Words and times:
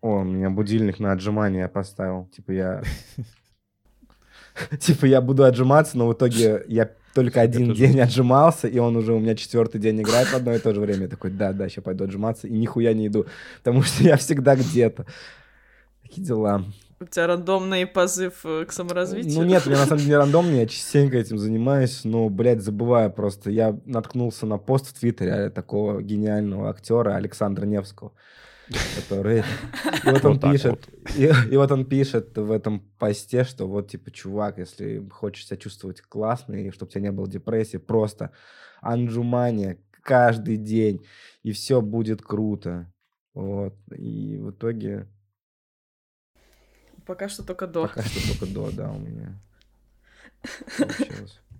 О, 0.00 0.20
у 0.20 0.24
меня 0.24 0.48
будильник 0.50 0.98
на 0.98 1.12
отжимание 1.12 1.68
поставил. 1.68 2.28
Типа 2.34 2.52
я... 2.52 2.82
Типа 4.80 5.06
я 5.06 5.20
буду 5.20 5.44
отжиматься, 5.44 5.98
но 5.98 6.08
в 6.08 6.14
итоге 6.14 6.64
я 6.68 6.90
только 7.14 7.40
один 7.40 7.74
день 7.74 8.00
отжимался, 8.00 8.68
и 8.68 8.78
он 8.78 8.96
уже 8.96 9.12
у 9.12 9.18
меня 9.18 9.34
четвертый 9.34 9.80
день 9.80 10.00
играет 10.00 10.28
в 10.28 10.34
одно 10.34 10.54
и 10.54 10.58
то 10.58 10.72
же 10.74 10.80
время. 10.80 11.02
Я 11.02 11.08
такой, 11.08 11.30
да, 11.30 11.52
да, 11.52 11.68
сейчас 11.68 11.84
пойду 11.84 12.04
отжиматься, 12.04 12.46
и 12.46 12.52
нихуя 12.52 12.94
не 12.94 13.08
иду, 13.08 13.26
потому 13.58 13.82
что 13.82 14.02
я 14.02 14.16
всегда 14.16 14.56
где-то. 14.56 15.06
Такие 16.02 16.26
дела. 16.26 16.64
У 16.98 17.06
тебя 17.06 17.28
рандомный 17.28 17.86
позыв 17.86 18.44
э, 18.44 18.66
к 18.66 18.72
саморазвитию? 18.72 19.34
Ну 19.34 19.44
нет, 19.44 19.66
у 19.66 19.70
меня 19.70 19.80
на 19.80 19.86
самом 19.86 20.02
деле 20.02 20.18
рандомный, 20.18 20.58
я 20.58 20.66
частенько 20.66 21.16
этим 21.16 21.38
занимаюсь, 21.38 22.02
но, 22.04 22.28
блядь, 22.28 22.62
забываю 22.62 23.10
просто. 23.10 23.50
Я 23.50 23.78
наткнулся 23.86 24.44
на 24.44 24.58
пост 24.58 24.88
в 24.88 24.98
Твиттере 24.98 25.48
такого 25.48 26.02
гениального 26.02 26.68
актера 26.68 27.14
Александра 27.14 27.64
Невского 27.64 28.12
который... 28.96 29.40
И 30.04 30.10
вот 30.10 30.24
он 30.24 30.40
пишет, 30.40 30.88
и, 31.16 31.30
и 31.50 31.56
вот 31.56 31.70
он 31.72 31.84
пишет 31.84 32.36
в 32.36 32.50
этом 32.50 32.80
посте, 32.98 33.44
что 33.44 33.66
вот, 33.66 33.90
типа, 33.90 34.10
чувак, 34.10 34.58
если 34.58 35.06
хочешь 35.10 35.46
себя 35.46 35.56
чувствовать 35.56 36.00
классно, 36.00 36.54
и 36.54 36.70
чтобы 36.70 36.88
у 36.88 36.92
тебя 36.92 37.02
не 37.02 37.12
было 37.12 37.28
депрессии, 37.28 37.76
просто 37.76 38.32
анджумания 38.80 39.78
каждый 40.02 40.56
день, 40.56 41.04
и 41.42 41.52
все 41.52 41.80
будет 41.80 42.22
круто. 42.22 42.92
Вот. 43.34 43.74
И 43.96 44.36
в 44.38 44.50
итоге... 44.50 45.08
Пока 47.06 47.28
что 47.28 47.42
только 47.42 47.66
до. 47.66 47.88
Пока 47.88 48.02
что 48.02 48.38
только 48.38 48.54
до, 48.54 48.70
да, 48.70 48.90
у 48.90 48.98
меня 48.98 49.40
получилось. 50.78 51.40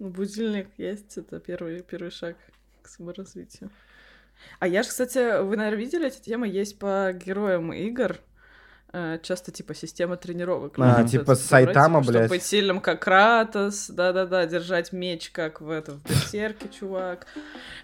Ну, 0.00 0.10
будильник 0.10 0.70
есть, 0.76 1.16
это 1.16 1.38
первый, 1.38 1.80
первый 1.80 2.10
шаг 2.10 2.36
к 2.82 2.88
саморазвитию. 2.88 3.70
А 4.60 4.68
я 4.68 4.82
же, 4.82 4.88
кстати, 4.88 5.42
вы, 5.42 5.56
наверное, 5.56 5.78
видели, 5.78 6.08
эти 6.08 6.20
темы 6.20 6.48
есть 6.48 6.78
по 6.78 7.12
героям 7.12 7.72
игр. 7.72 8.18
Э, 8.96 9.18
часто, 9.20 9.50
типа, 9.50 9.74
система 9.74 10.16
тренировок. 10.16 10.74
А, 10.78 11.00
ну, 11.00 11.08
типа 11.08 11.34
Сайтама, 11.34 12.00
типа, 12.00 12.12
блядь. 12.12 12.24
Чтобы 12.26 12.36
быть 12.36 12.44
сильным, 12.44 12.80
как 12.80 13.02
Кратос, 13.02 13.88
да-да-да, 13.88 14.46
держать 14.46 14.92
меч, 14.92 15.30
как 15.30 15.60
в 15.60 15.68
этом, 15.68 16.00
в 16.04 16.08
Берсерке, 16.08 16.68
чувак. 16.68 17.26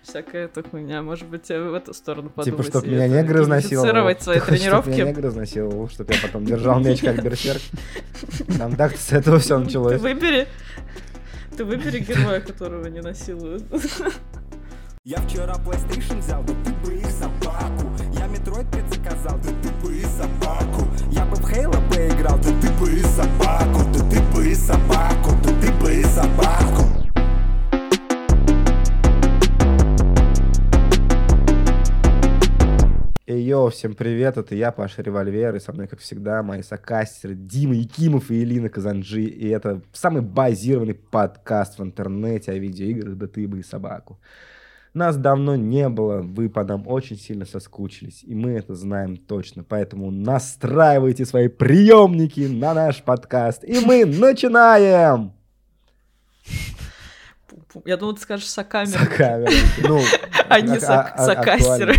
Всякая 0.04 0.44
эта 0.44 0.62
хуйня. 0.62 1.02
Может 1.02 1.26
быть, 1.26 1.48
в 1.48 1.74
эту 1.74 1.94
сторону 1.94 2.30
подумать. 2.30 2.64
Типа, 2.64 2.78
чтобы 2.78 2.94
меня 2.94 3.08
негр 3.08 3.42
изнасиловал. 3.42 4.14
свои 4.20 4.38
тренировки. 4.40 4.90
Чтобы 4.90 4.90
меня 4.90 5.04
негр 5.06 5.26
изнасиловал, 5.26 5.88
чтобы 5.88 6.14
я 6.14 6.20
потом 6.22 6.44
держал 6.44 6.78
меч, 6.78 7.00
как 7.00 7.20
Берсерк. 7.24 7.60
Там 8.56 8.76
так 8.76 8.96
с 8.96 9.12
этого 9.12 9.40
все 9.40 9.58
началось. 9.58 9.94
Ты 9.94 9.98
выбери, 9.98 10.46
ты 11.56 11.64
выбери 11.64 11.98
героя, 11.98 12.38
которого 12.38 12.86
не 12.86 13.00
насилуют. 13.00 13.64
Я 15.02 15.16
вчера 15.22 15.54
PlayStation 15.54 16.18
взял, 16.18 16.44
да 16.44 16.52
ты 16.62 16.74
бы 16.84 16.94
их 16.94 17.06
собаку. 17.06 17.88
Я 18.12 18.26
Metroid 18.26 18.70
предзаказал, 18.70 19.38
да 19.38 19.48
ты 19.62 19.72
бы 19.82 19.96
и 19.96 20.02
собаку. 20.02 20.86
Я 21.10 21.24
бы 21.24 21.36
в 21.36 21.50
Halo 21.50 21.88
поиграл, 21.88 22.36
да 22.36 22.50
ты 22.60 22.70
бы 22.78 22.92
и 22.92 23.00
собаку. 23.00 23.80
Да 23.94 24.10
ты 24.10 24.20
бы 24.34 24.46
и 24.46 24.54
собаку, 24.54 25.30
да 25.42 25.58
ты 25.58 25.72
бы 25.82 25.94
и 25.94 26.02
собаку. 26.02 26.84
Эй, 33.26 33.42
йоу, 33.42 33.70
всем 33.70 33.94
привет, 33.94 34.36
это 34.36 34.54
я, 34.54 34.70
Паша 34.70 35.00
Револьвер, 35.00 35.56
и 35.56 35.60
со 35.60 35.72
мной, 35.72 35.88
как 35.88 36.00
всегда, 36.00 36.42
мои 36.42 36.60
сокастеры 36.60 37.34
Дима 37.34 37.74
Якимов 37.74 38.30
и 38.30 38.42
Элина 38.42 38.68
Казанджи, 38.68 39.22
и 39.22 39.48
это 39.48 39.80
самый 39.94 40.20
базированный 40.20 40.92
подкаст 40.92 41.78
в 41.78 41.82
интернете 41.82 42.52
о 42.52 42.58
видеоиграх 42.58 43.16
«Да 43.16 43.26
ты 43.28 43.48
бы 43.48 43.60
и 43.60 43.62
собаку». 43.62 44.20
Нас 44.92 45.16
давно 45.16 45.54
не 45.54 45.88
было, 45.88 46.20
вы 46.20 46.48
по 46.48 46.64
нам 46.64 46.88
очень 46.88 47.16
сильно 47.16 47.46
соскучились, 47.46 48.24
и 48.24 48.34
мы 48.34 48.52
это 48.52 48.74
знаем 48.74 49.16
точно. 49.16 49.62
Поэтому 49.62 50.10
настраивайте 50.10 51.24
свои 51.24 51.46
приемники 51.46 52.40
на 52.40 52.74
наш 52.74 53.00
подкаст, 53.02 53.62
и 53.64 53.78
мы 53.84 54.04
начинаем! 54.06 55.32
Я 57.84 57.96
думал, 57.96 58.14
ты 58.14 58.22
скажешь 58.22 58.48
сокамеры. 58.48 58.98
Сокамеры. 58.98 59.52
Ну, 59.86 59.98
не 60.62 60.80
сокастеры. 60.80 61.94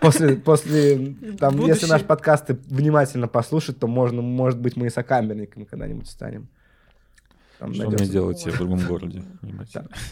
После, 0.00 0.36
после 0.36 1.14
там, 1.38 1.58
если 1.66 1.86
наш 1.86 2.02
подкаст 2.02 2.50
внимательно 2.66 3.26
послушать, 3.26 3.78
то 3.78 3.86
можно, 3.86 4.20
может 4.20 4.60
быть, 4.60 4.76
мы 4.76 4.88
и 4.88 4.90
сокамерниками 4.90 5.64
когда-нибудь 5.64 6.10
станем. 6.10 6.48
Там 7.60 7.74
Что 7.74 7.90
мне 7.90 8.06
делать 8.06 8.42
в 8.46 8.56
другом 8.56 8.86
городе? 8.86 9.22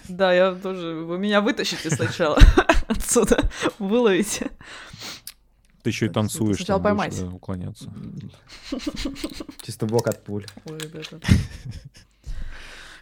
Да, 0.08 0.34
я 0.34 0.54
тоже... 0.54 0.94
Вы 0.94 1.18
меня 1.18 1.40
вытащите 1.40 1.88
сначала 1.90 2.38
отсюда, 2.88 3.50
выловите. 3.78 4.50
Ты 5.82 5.88
еще 5.88 6.06
и 6.06 6.08
танцуешь. 6.10 6.58
Сначала 6.58 6.78
поймать. 6.78 7.18
Уклоняться. 7.22 7.90
Чисто 9.62 9.86
бок 9.86 10.08
от 10.08 10.22
пуль. 10.22 10.44
Ой, 10.66 10.78
ребята. 10.78 11.20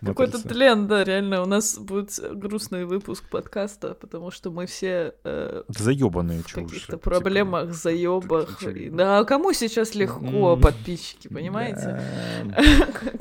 Какой-то 0.05 0.43
тлен, 0.47 0.87
да, 0.87 1.05
реально. 1.05 1.43
У 1.43 1.47
нас 1.47 1.79
будет 1.79 2.19
грустный 2.35 2.85
выпуск 2.85 3.25
подкаста, 3.29 3.95
потому 3.95 4.31
что 4.31 4.51
мы 4.51 4.67
все... 4.67 5.15
Э, 5.25 5.63
Заебанные 5.69 6.41
В 6.41 6.53
каких-то 6.53 6.93
типа, 6.93 6.99
проблемах, 6.99 7.63
типа, 7.63 7.75
заебах. 7.75 8.63
Да, 8.93 9.19
а 9.19 9.25
кому 9.25 9.53
сейчас 9.53 9.95
легко, 9.95 10.57
подписчики, 10.57 11.29
понимаете? 11.29 12.01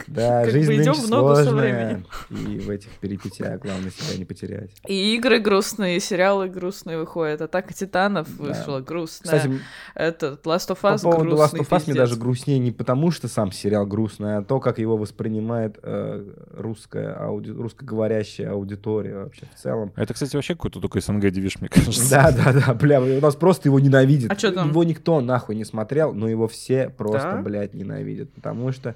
Да, 0.08 0.46
жизнь 0.50 0.74
идем 0.74 0.94
в 0.94 1.10
ногу 1.10 1.36
со 1.36 1.54
временем. 1.54 2.06
И 2.30 2.60
в 2.60 2.70
этих 2.70 2.90
перипетиях 3.00 3.62
главное 3.62 3.92
себя 3.92 4.18
не 4.18 4.26
потерять. 4.26 4.72
И 4.88 5.16
игры 5.16 5.40
грустные, 5.40 5.98
и 5.98 6.00
сериалы 6.00 6.48
грустные 6.48 6.98
выходят. 6.98 7.42
Атака 7.42 7.74
титанов 7.74 8.28
вышла 8.30 8.80
грустная. 8.80 9.40
Кстати, 9.40 9.60
этот 9.94 10.46
Last 10.46 10.70
of 10.70 10.80
Us 10.82 11.04
По 11.04 11.12
поводу 11.12 11.36
Last 11.36 11.54
of 11.54 11.70
Us 11.70 11.84
мне 11.88 11.96
даже 11.96 12.16
грустнее 12.16 12.60
не 12.60 12.72
потому, 12.72 13.12
что 13.12 13.28
сам 13.28 13.52
сериал 13.52 13.86
грустный, 13.86 14.38
а 14.38 14.42
то, 14.44 14.60
как 14.60 14.80
его 14.80 14.98
воспринимает 14.98 15.80
э, 15.84 16.26
русская, 16.66 17.14
ауди... 17.14 17.52
русскоговорящая 17.52 18.52
аудитория 18.52 19.16
вообще 19.24 19.46
в 19.54 19.60
целом. 19.60 19.94
Это, 19.96 20.14
кстати, 20.14 20.36
вообще 20.36 20.56
какой-то 20.56 20.80
только 20.80 21.00
СНГ 21.00 21.32
девиш, 21.32 21.60
мне 21.62 21.70
кажется. 21.70 22.10
Да, 22.10 22.32
да, 22.32 22.54
да, 22.54 22.74
бля, 22.74 23.02
у 23.02 23.22
нас 23.22 23.36
просто 23.36 23.70
его 23.70 23.80
ненавидят. 23.80 24.32
А 24.32 24.36
что 24.38 24.52
там? 24.52 24.70
Его 24.70 24.84
никто 24.84 25.22
нахуй 25.22 25.56
не 25.56 25.66
смотрел, 25.66 26.14
но 26.14 26.28
его 26.28 26.48
все 26.48 26.90
просто, 26.90 27.32
да? 27.32 27.42
блядь, 27.42 27.74
ненавидят, 27.74 28.34
потому 28.34 28.72
что 28.72 28.96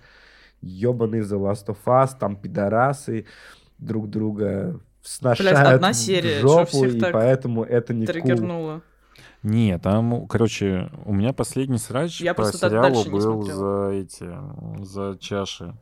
ебаный 0.61 1.21
The 1.21 1.39
Last 1.39 1.67
of 1.67 1.77
Us, 1.85 2.09
там 2.19 2.35
пидорасы 2.35 3.25
друг 3.77 4.09
друга 4.09 4.79
сношают 5.01 5.57
Блядь, 5.57 5.73
одна 5.75 5.93
серия, 5.93 6.39
в 6.39 6.41
жопу, 6.41 6.85
и 6.85 6.99
поэтому 6.99 7.63
это 7.63 7.93
не 7.93 8.05
триггернуло. 8.05 8.77
Cool. 8.77 8.81
Не, 9.41 9.79
там, 9.79 10.27
короче, 10.27 10.89
у 11.05 11.13
меня 11.13 11.31
последний 11.31 11.77
срач 11.77 12.19
Я 12.19 12.33
по 12.33 12.51
сериалу 12.51 13.09
был 13.09 13.43
за 13.43 13.91
эти, 13.93 14.29
за 14.83 15.17
чаши. 15.17 15.75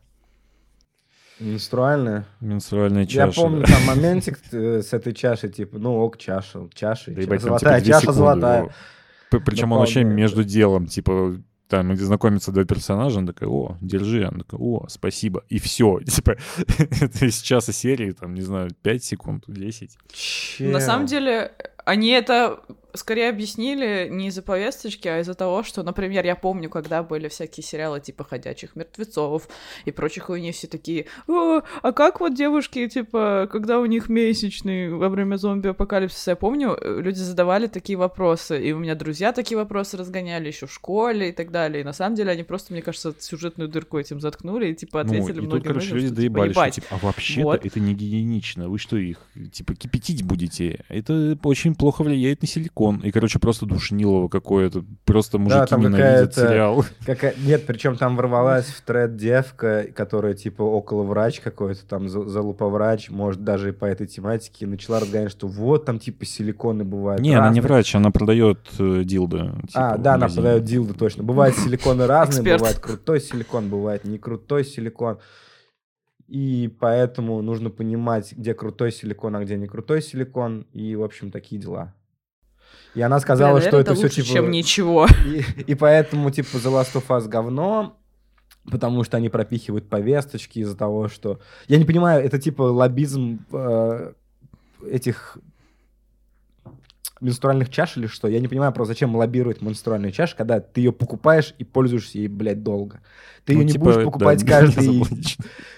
Менструальная? 1.39 2.25
Менструальная 2.41 3.05
чаша. 3.05 3.39
Я 3.39 3.43
помню 3.43 3.65
там 3.65 3.83
моментик 3.85 4.39
э, 4.51 4.81
с 4.81 4.93
этой 4.93 5.13
чашей, 5.13 5.49
типа, 5.49 5.77
ну 5.77 5.95
ок, 5.97 6.17
чаша, 6.17 6.67
чаша, 6.73 7.11
да, 7.11 7.21
чаша 7.21 7.39
золотая, 7.39 7.81
типа, 7.81 7.99
чаша 7.99 8.11
золотая. 8.11 8.69
Причем 9.29 9.71
он 9.71 9.79
вообще 9.79 10.03
между 10.03 10.43
делом, 10.43 10.87
типа, 10.87 11.37
там, 11.67 11.93
где 11.93 12.03
знакомятся 12.03 12.51
два 12.51 12.63
персонажа, 12.63 13.19
он 13.19 13.27
такой, 13.27 13.47
о, 13.47 13.77
держи, 13.81 14.27
он 14.27 14.39
такой, 14.39 14.59
о, 14.59 14.85
спасибо, 14.89 15.43
и 15.49 15.59
все. 15.59 15.99
Типа, 16.05 16.37
это 16.77 17.25
из 17.25 17.41
часа 17.41 17.73
серии, 17.73 18.11
там, 18.11 18.33
не 18.33 18.41
знаю, 18.41 18.69
5 18.81 19.03
секунд, 19.03 19.43
10. 19.47 19.97
На 20.59 20.79
самом 20.79 21.05
деле, 21.05 21.51
они 21.85 22.09
это 22.09 22.61
скорее 22.93 23.29
объяснили 23.29 24.07
не 24.09 24.27
из-за 24.27 24.41
повесточки, 24.41 25.07
а 25.07 25.19
из-за 25.19 25.33
того, 25.33 25.63
что, 25.63 25.83
например, 25.83 26.25
я 26.25 26.35
помню, 26.35 26.69
когда 26.69 27.03
были 27.03 27.27
всякие 27.27 27.63
сериалы 27.63 27.99
типа 27.99 28.23
«Ходячих 28.23 28.75
мертвецов» 28.75 29.47
и 29.85 29.91
прочих 29.91 30.23
хуйни, 30.23 30.51
все 30.51 30.67
такие, 30.67 31.05
О, 31.27 31.61
а 31.81 31.91
как 31.91 32.19
вот 32.19 32.35
девушки, 32.35 32.87
типа, 32.87 33.47
когда 33.51 33.79
у 33.79 33.85
них 33.85 34.09
месячные 34.09 34.93
во 34.93 35.09
время 35.09 35.35
зомби-апокалипсиса, 35.35 36.31
я 36.31 36.35
помню, 36.35 36.77
э, 36.79 37.01
люди 37.01 37.19
задавали 37.19 37.67
такие 37.67 37.97
вопросы, 37.97 38.61
и 38.61 38.71
у 38.71 38.79
меня 38.79 38.95
друзья 38.95 39.33
такие 39.33 39.57
вопросы 39.57 39.97
разгоняли 39.97 40.47
еще 40.47 40.65
в 40.65 40.73
школе 40.73 41.29
и 41.29 41.31
так 41.31 41.51
далее, 41.51 41.81
и 41.81 41.83
на 41.83 41.93
самом 41.93 42.15
деле 42.15 42.31
они 42.31 42.43
просто, 42.43 42.73
мне 42.73 42.81
кажется, 42.81 43.13
сюжетную 43.19 43.69
дырку 43.69 43.99
этим 43.99 44.19
заткнули 44.19 44.71
и, 44.71 44.75
типа, 44.75 45.03
ну, 45.03 45.09
ответили 45.09 45.41
ну, 45.41 45.47
и 45.47 45.49
тут, 45.49 45.63
короче, 45.63 45.93
люди 45.93 46.09
доебали, 46.09 46.53
что, 46.53 46.69
типа, 46.69 46.87
а 46.91 46.97
вообще-то 47.05 47.47
вот. 47.47 47.65
это 47.65 47.79
не 47.79 47.93
гигиенично, 47.93 48.69
вы 48.69 48.79
что, 48.79 48.97
их, 48.97 49.19
типа, 49.51 49.75
кипятить 49.75 50.23
будете? 50.23 50.83
Это 50.89 51.37
очень 51.43 51.75
плохо 51.75 52.03
влияет 52.03 52.41
на 52.41 52.47
силикон. 52.47 52.76
И, 53.03 53.11
короче, 53.11 53.39
просто 53.39 53.65
душнилово 53.65 54.27
какое-то. 54.27 54.83
Просто 55.05 55.37
мужики 55.39 55.59
да, 55.59 55.65
там 55.65 55.81
ненавидят 55.81 56.35
сериал. 56.35 56.85
Какая... 57.05 57.33
Нет, 57.43 57.65
причем 57.65 57.95
там 57.97 58.15
ворвалась 58.15 58.65
в 58.65 58.81
тред 58.81 59.15
девка, 59.15 59.85
которая 59.95 60.33
типа 60.33 60.61
около 60.61 61.03
врач 61.03 61.39
какой-то, 61.39 61.85
там 61.85 62.07
залуповрач, 62.07 63.09
может, 63.09 63.43
даже 63.43 63.69
и 63.69 63.71
по 63.71 63.85
этой 63.85 64.07
тематике, 64.07 64.65
и 64.65 64.67
начала 64.67 64.99
разгонять, 64.99 65.31
что 65.31 65.47
вот 65.47 65.85
там 65.85 65.99
типа 65.99 66.25
силиконы 66.25 66.83
бывают. 66.83 67.21
Не, 67.21 67.31
разные. 67.31 67.47
она 67.47 67.53
не 67.53 67.61
врач, 67.61 67.95
она 67.95 68.11
продает 68.11 68.59
э, 68.79 69.01
дилдо. 69.03 69.55
Типа, 69.67 69.93
а, 69.93 69.97
да, 69.97 70.13
она 70.13 70.27
продает 70.27 70.63
дилдо, 70.63 70.93
точно. 70.93 71.23
Бывают 71.23 71.57
силиконы 71.57 72.05
разные, 72.07 72.57
бывает 72.57 72.79
крутой 72.79 73.21
силикон, 73.21 73.69
бывает 73.69 74.03
не 74.03 74.17
крутой 74.17 74.63
силикон. 74.63 75.17
И 76.27 76.75
поэтому 76.79 77.41
нужно 77.41 77.69
понимать, 77.69 78.33
где 78.33 78.53
крутой 78.53 78.91
силикон, 78.91 79.35
а 79.37 79.43
где 79.43 79.55
не 79.55 79.67
крутой 79.67 80.01
силикон. 80.01 80.67
И, 80.73 80.95
в 80.95 81.03
общем, 81.03 81.31
такие 81.31 81.59
дела. 81.59 81.93
И 82.95 83.01
она 83.01 83.19
сказала, 83.19 83.59
Бля, 83.59 83.67
что 83.67 83.79
это 83.79 83.93
все 83.93 84.09
типа... 84.09 84.27
чем 84.27 84.51
ничего. 84.51 85.07
И, 85.25 85.43
и 85.71 85.75
поэтому, 85.75 86.31
типа, 86.31 86.57
The 86.57 86.71
Last 86.71 86.93
of 86.93 87.07
Us 87.07 87.27
говно, 87.27 87.97
потому 88.69 89.03
что 89.03 89.17
они 89.17 89.29
пропихивают 89.29 89.89
повесточки 89.89 90.59
из-за 90.59 90.75
того, 90.75 91.07
что... 91.07 91.39
Я 91.67 91.77
не 91.77 91.85
понимаю, 91.85 92.23
это 92.23 92.39
типа 92.39 92.63
лоббизм 92.63 93.45
э, 93.51 94.13
этих 94.89 95.37
менструальных 97.21 97.69
чаш 97.69 97.97
или 97.97 98.07
что? 98.07 98.27
Я 98.27 98.39
не 98.39 98.47
понимаю 98.47 98.71
просто, 98.73 98.93
зачем 98.93 99.15
лоббировать 99.15 99.61
менструальную 99.61 100.11
чашу, 100.11 100.35
когда 100.37 100.59
ты 100.59 100.81
ее 100.81 100.91
покупаешь 100.91 101.53
и 101.57 101.63
пользуешься 101.63 102.17
ей, 102.19 102.27
блядь, 102.27 102.63
долго. 102.63 103.01
Ты 103.45 103.53
Ну, 103.53 103.59
ее 103.59 103.65
не 103.65 103.71
типа, 103.73 103.85
будешь 103.85 103.95
да, 103.95 104.03
покупать 104.05 104.39
не 104.43 104.49
каждый, 104.49 105.03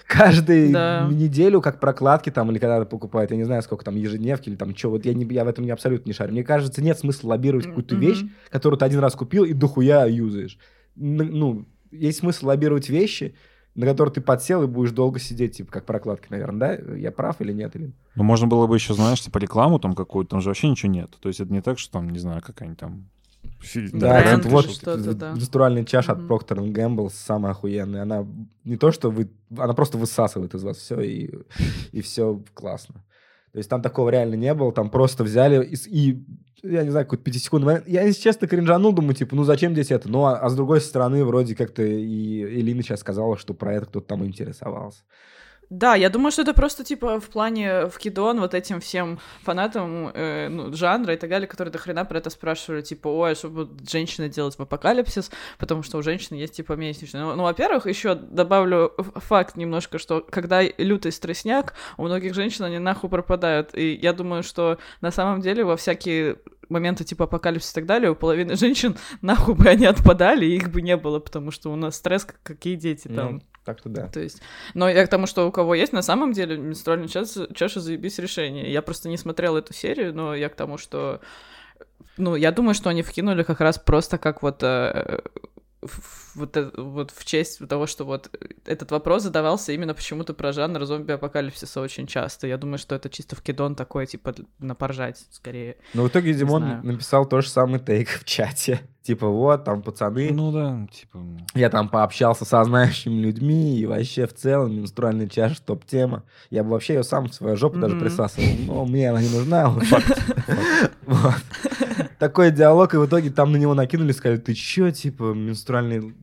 каждую 0.06 0.72
Да. 0.72 1.08
неделю, 1.10 1.60
как 1.60 1.80
прокладки 1.80 2.30
там, 2.30 2.50
или 2.50 2.58
когда 2.58 2.84
покупают, 2.84 3.30
я 3.30 3.36
не 3.36 3.44
знаю, 3.44 3.62
сколько 3.62 3.84
там, 3.84 3.96
ежедневки 3.96 4.48
или 4.48 4.56
там, 4.56 4.74
что, 4.76 4.90
вот 4.90 5.04
я, 5.06 5.14
не, 5.14 5.24
я 5.34 5.44
в 5.44 5.48
этом 5.48 5.64
не 5.64 5.70
абсолютно 5.70 6.08
не 6.08 6.14
шарю. 6.14 6.32
Мне 6.32 6.44
кажется, 6.44 6.82
нет 6.82 6.98
смысла 6.98 7.30
лоббировать 7.30 7.66
какую-то 7.66 7.94
Мгм. 7.94 8.00
вещь, 8.02 8.24
которую 8.50 8.78
ты 8.78 8.84
один 8.84 9.00
раз 9.00 9.14
купил 9.14 9.44
и 9.44 9.52
дохуя 9.52 10.06
юзаешь. 10.06 10.58
Ну, 10.96 11.66
есть 11.90 12.18
смысл 12.18 12.46
лоббировать 12.46 12.88
вещи, 12.88 13.34
на 13.74 13.86
которые 13.86 14.12
ты 14.12 14.20
подсел 14.20 14.62
и 14.62 14.66
будешь 14.66 14.90
долго 14.90 15.18
сидеть, 15.18 15.56
типа, 15.56 15.72
как 15.72 15.86
прокладки, 15.86 16.26
наверное, 16.30 16.78
да? 16.78 16.94
Я 16.96 17.12
прав 17.12 17.40
или 17.40 17.52
нет? 17.52 17.74
Или... 17.76 17.92
Ну, 18.14 18.24
можно 18.24 18.46
было 18.46 18.66
бы 18.66 18.74
еще, 18.76 18.94
знаешь, 18.94 19.20
типа 19.20 19.38
рекламу 19.38 19.78
там 19.78 19.94
какую-то, 19.94 20.30
там 20.32 20.40
же 20.40 20.50
вообще 20.50 20.68
ничего 20.68 20.92
нет. 20.92 21.10
То 21.20 21.28
есть 21.28 21.40
это 21.40 21.52
не 21.52 21.60
так, 21.60 21.78
что 21.78 21.92
там, 21.92 22.10
не 22.10 22.18
знаю, 22.18 22.42
какая-нибудь 22.42 22.78
там... 22.78 23.08
Да, 23.92 24.20
это 24.20 24.48
вот 24.48 24.70
что-то, 24.70 25.14
да. 25.14 25.84
чаша 25.84 26.14
Мгм. 26.14 26.24
от 26.24 26.30
Procter 26.30 26.72
Gamble 26.72 27.10
самая 27.12 27.52
охуенная. 27.52 28.02
Она 28.02 28.26
не 28.64 28.76
то, 28.76 28.90
что 28.92 29.10
вы... 29.10 29.30
Она 29.56 29.72
просто 29.74 29.98
высасывает 29.98 30.54
из 30.54 30.62
вас 30.62 30.76
все, 30.78 31.00
и, 31.00 31.30
и 31.92 32.00
все 32.00 32.42
классно. 32.54 33.04
То 33.52 33.58
есть 33.58 33.68
там 33.68 33.82
такого 33.82 34.10
реально 34.10 34.36
не 34.36 34.54
было, 34.54 34.72
там 34.72 34.90
просто 34.90 35.24
взяли 35.24 35.64
и, 35.64 35.76
и 35.88 36.24
я 36.62 36.84
не 36.84 36.90
знаю, 36.90 37.06
какой-то 37.06 37.24
пятисекундный 37.24 37.66
момент. 37.66 37.88
Я, 37.88 38.02
если 38.02 38.22
честно, 38.22 38.46
кринжанул, 38.46 38.92
думаю, 38.92 39.14
типа, 39.14 39.34
ну 39.34 39.44
зачем 39.44 39.72
здесь 39.72 39.90
это? 39.90 40.08
Ну, 40.08 40.24
а, 40.24 40.38
а 40.38 40.48
с 40.48 40.54
другой 40.54 40.80
стороны, 40.80 41.24
вроде 41.24 41.54
как-то 41.54 41.82
и 41.82 42.42
Элина 42.60 42.82
сейчас 42.82 43.00
сказала, 43.00 43.36
что 43.36 43.54
про 43.54 43.74
это 43.74 43.86
кто-то 43.86 44.06
там 44.06 44.24
интересовался. 44.24 45.02
Да, 45.70 45.94
я 45.94 46.10
думаю, 46.10 46.32
что 46.32 46.42
это 46.42 46.52
просто, 46.52 46.82
типа, 46.82 47.20
в 47.20 47.28
плане 47.28 47.86
в 47.86 47.96
Кидон 47.98 48.40
вот 48.40 48.54
этим 48.54 48.80
всем 48.80 49.20
фанатам 49.42 50.10
э, 50.12 50.48
ну, 50.48 50.72
жанра 50.72 51.14
и 51.14 51.16
так 51.16 51.30
далее, 51.30 51.46
которые 51.46 51.70
до 51.70 51.78
хрена 51.78 52.04
про 52.04 52.18
это 52.18 52.28
спрашивали, 52.28 52.82
типа, 52.82 53.06
ой, 53.06 53.32
а 53.32 53.34
что 53.36 53.50
будут 53.50 53.88
женщины 53.88 54.28
делать 54.28 54.56
в 54.56 54.60
апокалипсис, 54.60 55.30
потому 55.58 55.84
что 55.84 55.98
у 55.98 56.02
женщин 56.02 56.34
есть, 56.34 56.54
типа, 56.54 56.72
месячные. 56.72 57.22
Ну, 57.22 57.36
ну, 57.36 57.44
во-первых, 57.44 57.86
еще 57.86 58.16
добавлю 58.16 58.92
факт 59.14 59.56
немножко, 59.56 59.98
что 59.98 60.26
когда 60.28 60.60
лютый 60.62 61.12
стрессняк, 61.12 61.74
у 61.98 62.04
многих 62.04 62.34
женщин 62.34 62.64
они 62.64 62.80
нахуй 62.80 63.08
пропадают, 63.08 63.70
и 63.72 63.94
я 63.94 64.12
думаю, 64.12 64.42
что 64.42 64.78
на 65.00 65.12
самом 65.12 65.40
деле 65.40 65.64
во 65.64 65.76
всякие 65.76 66.38
моменты 66.68 67.04
типа 67.04 67.24
апокалипсиса 67.24 67.72
и 67.72 67.74
так 67.74 67.86
далее, 67.86 68.10
у 68.10 68.16
половины 68.16 68.56
женщин 68.56 68.96
нахуй 69.22 69.54
бы 69.54 69.68
они 69.68 69.86
отпадали, 69.86 70.46
и 70.46 70.56
их 70.56 70.70
бы 70.70 70.82
не 70.82 70.96
было, 70.96 71.20
потому 71.20 71.52
что 71.52 71.70
у 71.70 71.76
нас 71.76 71.96
стресс, 71.96 72.24
как 72.24 72.42
какие 72.42 72.74
дети 72.74 73.06
там. 73.06 73.34
Ну, 73.34 73.40
так-то 73.64 73.88
да. 73.88 74.08
То 74.08 74.20
есть, 74.20 74.40
но 74.74 74.88
я 74.88 75.06
к 75.06 75.10
тому, 75.10 75.26
что 75.26 75.46
у 75.46 75.52
кого 75.52 75.74
есть, 75.74 75.92
на 75.92 76.02
самом 76.02 76.32
деле, 76.32 76.56
менструальная 76.56 77.08
чаша, 77.08 77.52
чаша 77.54 77.80
заебись 77.80 78.18
решение. 78.18 78.72
Я 78.72 78.82
просто 78.82 79.08
не 79.08 79.16
смотрела 79.16 79.58
эту 79.58 79.72
серию, 79.74 80.14
но 80.14 80.34
я 80.34 80.48
к 80.48 80.54
тому, 80.54 80.78
что... 80.78 81.20
Ну, 82.16 82.34
я 82.36 82.52
думаю, 82.52 82.74
что 82.74 82.90
они 82.90 83.02
вкинули 83.02 83.42
как 83.42 83.60
раз 83.60 83.78
просто 83.78 84.18
как 84.18 84.42
вот... 84.42 84.62
э, 84.62 85.20
в- 85.82 86.29
вот, 86.40 86.56
э- 86.56 86.70
вот 86.76 87.12
в 87.12 87.24
честь 87.24 87.66
того, 87.68 87.86
что 87.86 88.04
вот 88.04 88.30
этот 88.66 88.90
вопрос 88.90 89.22
задавался 89.22 89.72
именно 89.72 89.94
почему-то 89.94 90.34
про 90.34 90.52
жанр 90.52 90.84
зомби-апокалипсиса 90.84 91.80
очень 91.80 92.06
часто. 92.06 92.46
Я 92.46 92.56
думаю, 92.58 92.78
что 92.78 92.94
это 92.94 93.08
чисто 93.08 93.36
в 93.36 93.42
кидон 93.42 93.74
такой, 93.76 94.06
типа, 94.06 94.34
на 94.58 94.74
поржать 94.74 95.24
скорее. 95.30 95.76
Но 95.94 96.02
в 96.04 96.08
итоге 96.08 96.34
Димон 96.34 96.62
знаю. 96.62 96.80
написал 96.84 97.26
то 97.26 97.40
же 97.40 97.48
самый 97.48 97.78
тейк 97.80 98.08
в 98.08 98.24
чате. 98.24 98.80
Типа, 99.02 99.28
вот, 99.28 99.64
там, 99.64 99.82
пацаны, 99.82 100.28
Ну 100.30 100.52
да, 100.52 100.86
типа... 100.92 101.18
Я 101.54 101.70
там 101.70 101.88
пообщался 101.88 102.44
со 102.44 102.62
знающими 102.62 103.18
людьми, 103.18 103.78
и 103.78 103.86
вообще 103.86 104.26
в 104.26 104.34
целом 104.34 104.76
менструальная 104.76 105.26
чаша 105.26 105.56
топ-тема. 105.64 106.24
Я 106.50 106.62
бы 106.62 106.70
вообще 106.70 106.94
ее 106.94 107.02
сам 107.02 107.28
в 107.28 107.34
свою 107.34 107.56
жопу 107.56 107.78
даже 107.78 107.96
присасывал, 107.98 108.46
но 108.66 108.84
мне 108.84 109.08
она 109.10 109.22
не 109.22 109.30
нужна. 109.30 109.74
Вот. 111.06 111.34
Такой 112.18 112.50
диалог, 112.52 112.94
и 112.94 112.98
в 112.98 113.06
итоге 113.06 113.30
там 113.30 113.50
на 113.52 113.56
него 113.56 113.74
накинули, 113.74 114.12
сказали, 114.12 114.38
ты 114.38 114.54
чё, 114.54 114.90
типа, 114.90 115.32
менструальный 115.32 116.14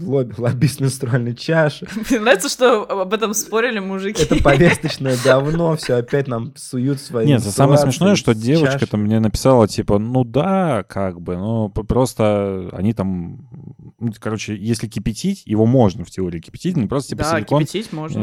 лобби, 0.00 0.34
лоббист 0.38 0.80
менструальной 0.80 1.34
чаши. 1.34 1.86
Мне 2.10 2.20
нравится, 2.20 2.48
что 2.48 2.82
об 2.84 3.12
этом 3.14 3.34
спорили 3.34 3.78
мужики. 3.78 4.22
Это 4.22 4.42
повесточное 4.42 5.16
говно, 5.24 5.76
все 5.76 5.94
опять 5.94 6.26
нам 6.28 6.52
суют 6.56 7.00
свои 7.00 7.26
Нет, 7.26 7.42
самое 7.42 7.78
смешное, 7.78 8.14
что 8.16 8.34
девочка 8.34 8.72
чаши. 8.80 8.86
там 8.86 9.02
мне 9.02 9.20
написала, 9.20 9.66
типа, 9.68 9.98
ну 9.98 10.24
да, 10.24 10.82
как 10.88 11.20
бы, 11.20 11.36
но 11.36 11.68
п- 11.68 11.84
просто 11.84 12.68
они 12.72 12.92
там, 12.92 13.48
ну, 13.98 14.12
короче, 14.18 14.56
если 14.56 14.86
кипятить, 14.86 15.42
его 15.46 15.66
можно 15.66 16.04
в 16.04 16.10
теории 16.10 16.40
кипятить, 16.40 16.76
но 16.76 16.88
просто 16.88 17.10
типа 17.10 17.22
да, 17.24 17.36
силикон 17.36 17.60
кипятить 17.64 17.92
можно. 17.92 18.18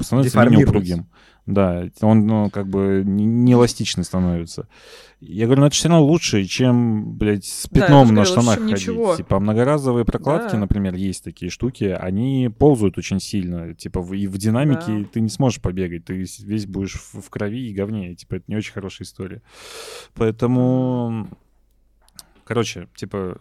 э, 0.00 0.04
становится 0.04 0.42
менее 0.44 0.66
упругим. 0.66 1.06
Да, 1.48 1.88
он, 2.02 2.26
ну, 2.26 2.50
как 2.50 2.68
бы 2.68 3.02
не 3.06 3.24
не 3.24 3.54
эластичный 3.54 4.04
становится. 4.04 4.68
Я 5.20 5.46
говорю, 5.46 5.62
ну 5.62 5.66
это 5.68 5.74
все 5.74 5.88
равно 5.88 6.04
лучше, 6.04 6.44
чем, 6.44 7.16
блядь, 7.16 7.46
с 7.46 7.66
Да, 7.70 7.80
пятном 7.80 8.00
тоже 8.02 8.12
на 8.12 8.22
говорю, 8.24 8.30
штанах 8.42 8.58
ходить. 8.60 8.72
ничего. 8.76 9.16
Типа 9.16 9.40
многоразовые 9.40 10.04
прокладки, 10.04 10.52
Да. 10.52 10.58
например, 10.58 10.94
есть 10.94 11.24
такие 11.24 11.50
штуки, 11.50 11.84
они 11.84 12.50
ползают 12.56 12.98
очень 12.98 13.18
сильно. 13.18 13.74
Типа 13.74 14.02
в- 14.02 14.12
и 14.12 14.26
в 14.26 14.36
динамике 14.36 14.98
Да. 14.98 15.04
ты 15.10 15.20
не 15.22 15.30
сможешь 15.30 15.62
побегать, 15.62 16.04
ты 16.04 16.12
весь 16.14 16.66
будешь 16.66 16.94
в, 16.96 17.22
в 17.22 17.30
крови 17.30 17.70
и 17.70 17.74
говне. 17.74 18.14
Типа 18.14 18.34
это 18.36 18.44
не 18.46 18.56
очень 18.56 18.74
хорошая 18.74 19.06
история. 19.06 19.40
Поэтому, 20.14 21.28
короче, 22.44 22.88
типа 22.94 23.38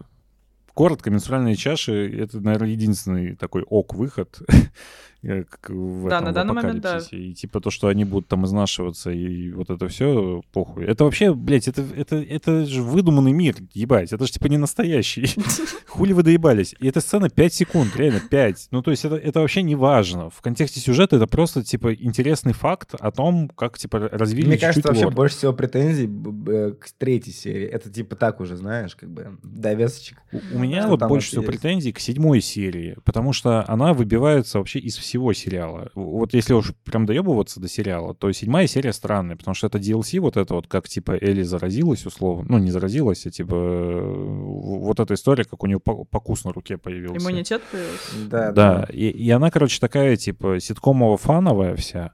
коротко, 0.73 1.09
менструальные 1.09 1.55
чаши— 1.55 2.09
это, 2.21 2.39
наверное, 2.39 2.69
единственный 2.69 3.35
такой 3.35 3.63
ок-выход 3.63 4.39
как 5.27 5.69
в 5.69 6.07
Да, 6.09 6.15
этом, 6.17 6.25
на 6.25 6.31
в 6.31 6.33
данный 6.33 6.53
момент, 6.53 6.81
да. 6.81 6.99
И 7.11 7.33
типа 7.33 7.59
то, 7.59 7.69
что 7.69 7.87
они 7.87 8.05
будут 8.05 8.27
там 8.27 8.45
изнашиваться 8.45 9.11
и 9.11 9.51
вот 9.51 9.69
это 9.69 9.87
все 9.87 10.41
похуй. 10.53 10.85
Это 10.85 11.03
вообще, 11.03 11.33
блядь, 11.33 11.67
это, 11.67 11.83
это, 11.95 12.15
это 12.17 12.65
же 12.65 12.81
выдуманный 12.81 13.31
мир, 13.33 13.55
ебать. 13.73 14.13
Это 14.13 14.25
же 14.25 14.31
типа 14.31 14.47
не 14.47 14.57
настоящий. 14.57 15.27
Хули 15.87 16.13
вы 16.13 16.23
доебались? 16.23 16.75
И 16.79 16.87
эта 16.87 17.01
сцена 17.01 17.29
5 17.29 17.53
секунд, 17.53 17.95
реально 17.95 18.19
5. 18.19 18.67
Ну, 18.71 18.81
то 18.81 18.91
есть 18.91 19.05
это, 19.05 19.15
это 19.15 19.39
вообще 19.41 19.63
не 19.63 19.75
важно. 19.75 20.29
В 20.29 20.41
контексте 20.41 20.79
сюжета 20.79 21.15
это 21.17 21.27
просто, 21.27 21.63
типа, 21.63 21.93
интересный 21.93 22.53
факт 22.53 22.93
о 22.99 23.11
том, 23.11 23.49
как, 23.49 23.77
типа, 23.77 23.99
развили 24.11 24.45
Мне 24.47 24.55
чуть-чуть 24.57 24.67
кажется, 24.67 24.87
вообще 24.89 25.05
лор. 25.05 25.13
больше 25.13 25.37
всего 25.37 25.53
претензий 25.53 26.07
б- 26.07 26.73
к 26.73 26.89
третьей 26.97 27.33
серии. 27.33 27.65
Это 27.67 27.89
типа 27.89 28.15
так 28.15 28.39
уже, 28.39 28.55
знаешь, 28.57 28.95
как 28.95 29.09
бы 29.09 29.37
довесочек. 29.43 30.19
У- 30.31 30.55
У 30.55 30.59
меня 30.59 30.87
вот 30.87 30.99
больше 30.99 31.13
вообще 31.13 31.27
всего 31.29 31.41
есть? 31.43 31.51
претензий 31.61 31.91
к 31.91 31.99
седьмой 31.99 32.41
серии, 32.41 32.95
потому 33.03 33.33
что 33.33 33.63
она 33.67 33.93
выбивается 33.93 34.59
вообще 34.59 34.79
из 34.79 34.95
всего 34.97 35.16
сериала. 35.33 35.91
Вот 35.95 36.33
если 36.33 36.53
уж 36.53 36.73
прям 36.83 37.05
доебываться 37.05 37.59
до 37.59 37.67
сериала, 37.67 38.13
то 38.13 38.31
седьмая 38.31 38.67
серия 38.67 38.93
странная, 38.93 39.35
потому 39.35 39.55
что 39.55 39.67
это 39.67 39.77
DLC 39.77 40.19
вот 40.19 40.37
это 40.37 40.53
вот, 40.53 40.67
как 40.67 40.87
типа 40.87 41.11
Элли 41.19 41.43
заразилась 41.43 42.05
условно, 42.05 42.45
ну 42.49 42.57
не 42.57 42.71
заразилась, 42.71 43.25
а 43.25 43.31
типа 43.31 43.55
вот 43.55 44.99
эта 44.99 45.13
история, 45.13 45.43
как 45.43 45.63
у 45.63 45.67
нее 45.67 45.79
по- 45.79 46.03
покус 46.05 46.45
на 46.45 46.51
руке 46.53 46.77
появился. 46.77 47.17
Иммунитет 47.27 47.61
появился. 47.71 48.29
Да, 48.29 48.51
Да, 48.51 48.87
и, 48.91 49.07
и 49.09 49.29
она, 49.31 49.51
короче, 49.51 49.79
такая, 49.79 50.15
типа, 50.15 50.57
ситкомово-фановая 50.59 51.75
вся, 51.75 52.13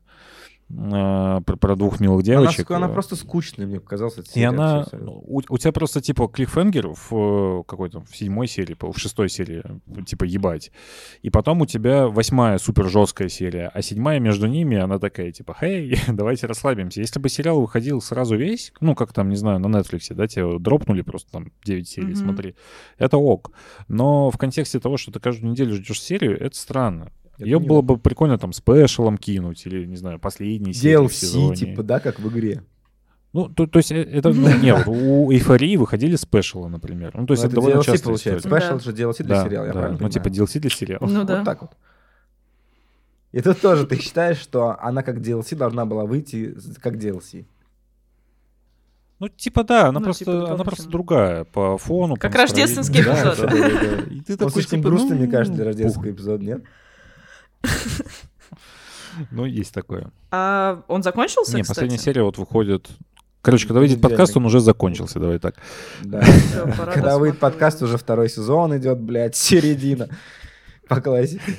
про, 0.74 1.58
про 1.58 1.75
двух 1.75 2.00
милых 2.00 2.18
Она, 2.20 2.24
девочек. 2.24 2.72
она 2.72 2.88
э, 2.88 2.94
просто 2.94 3.15
скучная, 3.15 3.65
мне 3.68 3.80
показалось. 3.80 4.18
и 4.18 4.24
серия 4.24 4.48
она... 4.48 4.82
абсолютно. 4.82 5.12
У, 5.12 5.42
у 5.50 5.58
тебя 5.58 5.72
просто, 5.72 6.01
типа, 6.01 6.27
клиффхенгер 6.27 6.89
в 6.89 7.12
э, 7.60 7.63
какой-то, 7.68 8.01
в 8.01 8.15
седьмой 8.15 8.48
серии, 8.48 8.75
в 8.80 8.98
шестой 8.98 9.30
серии, 9.30 9.63
типа, 10.06 10.24
ебать. 10.24 10.72
И 11.22 11.30
потом 11.30 11.62
у 11.62 11.65
тебя 11.65 12.08
восьмая 12.08 12.58
супер 12.58 12.89
жесткая 12.89 13.30
серия, 13.30 13.70
а 13.74 13.82
седьмая 13.82 14.20
между 14.20 14.48
ними, 14.48 14.77
она 14.77 15.00
такая, 15.00 15.32
типа, 15.32 15.56
хей, 15.60 15.96
давайте 16.08 16.48
расслабимся. 16.48 17.01
Если 17.01 17.20
бы 17.20 17.30
сериал 17.30 17.62
выходил 17.62 18.01
сразу 18.01 18.36
весь, 18.36 18.74
ну, 18.80 18.96
как 18.96 19.13
там, 19.13 19.30
не 19.30 19.36
знаю, 19.36 19.60
на 19.60 19.68
Netflix, 19.68 20.13
да, 20.13 20.27
тебе 20.27 20.60
дропнули 20.60 21.01
просто 21.01 21.32
там 21.32 21.51
9 21.65 21.88
серий, 21.88 22.08
Мгм. 22.13 22.15
смотри, 22.15 22.56
это 22.98 23.18
ок. 23.18 23.51
Но 23.88 24.30
в 24.32 24.38
контексте 24.38 24.80
того, 24.80 24.98
что 24.98 25.12
ты 25.12 25.20
каждую 25.20 25.51
неделю 25.51 25.75
ждешь 25.75 26.01
серию, 26.01 26.39
это 26.39 26.56
странно. 26.56 27.12
Это 27.44 27.50
Ее 27.50 27.60
было 27.60 27.82
бы 27.82 27.98
прикольно 27.98 28.38
там 28.38 28.54
спешалом 28.54 29.18
кинуть, 29.18 29.66
или, 29.66 29.86
не 29.86 29.96
знаю, 29.96 30.20
в 30.20 30.26
DLC, 30.26 31.56
типа, 31.56 31.84
да, 31.84 32.00
как 32.00 32.20
в 32.20 32.30
игре. 32.30 32.64
Ну, 33.34 33.50
то, 33.50 33.66
то 33.66 33.80
есть 33.80 33.92
э, 33.92 34.02
это, 34.02 34.30
ну, 34.30 34.48
не, 34.62 34.74
вот 34.74 34.88
у 34.88 35.32
эйфории 35.32 35.76
выходили 35.76 36.16
спешалы, 36.16 36.70
например. 36.70 37.12
Ну, 37.16 37.26
то 37.26 37.34
есть 37.34 37.44
Ну, 37.44 37.48
это, 37.48 37.56
довольно 37.56 37.80
DLC 37.80 37.84
частая 37.84 38.04
получается. 38.04 38.48
Спешл 38.48 38.80
же 38.80 38.92
DLC 38.92 39.24
для 39.24 39.36
Да, 39.36 39.44
сериала, 39.44 39.66
я 39.66 39.74
да. 39.74 39.80
правильно 39.80 40.00
Ну, 40.02 40.10
типа? 40.10 40.28
DLC 40.28 40.60
для 40.60 40.70
сериала. 40.70 41.06
Ну 41.08 41.24
да. 41.24 41.38
Вот 41.38 41.46
так 41.46 41.62
вот. 41.62 41.72
И 43.32 43.42
тут 43.42 43.60
тоже 43.60 43.88
ты 43.88 44.00
считаешь, 44.00 44.38
что 44.38 44.78
она 44.80 45.02
как 45.02 45.18
DLC 45.18 45.56
должна 45.56 45.86
была 45.86 46.06
выйти 46.06 46.56
как 46.80 46.96
DLC. 46.98 47.46
Ну, 49.20 49.30
типа, 49.30 49.64
да, 49.64 49.88
она 49.88 50.00
Ну, 50.00 50.06
просто, 50.06 50.26
типа 50.26 50.54
она 50.54 50.64
просто 50.64 50.90
другая 50.90 51.44
по 51.46 51.78
фону. 51.80 52.16
по 52.16 52.22
Как 52.22 52.36
рождественский 52.36 53.04
настроению. 53.04 53.34
эпизод. 53.34 53.50
Да, 53.50 53.58
да, 53.58 53.96
да, 53.98 54.04
да. 54.06 54.16
И 54.16 54.20
ты 54.22 54.38
такой, 54.38 54.52
слишком 54.52 54.80
типа, 54.80 54.90
грустный, 54.90 55.16
мне 55.16 55.26
ну, 55.26 55.32
кажется, 55.32 55.56
для 55.56 55.66
рождественского 55.66 56.12
эпизода, 56.12 56.44
нет? 56.44 56.64
Ну, 59.32 59.46
есть 59.46 59.74
такое. 59.74 60.12
А 60.32 60.84
он 60.88 61.03
закончился, 61.03 61.55
Не, 61.55 61.62
кстати? 61.62 61.77
последняя 61.77 62.00
серия 62.00 62.24
вот 62.24 62.38
выходит 62.38 62.89
Короче, 63.43 63.67
когда 63.67 63.82
выйдет 63.82 64.01
подкаст, 64.01 64.38
он 64.38 64.46
уже 64.46 64.62
закончился, 64.62 65.20
давай 65.20 65.38
так. 65.38 65.55
Да. 66.01 66.22
Когда 66.93 67.17
выйдет 67.17 67.39
подкаст, 67.39 67.82
уже 67.82 67.98
второй 67.98 68.29
сезон 68.29 68.77
идет, 68.77 69.00
блядь, 69.01 69.36
середина. 69.36 70.08
По 70.88 71.01
классике. 71.01 71.58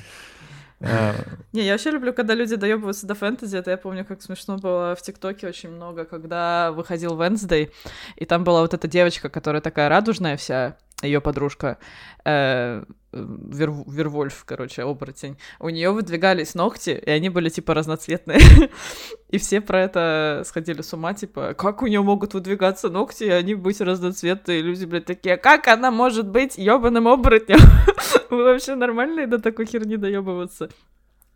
А. 0.80 1.14
Не, 1.52 1.62
я 1.62 1.72
вообще 1.72 1.90
люблю, 1.90 2.14
когда 2.14 2.32
люди 2.32 2.56
доебываются 2.56 3.06
до 3.06 3.14
фэнтези. 3.14 3.58
Это 3.58 3.70
я 3.70 3.76
помню, 3.76 4.06
как 4.06 4.22
смешно 4.22 4.56
было 4.56 4.96
в 4.96 5.02
ТикТоке 5.02 5.46
очень 5.46 5.70
много, 5.70 6.06
когда 6.06 6.72
выходил 6.72 7.20
Wednesday, 7.20 7.70
и 8.16 8.24
там 8.24 8.44
была 8.44 8.62
вот 8.62 8.72
эта 8.72 8.88
девочка, 8.88 9.28
которая 9.28 9.60
такая 9.60 9.90
радужная 9.90 10.38
вся, 10.38 10.78
ее 11.04 11.20
подружка, 11.20 11.78
э, 12.24 12.84
Вер, 13.12 13.70
Вервольф, 13.86 14.44
короче, 14.44 14.82
оборотень. 14.82 15.38
У 15.60 15.68
нее 15.68 15.90
выдвигались 15.92 16.54
ногти, 16.54 16.90
и 16.90 17.10
они 17.10 17.28
были 17.28 17.48
типа 17.48 17.74
разноцветные. 17.74 18.40
и 19.28 19.38
все 19.38 19.60
про 19.60 19.82
это 19.82 20.42
сходили 20.44 20.82
с 20.82 20.92
ума, 20.92 21.14
типа, 21.14 21.54
как 21.54 21.82
у 21.82 21.86
нее 21.86 22.02
могут 22.02 22.34
выдвигаться 22.34 22.88
ногти, 22.88 23.24
и 23.24 23.30
они 23.30 23.54
быть 23.54 23.80
разноцветные. 23.80 24.58
И 24.58 24.62
люди, 24.62 24.84
блядь, 24.84 25.04
такие, 25.04 25.36
как 25.36 25.68
она 25.68 25.90
может 25.90 26.28
быть 26.28 26.58
ебаным 26.58 27.06
оборотнем? 27.06 27.58
Вы 28.30 28.42
вообще 28.42 28.74
нормальные 28.74 29.26
до 29.26 29.38
такой 29.38 29.66
херни 29.66 29.96
доебываться? 29.96 30.70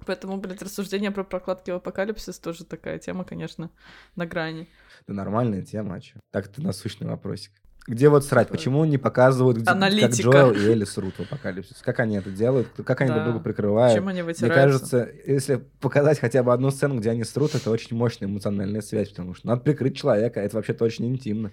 Поэтому, 0.04 0.38
блядь, 0.38 0.62
рассуждение 0.62 1.10
про 1.10 1.22
прокладки 1.22 1.70
в 1.70 1.74
апокалипсис 1.74 2.38
тоже 2.38 2.64
такая 2.64 2.98
тема, 2.98 3.24
конечно, 3.24 3.70
на 4.16 4.26
грани. 4.26 4.68
Да 5.06 5.14
нормальная 5.14 5.62
тема, 5.62 5.96
а 5.96 6.00
чё? 6.00 6.18
Так 6.30 6.46
это 6.46 6.62
насущный 6.62 7.06
вопросик. 7.06 7.52
Где 7.88 8.10
вот 8.10 8.22
срать? 8.24 8.48
Почему 8.48 8.84
не 8.84 8.98
показывают, 8.98 9.56
где, 9.56 9.64
как 9.64 10.12
Джоэл 10.12 10.52
и 10.52 10.58
Элли 10.58 10.84
срут 10.84 11.14
в 11.14 11.20
апокалипсис? 11.20 11.78
Как 11.80 12.00
они 12.00 12.16
это 12.16 12.30
делают? 12.30 12.68
Как 12.84 13.00
они 13.00 13.08
да. 13.08 13.14
друг 13.16 13.28
друга 13.30 13.40
прикрывают? 13.40 13.94
Чем 13.94 14.08
они 14.08 14.22
Мне 14.22 14.34
кажется, 14.34 15.08
если 15.26 15.64
показать 15.80 16.20
хотя 16.20 16.42
бы 16.42 16.52
одну 16.52 16.70
сцену, 16.70 16.98
где 17.00 17.10
они 17.10 17.24
срут, 17.24 17.54
это 17.54 17.70
очень 17.70 17.96
мощная 17.96 18.28
эмоциональная 18.28 18.82
связь, 18.82 19.08
потому 19.08 19.34
что 19.34 19.46
надо 19.46 19.62
прикрыть 19.62 19.96
человека, 19.96 20.38
это 20.38 20.56
вообще-то 20.56 20.84
очень 20.84 21.06
интимно. 21.06 21.50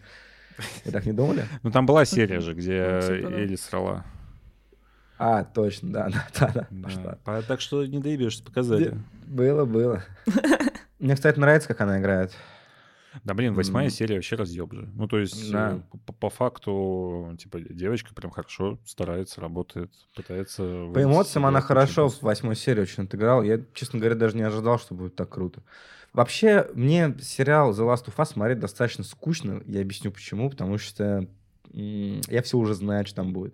Вы 0.84 0.92
так 0.92 1.06
не 1.06 1.14
думали? 1.14 1.46
Ну 1.64 1.72
там 1.72 1.86
была 1.86 2.04
серия 2.04 2.42
же, 2.42 2.54
где 2.54 3.00
ну, 3.08 3.30
Элли 3.32 3.56
срала. 3.56 4.06
А, 5.18 5.46
точно, 5.46 5.90
да, 5.94 6.10
да, 6.10 6.28
да, 6.38 6.68
да, 6.70 6.84
пошла. 6.84 7.42
Так 7.44 7.62
что 7.62 7.86
не 7.86 8.00
доебешься, 8.00 8.44
показали. 8.44 8.98
Было, 9.26 9.64
было. 9.64 10.04
Мне, 11.00 11.16
кстати, 11.16 11.40
нравится, 11.40 11.70
как 11.70 11.80
она 11.82 12.00
играет. 12.00 12.34
Да, 13.24 13.34
блин, 13.34 13.54
восьмая 13.54 13.88
mm. 13.88 13.92
серия 13.92 14.16
вообще 14.16 14.36
разъеб 14.36 14.74
же. 14.74 14.90
Ну, 14.94 15.08
то 15.08 15.18
есть, 15.18 15.52
да. 15.52 15.80
Э, 15.94 15.98
по, 16.06 16.14
по 16.14 16.30
факту, 16.30 17.36
типа, 17.40 17.60
девочка 17.60 18.14
прям 18.14 18.32
хорошо 18.32 18.80
старается, 18.86 19.42
работает, 19.42 19.92
пытается... 20.16 20.90
По 20.94 21.04
эмоциям 21.04 21.46
она 21.46 21.62
хорошо 21.62 22.10
в 22.10 22.22
восьмой 22.22 22.56
серии 22.56 22.82
очень 22.82 23.04
отыграла. 23.04 23.42
Я, 23.44 23.62
честно 23.74 24.00
говоря, 24.00 24.16
даже 24.16 24.36
не 24.36 24.44
ожидал, 24.44 24.80
что 24.80 24.96
будет 24.96 25.16
так 25.16 25.30
круто. 25.30 25.64
Вообще, 26.14 26.70
мне 26.74 27.16
сериал 27.22 27.72
The 27.72 27.86
Last 27.86 28.06
of 28.06 28.16
Us 28.16 28.26
смотреть 28.34 28.60
достаточно 28.60 29.04
скучно. 29.04 29.62
Я 29.66 29.82
объясню 29.82 30.12
почему. 30.12 30.50
Потому 30.50 30.78
что 30.78 31.28
я 31.74 32.42
все 32.42 32.58
уже 32.58 32.74
знаю, 32.74 33.06
что 33.06 33.18
там 33.18 33.34
будет. 33.34 33.54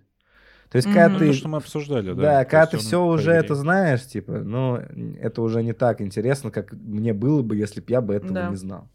То 0.70 0.76
есть, 0.76 0.88
mm-hmm. 0.88 0.94
когда 0.94 1.18
ты... 1.18 1.26
То, 1.26 1.32
что 1.34 1.48
мы 1.48 1.58
обсуждали, 1.58 2.12
да. 2.14 2.22
Да, 2.22 2.44
когда 2.44 2.66
ты 2.66 2.78
все 2.78 3.04
уже 3.04 3.32
это 3.32 3.54
знаешь, 3.54 4.06
типа, 4.06 4.38
ну, 4.38 4.76
это 4.76 5.42
уже 5.42 5.62
не 5.62 5.74
так 5.74 6.00
интересно, 6.00 6.50
как 6.50 6.72
мне 6.72 7.12
было 7.12 7.42
бы, 7.42 7.56
если 7.56 7.80
бы 7.80 7.86
я 7.88 8.00
бы 8.00 8.14
этого 8.14 8.32
да. 8.32 8.48
не 8.48 8.56
знал. 8.56 8.88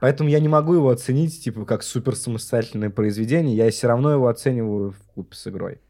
Поэтому 0.00 0.28
я 0.28 0.40
не 0.40 0.48
могу 0.48 0.74
его 0.74 0.90
оценить, 0.90 1.42
типа, 1.42 1.64
как 1.64 1.82
супер 1.82 2.16
самостоятельное 2.16 2.90
произведение. 2.90 3.56
Я 3.56 3.70
все 3.70 3.88
равно 3.88 4.12
его 4.12 4.28
оцениваю 4.28 4.92
в 4.92 5.12
купе 5.14 5.36
с 5.36 5.46
игрой. 5.46 5.80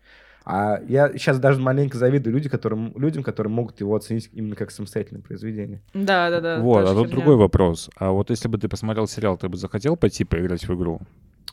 А 0.44 0.80
я 0.86 1.10
сейчас 1.12 1.40
даже 1.40 1.60
маленько 1.60 1.98
завидую 1.98 2.32
людям, 2.32 2.52
которым, 2.52 2.92
людям, 2.96 3.24
которые 3.24 3.52
могут 3.52 3.80
его 3.80 3.96
оценить 3.96 4.30
именно 4.32 4.54
как 4.54 4.70
самостоятельное 4.70 5.20
произведение. 5.20 5.82
Да, 5.92 6.30
да, 6.30 6.40
да. 6.40 6.60
Вот, 6.60 6.88
а 6.88 6.94
тут 6.94 7.10
другой 7.10 7.34
вопрос. 7.34 7.90
А 7.96 8.12
вот 8.12 8.30
если 8.30 8.46
бы 8.46 8.56
ты 8.56 8.68
посмотрел 8.68 9.08
сериал, 9.08 9.36
ты 9.36 9.48
бы 9.48 9.56
захотел 9.56 9.96
пойти 9.96 10.22
поиграть 10.22 10.68
в 10.68 10.74
игру? 10.74 11.00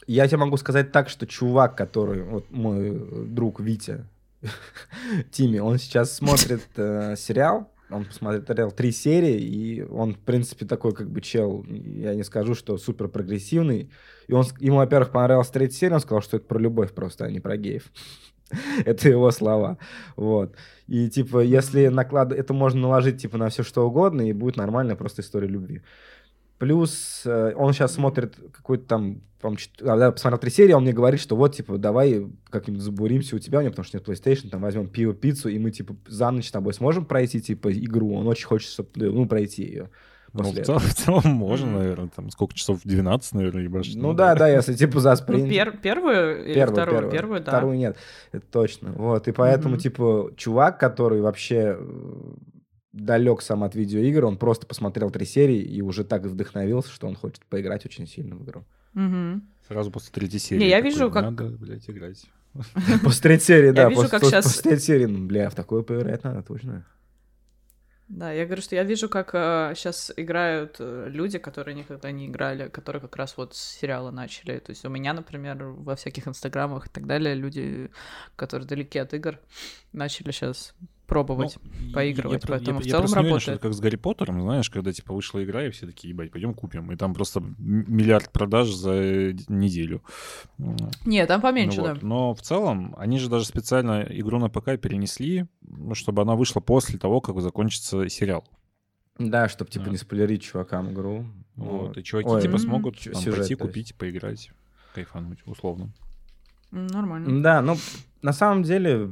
Я 0.06 0.28
тебе 0.28 0.38
могу 0.38 0.58
сказать 0.58 0.92
так, 0.92 1.10
что 1.10 1.26
чувак, 1.26 1.76
который, 1.76 2.22
вот 2.22 2.52
мой 2.52 2.92
друг 3.28 3.60
Витя, 3.60 4.06
Тими, 5.32 5.58
он 5.58 5.80
сейчас 5.80 6.14
смотрит 6.14 6.64
э, 6.76 7.16
сериал, 7.18 7.72
он 7.94 8.06
посмотрел 8.06 8.72
три 8.72 8.92
серии, 8.92 9.40
и 9.40 9.82
он, 9.84 10.16
в 10.16 10.20
принципе, 10.20 10.66
такой 10.66 10.94
как 10.94 11.10
бы 11.10 11.22
чел, 11.22 11.66
я 11.68 12.16
не 12.16 12.24
скажу, 12.24 12.56
что 12.56 12.78
супер 12.78 13.08
прогрессивный. 13.08 13.90
И 14.28 14.34
он, 14.34 14.46
ему, 14.60 14.78
во-первых, 14.78 15.12
понравилась 15.12 15.50
третья 15.50 15.78
серия, 15.78 15.96
он 15.96 16.02
сказал, 16.02 16.22
что 16.22 16.38
это 16.38 16.46
про 16.46 16.60
любовь 16.60 16.94
просто, 16.94 17.26
а 17.26 17.32
не 17.32 17.40
про 17.40 17.58
геев. 17.58 17.92
это 18.86 19.10
его 19.10 19.32
слова. 19.32 19.78
Вот. 20.16 20.56
И, 20.88 21.10
типа, 21.10 21.40
если 21.40 21.88
наклад... 21.88 22.32
это 22.32 22.54
можно 22.54 22.82
наложить, 22.82 23.22
типа, 23.22 23.38
на 23.38 23.50
все 23.50 23.64
что 23.64 23.88
угодно, 23.88 24.28
и 24.28 24.34
будет 24.34 24.58
нормальная 24.58 24.96
просто 24.96 25.22
история 25.22 25.48
любви. 25.48 25.82
Плюс 26.58 27.24
э, 27.26 27.54
он 27.56 27.74
сейчас 27.74 27.94
смотрит 27.94 28.36
какой-то 28.52 28.86
там, 28.86 29.22
когда 29.78 30.12
посмотрел 30.12 30.40
три 30.40 30.50
серии, 30.50 30.74
он 30.74 30.84
мне 30.84 30.94
говорит, 30.94 31.20
что 31.20 31.36
вот, 31.36 31.56
типа, 31.56 31.78
давай 31.78 32.26
как-нибудь 32.50 32.82
забуримся 32.82 33.36
у 33.36 33.40
тебя, 33.40 33.60
у 33.60 33.62
меня, 33.62 33.72
потому 33.72 33.86
что 33.86 33.98
нет 33.98 34.08
PlayStation, 34.08 34.50
там 34.50 34.62
возьмем 34.62 34.88
пиво, 34.88 35.14
пиццу, 35.14 35.50
и 35.50 35.60
мы, 35.60 35.72
типа, 35.72 35.96
за 36.08 36.32
ночь 36.32 36.48
с 36.48 36.52
тобой 36.52 36.74
сможем 36.74 37.06
пройти, 37.06 37.42
типа, 37.42 37.74
игру. 37.74 38.14
Он 38.16 38.28
очень 38.28 38.46
хочет, 38.46 38.88
ну, 38.96 39.26
пройти 39.26 39.64
ее. 39.64 39.90
Ну, 40.34 40.52
в, 40.52 40.64
цел, 40.64 40.80
в 40.80 40.94
целом 40.96 41.28
можно, 41.28 41.80
наверное, 41.80 42.10
там 42.16 42.32
сколько 42.32 42.56
часов? 42.56 42.80
12, 42.84 43.34
наверное, 43.34 43.64
ебашить. 43.64 43.96
Ну 43.96 44.14
да, 44.14 44.34
да, 44.34 44.48
если 44.48 44.74
типа 44.74 45.00
за 45.00 45.16
спринт. 45.16 45.44
Ну, 45.44 45.50
пер, 45.50 45.78
первую 45.78 46.46
или 46.46 46.56
первую, 46.56 46.74
вторую? 46.74 46.96
Первую, 46.96 47.12
первую, 47.12 47.40
да. 47.42 47.52
Вторую 47.52 47.78
нет, 47.78 47.98
это 48.32 48.46
точно. 48.48 48.94
Вот, 48.94 49.28
и 49.28 49.32
поэтому, 49.32 49.76
mm-hmm. 49.76 49.80
типа, 49.80 50.32
чувак, 50.36 50.80
который 50.80 51.22
вообще 51.22 51.78
э, 51.80 52.34
далек 52.94 53.42
сам 53.42 53.64
от 53.64 53.76
видеоигр, 53.76 54.26
он 54.26 54.38
просто 54.38 54.66
посмотрел 54.66 55.10
три 55.10 55.26
серии 55.26 55.60
и 55.60 55.82
уже 55.82 56.06
так 56.06 56.24
вдохновился, 56.24 56.92
что 56.92 57.08
он 57.08 57.16
хочет 57.16 57.46
поиграть 57.48 57.86
очень 57.86 58.08
сильно 58.08 58.36
в 58.36 58.44
игру. 58.44 58.64
Угу. 58.96 59.42
Сразу 59.68 59.92
после 59.92 60.12
третьей 60.14 60.40
серии. 60.40 60.60
Не, 60.60 60.70
я 60.70 60.78
такой, 60.78 60.92
вижу, 60.92 61.12
как... 61.12 61.24
Надо, 61.24 61.50
блядь, 61.50 61.90
играть. 61.90 62.24
После 63.04 63.22
третьей 63.24 63.46
серии, 63.46 63.72
да. 63.72 63.90
После 63.90 64.20
третьей 64.20 64.80
серии, 64.80 65.06
ну, 65.06 65.26
бля, 65.26 65.50
в 65.50 65.56
такое 65.56 65.82
поиграть 65.82 66.24
надо, 66.24 66.44
точно. 66.44 66.86
Да, 68.10 68.32
я 68.32 68.46
говорю, 68.46 68.62
что 68.62 68.76
я 68.76 68.84
вижу, 68.84 69.10
как 69.10 69.32
э, 69.34 69.74
сейчас 69.76 70.14
играют 70.16 70.76
э, 70.78 71.08
люди, 71.10 71.40
которые 71.40 71.74
никогда 71.74 72.12
не 72.12 72.28
играли, 72.28 72.68
которые 72.68 73.02
как 73.02 73.16
раз 73.16 73.38
вот 73.38 73.56
с 73.56 73.60
сериала 73.60 74.12
начали. 74.12 74.60
То 74.60 74.70
есть 74.70 74.86
у 74.86 74.90
меня, 74.90 75.14
например, 75.14 75.64
во 75.64 75.96
всяких 75.96 76.28
инстаграмах 76.28 76.86
и 76.86 76.90
так 76.90 77.08
далее, 77.08 77.34
люди, 77.34 77.90
которые 78.36 78.68
далеки 78.68 79.00
от 79.00 79.16
игр, 79.16 79.40
начали 79.94 80.30
сейчас 80.30 80.76
пробовать, 81.06 81.58
ну, 81.62 81.92
поигрывать, 81.94 82.44
я, 82.44 82.48
поэтому 82.48 82.80
я, 82.80 82.86
в 82.86 82.90
целом 82.90 83.06
я 83.06 83.16
работает. 83.16 83.26
Уверен, 83.26 83.40
что 83.40 83.52
это 83.52 83.62
как 83.62 83.74
с 83.74 83.80
Гарри 83.80 83.96
Поттером, 83.96 84.42
знаешь, 84.42 84.70
когда 84.70 84.92
типа 84.92 85.14
вышла 85.14 85.44
игра, 85.44 85.66
и 85.66 85.70
все 85.70 85.86
такие, 85.86 86.10
ебать, 86.10 86.32
пойдем 86.32 86.54
купим. 86.54 86.92
И 86.92 86.96
там 86.96 87.14
просто 87.14 87.44
миллиард 87.58 88.32
продаж 88.32 88.70
за 88.70 89.34
неделю. 89.48 90.02
Не, 91.06 91.26
там 91.26 91.42
поменьше, 91.42 91.82
ну, 91.82 91.88
вот. 91.88 92.00
да. 92.00 92.08
Но 92.08 92.34
в 92.34 92.42
целом, 92.42 92.96
они 92.98 93.20
же 93.20 93.30
даже 93.30 93.46
специально 93.46 94.06
игру 94.10 94.40
на 94.40 94.50
ПК 94.50 94.80
перенесли, 94.80 95.46
чтобы 95.94 96.22
она 96.22 96.36
вышла 96.36 96.60
после 96.60 96.98
того, 96.98 97.22
как 97.22 97.40
закончится 97.42 98.08
сериал. 98.10 98.46
Да, 99.20 99.48
чтобы 99.48 99.70
типа 99.70 99.86
да. 99.86 99.92
не 99.92 99.98
спойлерить 99.98 100.42
чувакам 100.42 100.92
игру. 100.92 101.26
Вот, 101.56 101.88
вот. 101.90 101.98
и 101.98 102.04
чуваки 102.04 102.30
Ой, 102.30 102.42
типа 102.42 102.58
смогут 102.58 103.00
там, 103.00 103.22
прийти, 103.22 103.56
купить, 103.56 103.96
поиграть, 103.96 104.52
кайфануть, 104.96 105.40
условно. 105.46 105.92
Нормально. 106.72 107.44
Да, 107.44 107.62
ну, 107.62 107.78
на 108.24 108.34
самом 108.34 108.64
деле, 108.64 109.12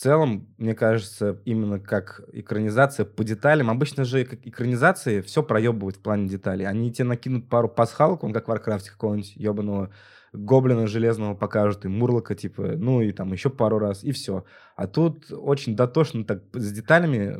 целом, 0.00 0.48
мне 0.56 0.74
кажется, 0.74 1.40
именно 1.44 1.78
как 1.78 2.22
экранизация 2.32 3.04
по 3.04 3.22
деталям. 3.22 3.68
Обычно 3.70 4.04
же 4.04 4.24
как 4.24 4.46
экранизации 4.46 5.20
все 5.20 5.42
проебывают 5.42 5.96
в 5.96 6.00
плане 6.00 6.28
деталей. 6.28 6.66
Они 6.66 6.90
тебе 6.92 7.04
накинут 7.04 7.48
пару 7.48 7.68
пасхалок, 7.68 8.24
он 8.24 8.32
как 8.32 8.46
в 8.46 8.48
Warcraft 8.48 8.85
е 8.85 8.90
какого-нибудь 8.90 9.36
ебаного 9.36 9.90
гоблина 10.32 10.86
железного 10.86 11.34
покажут, 11.34 11.84
и 11.84 11.88
мурлока, 11.88 12.34
типа, 12.34 12.76
ну 12.76 13.02
и 13.02 13.12
там 13.12 13.32
еще 13.32 13.50
пару 13.50 13.78
раз, 13.78 14.04
и 14.04 14.12
все. 14.12 14.44
А 14.76 14.86
тут 14.86 15.26
очень 15.32 15.76
дотошно 15.76 16.24
так 16.24 16.44
с 16.52 16.72
деталями 16.72 17.36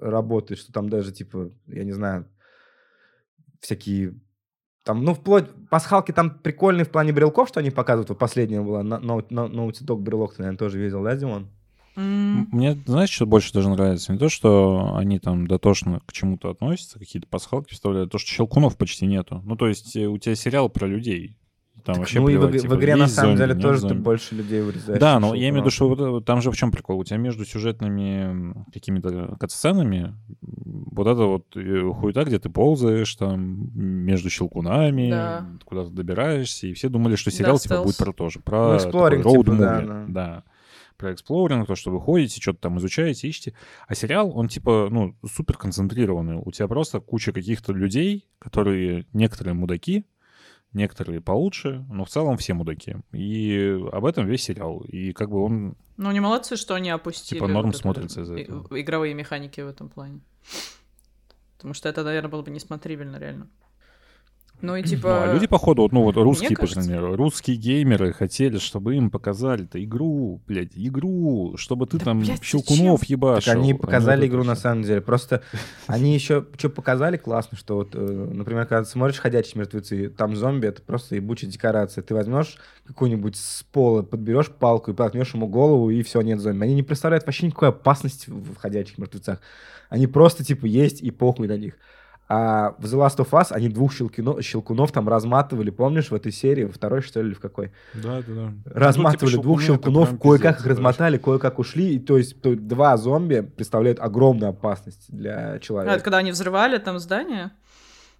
работает, 0.00 0.60
что 0.60 0.72
там 0.72 0.88
даже, 0.88 1.12
типа, 1.12 1.50
я 1.66 1.82
не 1.82 1.92
знаю, 1.92 2.28
всякие 3.60 4.20
там, 4.84 5.02
ну, 5.02 5.14
вплоть, 5.14 5.46
пасхалки 5.70 6.12
там 6.12 6.38
прикольные 6.38 6.84
в 6.84 6.90
плане 6.90 7.12
брелков, 7.12 7.48
что 7.48 7.58
они 7.58 7.70
показывают. 7.70 8.10
Вот 8.10 8.18
последняя 8.18 8.60
была, 8.60 8.82
Naughty 8.82 9.84
Dog 9.84 9.96
брелок, 9.96 10.34
ты, 10.34 10.42
наверное, 10.42 10.58
тоже 10.58 10.78
видел, 10.78 11.02
да, 11.02 11.16
Димон? 11.16 11.50
Mm. 11.96 12.46
Мне, 12.52 12.78
знаешь, 12.86 13.10
что 13.10 13.26
больше 13.26 13.52
даже 13.52 13.70
нравится? 13.70 14.12
Не 14.12 14.18
то, 14.18 14.28
что 14.28 14.94
они 14.96 15.18
там 15.18 15.46
дотошно 15.46 16.00
к 16.06 16.12
чему-то 16.12 16.50
относятся, 16.50 16.98
какие-то 16.98 17.26
пасхалки 17.26 17.72
вставляют, 17.72 18.12
то, 18.12 18.18
что 18.18 18.30
щелкунов 18.30 18.76
почти 18.76 19.06
нету. 19.06 19.42
Ну, 19.44 19.56
то 19.56 19.66
есть 19.66 19.96
э, 19.96 20.06
у 20.06 20.18
тебя 20.18 20.34
сериал 20.34 20.68
про 20.68 20.86
людей. 20.86 21.36
Там 21.84 21.94
так, 21.94 21.98
вообще 21.98 22.20
ну 22.20 22.26
плевать, 22.26 22.54
и 22.54 22.58
в, 22.58 22.62
типа, 22.62 22.74
в 22.74 22.78
игре 22.78 22.96
на 22.96 23.06
самом 23.06 23.36
зомби, 23.36 23.48
деле 23.48 23.60
тоже 23.60 23.78
зомби. 23.78 23.94
ты 23.94 24.00
больше 24.00 24.34
людей 24.34 24.60
вырезаешь. 24.60 24.98
Да, 24.98 25.20
но 25.20 25.34
я 25.34 25.48
имею 25.50 25.62
в 25.62 25.66
виду, 25.66 25.70
что 25.70 25.88
вот, 25.88 26.24
там 26.24 26.42
же 26.42 26.50
в 26.50 26.56
чем 26.56 26.72
прикол? 26.72 26.98
У 26.98 27.04
тебя 27.04 27.16
между 27.16 27.44
сюжетными 27.44 28.64
какими-то 28.72 29.36
катсценами 29.38 30.14
вот 30.40 31.06
это 31.06 31.22
вот 31.22 31.56
э, 31.56 31.92
хуета, 31.92 32.24
где 32.24 32.40
ты 32.40 32.50
ползаешь 32.50 33.14
там 33.14 33.70
между 33.74 34.30
щелкунами, 34.30 35.10
да. 35.10 35.46
куда-то 35.64 35.90
добираешься, 35.90 36.66
и 36.66 36.72
все 36.72 36.88
думали, 36.88 37.14
что 37.14 37.30
сериал 37.30 37.54
да, 37.54 37.60
типа 37.60 37.82
будет 37.84 37.96
про 37.96 38.12
то 38.12 38.30
же, 38.30 38.40
про 38.40 38.78
ну, 38.84 39.08
роуд 39.22 39.46
типа, 39.46 39.56
да, 39.56 39.80
да. 39.80 40.04
да 40.08 40.44
про 40.96 41.12
эксплоринг, 41.12 41.66
то, 41.66 41.74
что 41.74 41.90
вы 41.90 42.00
ходите, 42.00 42.40
что-то 42.40 42.60
там 42.60 42.78
изучаете, 42.78 43.28
ищете. 43.28 43.54
А 43.86 43.94
сериал, 43.94 44.36
он 44.36 44.48
типа, 44.48 44.88
ну, 44.90 45.16
супер 45.26 45.56
концентрированный. 45.56 46.40
У 46.44 46.50
тебя 46.52 46.68
просто 46.68 47.00
куча 47.00 47.32
каких-то 47.32 47.72
людей, 47.72 48.28
которые 48.38 49.06
некоторые 49.12 49.54
мудаки, 49.54 50.06
некоторые 50.72 51.20
получше, 51.20 51.84
но 51.88 52.04
в 52.04 52.08
целом 52.08 52.36
все 52.36 52.54
мудаки. 52.54 52.96
И 53.12 53.78
об 53.92 54.04
этом 54.04 54.26
весь 54.26 54.42
сериал. 54.42 54.80
И 54.80 55.12
как 55.12 55.30
бы 55.30 55.42
он... 55.42 55.76
Ну, 55.96 56.10
не 56.12 56.20
молодцы, 56.20 56.56
что 56.56 56.74
они 56.74 56.90
опустили... 56.90 57.38
Типа 57.38 57.48
норм 57.48 57.68
вот 57.68 57.76
смотрится 57.76 58.22
из-за 58.22 58.36
этого. 58.36 58.80
Игровые 58.80 59.14
механики 59.14 59.60
в 59.60 59.68
этом 59.68 59.88
плане. 59.88 60.20
Потому 61.56 61.72
что 61.72 61.88
это, 61.88 62.04
наверное, 62.04 62.30
было 62.30 62.42
бы 62.42 62.50
несмотрибельно, 62.50 63.16
реально. 63.16 63.48
Ну 64.62 64.74
и 64.74 64.82
типа... 64.82 65.08
Ну, 65.26 65.30
а 65.30 65.34
люди, 65.34 65.46
походу, 65.46 65.82
вот, 65.82 65.92
ну 65.92 66.02
вот 66.02 66.16
русские, 66.16 66.56
кажется- 66.56 66.80
например, 66.80 67.14
русские 67.16 67.56
геймеры 67.56 68.12
хотели, 68.12 68.58
чтобы 68.58 68.96
им 68.96 69.10
показали-то 69.10 69.82
игру, 69.84 70.40
блядь, 70.46 70.72
игру, 70.74 71.54
чтобы 71.56 71.86
ты 71.86 71.98
Да, 71.98 72.06
там 72.06 72.20
блядь, 72.20 72.42
щелкунов 72.42 73.00
зачем? 73.00 73.18
ебашил. 73.18 73.52
Так 73.52 73.62
они 73.62 73.74
показали 73.74 74.26
это 74.26 74.28
игру 74.28 74.44
на 74.44 74.56
самом 74.56 74.82
деле. 74.82 75.00
Просто 75.02 75.42
они 75.86 76.14
еще 76.14 76.46
что 76.56 76.70
показали 76.70 77.16
классно, 77.18 77.58
что 77.58 77.76
вот, 77.76 77.90
э, 77.94 77.98
например, 78.32 78.64
когда 78.66 78.84
ты 78.84 78.90
смотришь 78.90 79.18
«Ходячие 79.18 79.58
мертвецы», 79.60 80.08
там 80.08 80.34
зомби— 80.36 80.66
это 80.68 80.80
просто 80.80 81.16
ебучая 81.16 81.50
декорация. 81.50 82.02
Ты 82.02 82.14
возьмешь 82.14 82.56
какую-нибудь 82.86 83.36
с 83.36 83.62
пола, 83.64 84.02
подберешь 84.02 84.48
палку 84.50 84.90
и 84.90 84.94
проткнешь 84.94 85.34
ему 85.34 85.48
голову, 85.48 85.90
и 85.90 86.02
все, 86.02 86.22
нет 86.22 86.40
зомби. 86.40 86.64
Они 86.64 86.74
не 86.74 86.82
представляют 86.82 87.26
вообще 87.26 87.46
никакой 87.46 87.68
опасности 87.68 88.30
в 88.30 88.56
«Ходячих 88.56 88.96
мертвецах». 88.98 89.40
Они 89.90 90.06
просто, 90.06 90.44
типа, 90.44 90.66
есть 90.66 91.00
и 91.02 91.10
похуй 91.10 91.46
на 91.46 91.56
них. 91.56 91.74
А 92.28 92.74
в 92.78 92.84
The 92.86 93.06
Last 93.06 93.18
of 93.18 93.30
Us 93.30 93.52
они 93.52 93.68
двух 93.68 93.92
щелкино- 93.92 94.42
щелкунов 94.42 94.90
там 94.90 95.08
разматывали, 95.08 95.70
помнишь, 95.70 96.10
в 96.10 96.14
этой 96.14 96.32
серии, 96.32 96.64
во 96.64 96.72
второй, 96.72 97.00
что 97.00 97.20
ли, 97.22 97.28
или 97.28 97.34
в 97.34 97.40
какой? 97.40 97.72
Да, 97.94 98.20
да, 98.26 98.34
да. 98.34 98.52
разматывали 98.64 99.26
Ну, 99.26 99.30
типа, 99.30 99.42
двух 99.42 99.62
щелкунов, 99.62 100.18
кое-как 100.20 100.58
их 100.58 100.66
размотали, 100.66 101.18
кое-как 101.18 101.58
ушли. 101.60 101.94
И, 101.94 101.98
то 102.00 102.18
есть 102.18 102.40
то, 102.42 102.56
два 102.56 102.96
зомби 102.96 103.40
представляют 103.40 104.00
огромную 104.00 104.50
опасность 104.50 105.06
для 105.08 105.36
А, 105.36 105.54
это 105.56 105.64
человека. 105.64 106.00
когда 106.00 106.18
они 106.18 106.32
взрывали 106.32 106.78
там 106.78 106.98
здание 106.98 107.52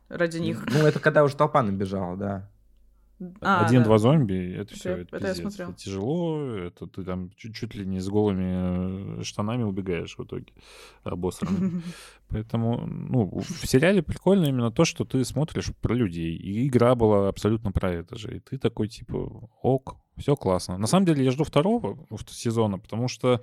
ради 0.09 0.39
них. 0.39 0.65
Ну, 0.73 0.87
это 0.87 1.01
когда 1.01 1.25
уже 1.25 1.35
толпа 1.37 1.63
набежала, 1.63 2.17
да. 2.17 2.49
А, 3.41 3.65
Один-два 3.65 3.95
да. 3.95 3.99
зомби, 3.99 4.53
это 4.53 4.63
Это 4.65 4.75
все, 4.75 4.91
это, 4.99 5.17
это 5.17 5.27
я 5.29 5.33
пиздец. 5.35 5.59
Это 5.59 5.73
тяжело, 5.73 6.51
это 6.55 6.87
ты 6.87 7.03
там 7.03 7.31
чуть, 7.35 7.55
чуть 7.55 7.75
ли 7.75 7.87
не 7.87 7.99
с 7.99 8.09
голыми 8.09 9.21
э, 9.21 9.23
штанами 9.23 9.63
убегаешь 9.63 10.19
в 10.19 10.23
итоге, 10.23 10.53
обосранный. 11.03 11.83
Поэтому, 12.29 12.87
ну, 12.87 13.41
в 13.41 13.67
сериале 13.67 14.03
прикольно 14.03 14.47
именно 14.47 14.71
то, 14.71 14.85
что 14.85 15.05
ты 15.05 15.25
смотришь 15.25 15.73
про 15.81 15.95
людей. 15.95 16.37
И 16.37 16.67
игра 16.67 16.95
была 16.95 17.29
абсолютно 17.29 17.73
про 17.73 17.93
это 17.93 18.17
же. 18.17 18.37
И 18.37 18.41
ты 18.41 18.59
такой, 18.59 18.89
типа, 18.89 19.49
ок, 19.63 19.97
все 20.17 20.35
классно. 20.35 20.79
На 20.79 20.87
самом 20.87 21.07
деле 21.07 21.25
я 21.25 21.31
жду 21.31 21.45
второго 21.45 21.99
сезона, 22.29 22.79
потому 22.79 23.09
что 23.09 23.43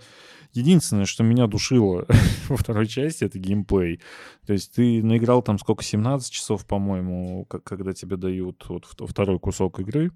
единственное, 0.54 1.06
что 1.06 1.24
меня 1.24 1.48
душило 1.48 2.06
во 2.50 2.58
второй 2.58 2.88
части, 2.88 3.24
это 3.24 3.40
геймплей. 3.40 4.02
То 4.46 4.54
есть 4.54 4.74
ты 4.74 5.04
наиграл 5.04 5.42
там 5.42 5.60
сколько, 5.60 5.84
17 5.84 6.32
часов, 6.32 6.66
по-моему, 6.66 7.46
когда 7.46 7.94
тебе 7.94 8.18
дают 8.18 8.66
вот 8.68 8.86
вт- 8.86 9.08
второй 9.08 9.40
кусок 9.40 9.80
игры. 9.80 10.12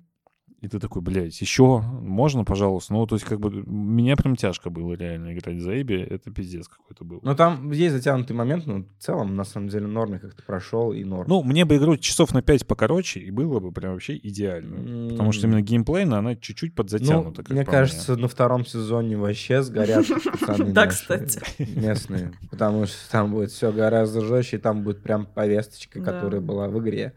И 0.59 0.67
ты 0.67 0.79
такой, 0.79 1.03
блядь, 1.03 1.39
еще 1.39 1.81
можно, 1.81 2.43
пожалуйста? 2.43 2.91
Ну, 2.93 3.05
то 3.05 3.15
есть, 3.15 3.25
как 3.25 3.39
бы, 3.39 3.51
меня 3.67 4.15
прям 4.15 4.35
тяжко 4.35 4.71
было 4.71 4.93
реально 4.93 5.33
играть 5.33 5.61
за 5.61 5.79
Эбби. 5.79 6.01
Это 6.01 6.31
пиздец 6.31 6.67
какой-то 6.67 7.05
был. 7.05 7.19
Но 7.21 7.35
там 7.35 7.71
есть 7.71 7.93
затянутый 7.93 8.35
момент, 8.35 8.65
но 8.65 8.79
в 8.79 8.85
целом, 8.97 9.35
на 9.35 9.43
самом 9.43 9.69
деле, 9.69 9.85
норме 9.85 10.17
как-то 10.17 10.41
прошел 10.41 10.93
и 10.93 11.03
норм. 11.03 11.29
Ну, 11.29 11.43
мне 11.43 11.63
бы 11.63 11.77
игру 11.77 11.95
часов 11.97 12.33
на 12.33 12.41
5 12.41 12.65
покороче, 12.65 13.19
и 13.19 13.29
было 13.29 13.59
бы 13.59 13.71
прям 13.71 13.93
вообще 13.93 14.17
идеально. 14.17 15.09
Потому 15.11 15.31
что 15.31 15.45
именно 15.45 15.61
геймплейно 15.61 16.17
она 16.17 16.35
чуть-чуть 16.35 16.73
подзатянута. 16.73 17.43
Ну, 17.47 17.53
мне 17.53 17.63
кажется, 17.63 18.15
на 18.15 18.27
втором 18.27 18.65
сезоне 18.65 19.15
вообще 19.15 19.61
сгорят 19.61 20.07
пацаны 20.41 20.71
Да, 20.73 20.87
кстати. 20.87 21.39
местные. 21.59 22.33
Потому 22.49 22.87
что 22.87 23.11
там 23.11 23.31
будет 23.31 23.51
все 23.51 23.71
гораздо 23.71 24.21
жестче, 24.21 24.57
и 24.57 24.59
там 24.59 24.83
будет 24.83 25.03
прям 25.03 25.27
повесточка, 25.27 26.01
которая 26.01 26.41
была 26.41 26.67
в 26.67 26.79
игре. 26.79 27.13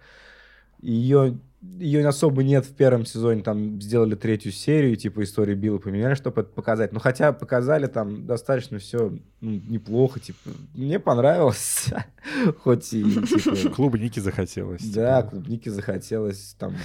Ее 0.82 1.38
ее 1.62 2.07
особо 2.07 2.43
нет 2.43 2.64
в 2.64 2.75
первом 2.75 3.05
сезоне, 3.05 3.43
там 3.43 3.81
сделали 3.81 4.14
третью 4.14 4.52
серию, 4.52 4.97
типа 4.97 5.23
истории 5.23 5.55
Билла 5.55 5.79
поменяли, 5.79 6.14
чтобы 6.14 6.40
это 6.40 6.50
показать. 6.50 6.93
Ну, 6.93 7.00
хотя 7.00 7.33
показали 7.33 7.87
там 7.87 8.26
достаточно 8.26 8.79
все 8.79 9.18
неплохо, 9.40 10.20
типа, 10.20 10.38
мне 10.75 10.99
понравилось, 10.99 11.88
хоть 12.61 12.92
и, 12.94 13.05
типа, 13.05 13.75
Клуб 13.75 13.96
Ники 13.96 14.20
захотелось. 14.20 14.83
да, 14.90 15.23
типа. 15.23 15.31
клубники 15.33 15.68
захотелось, 15.68 16.55
там, 16.59 16.77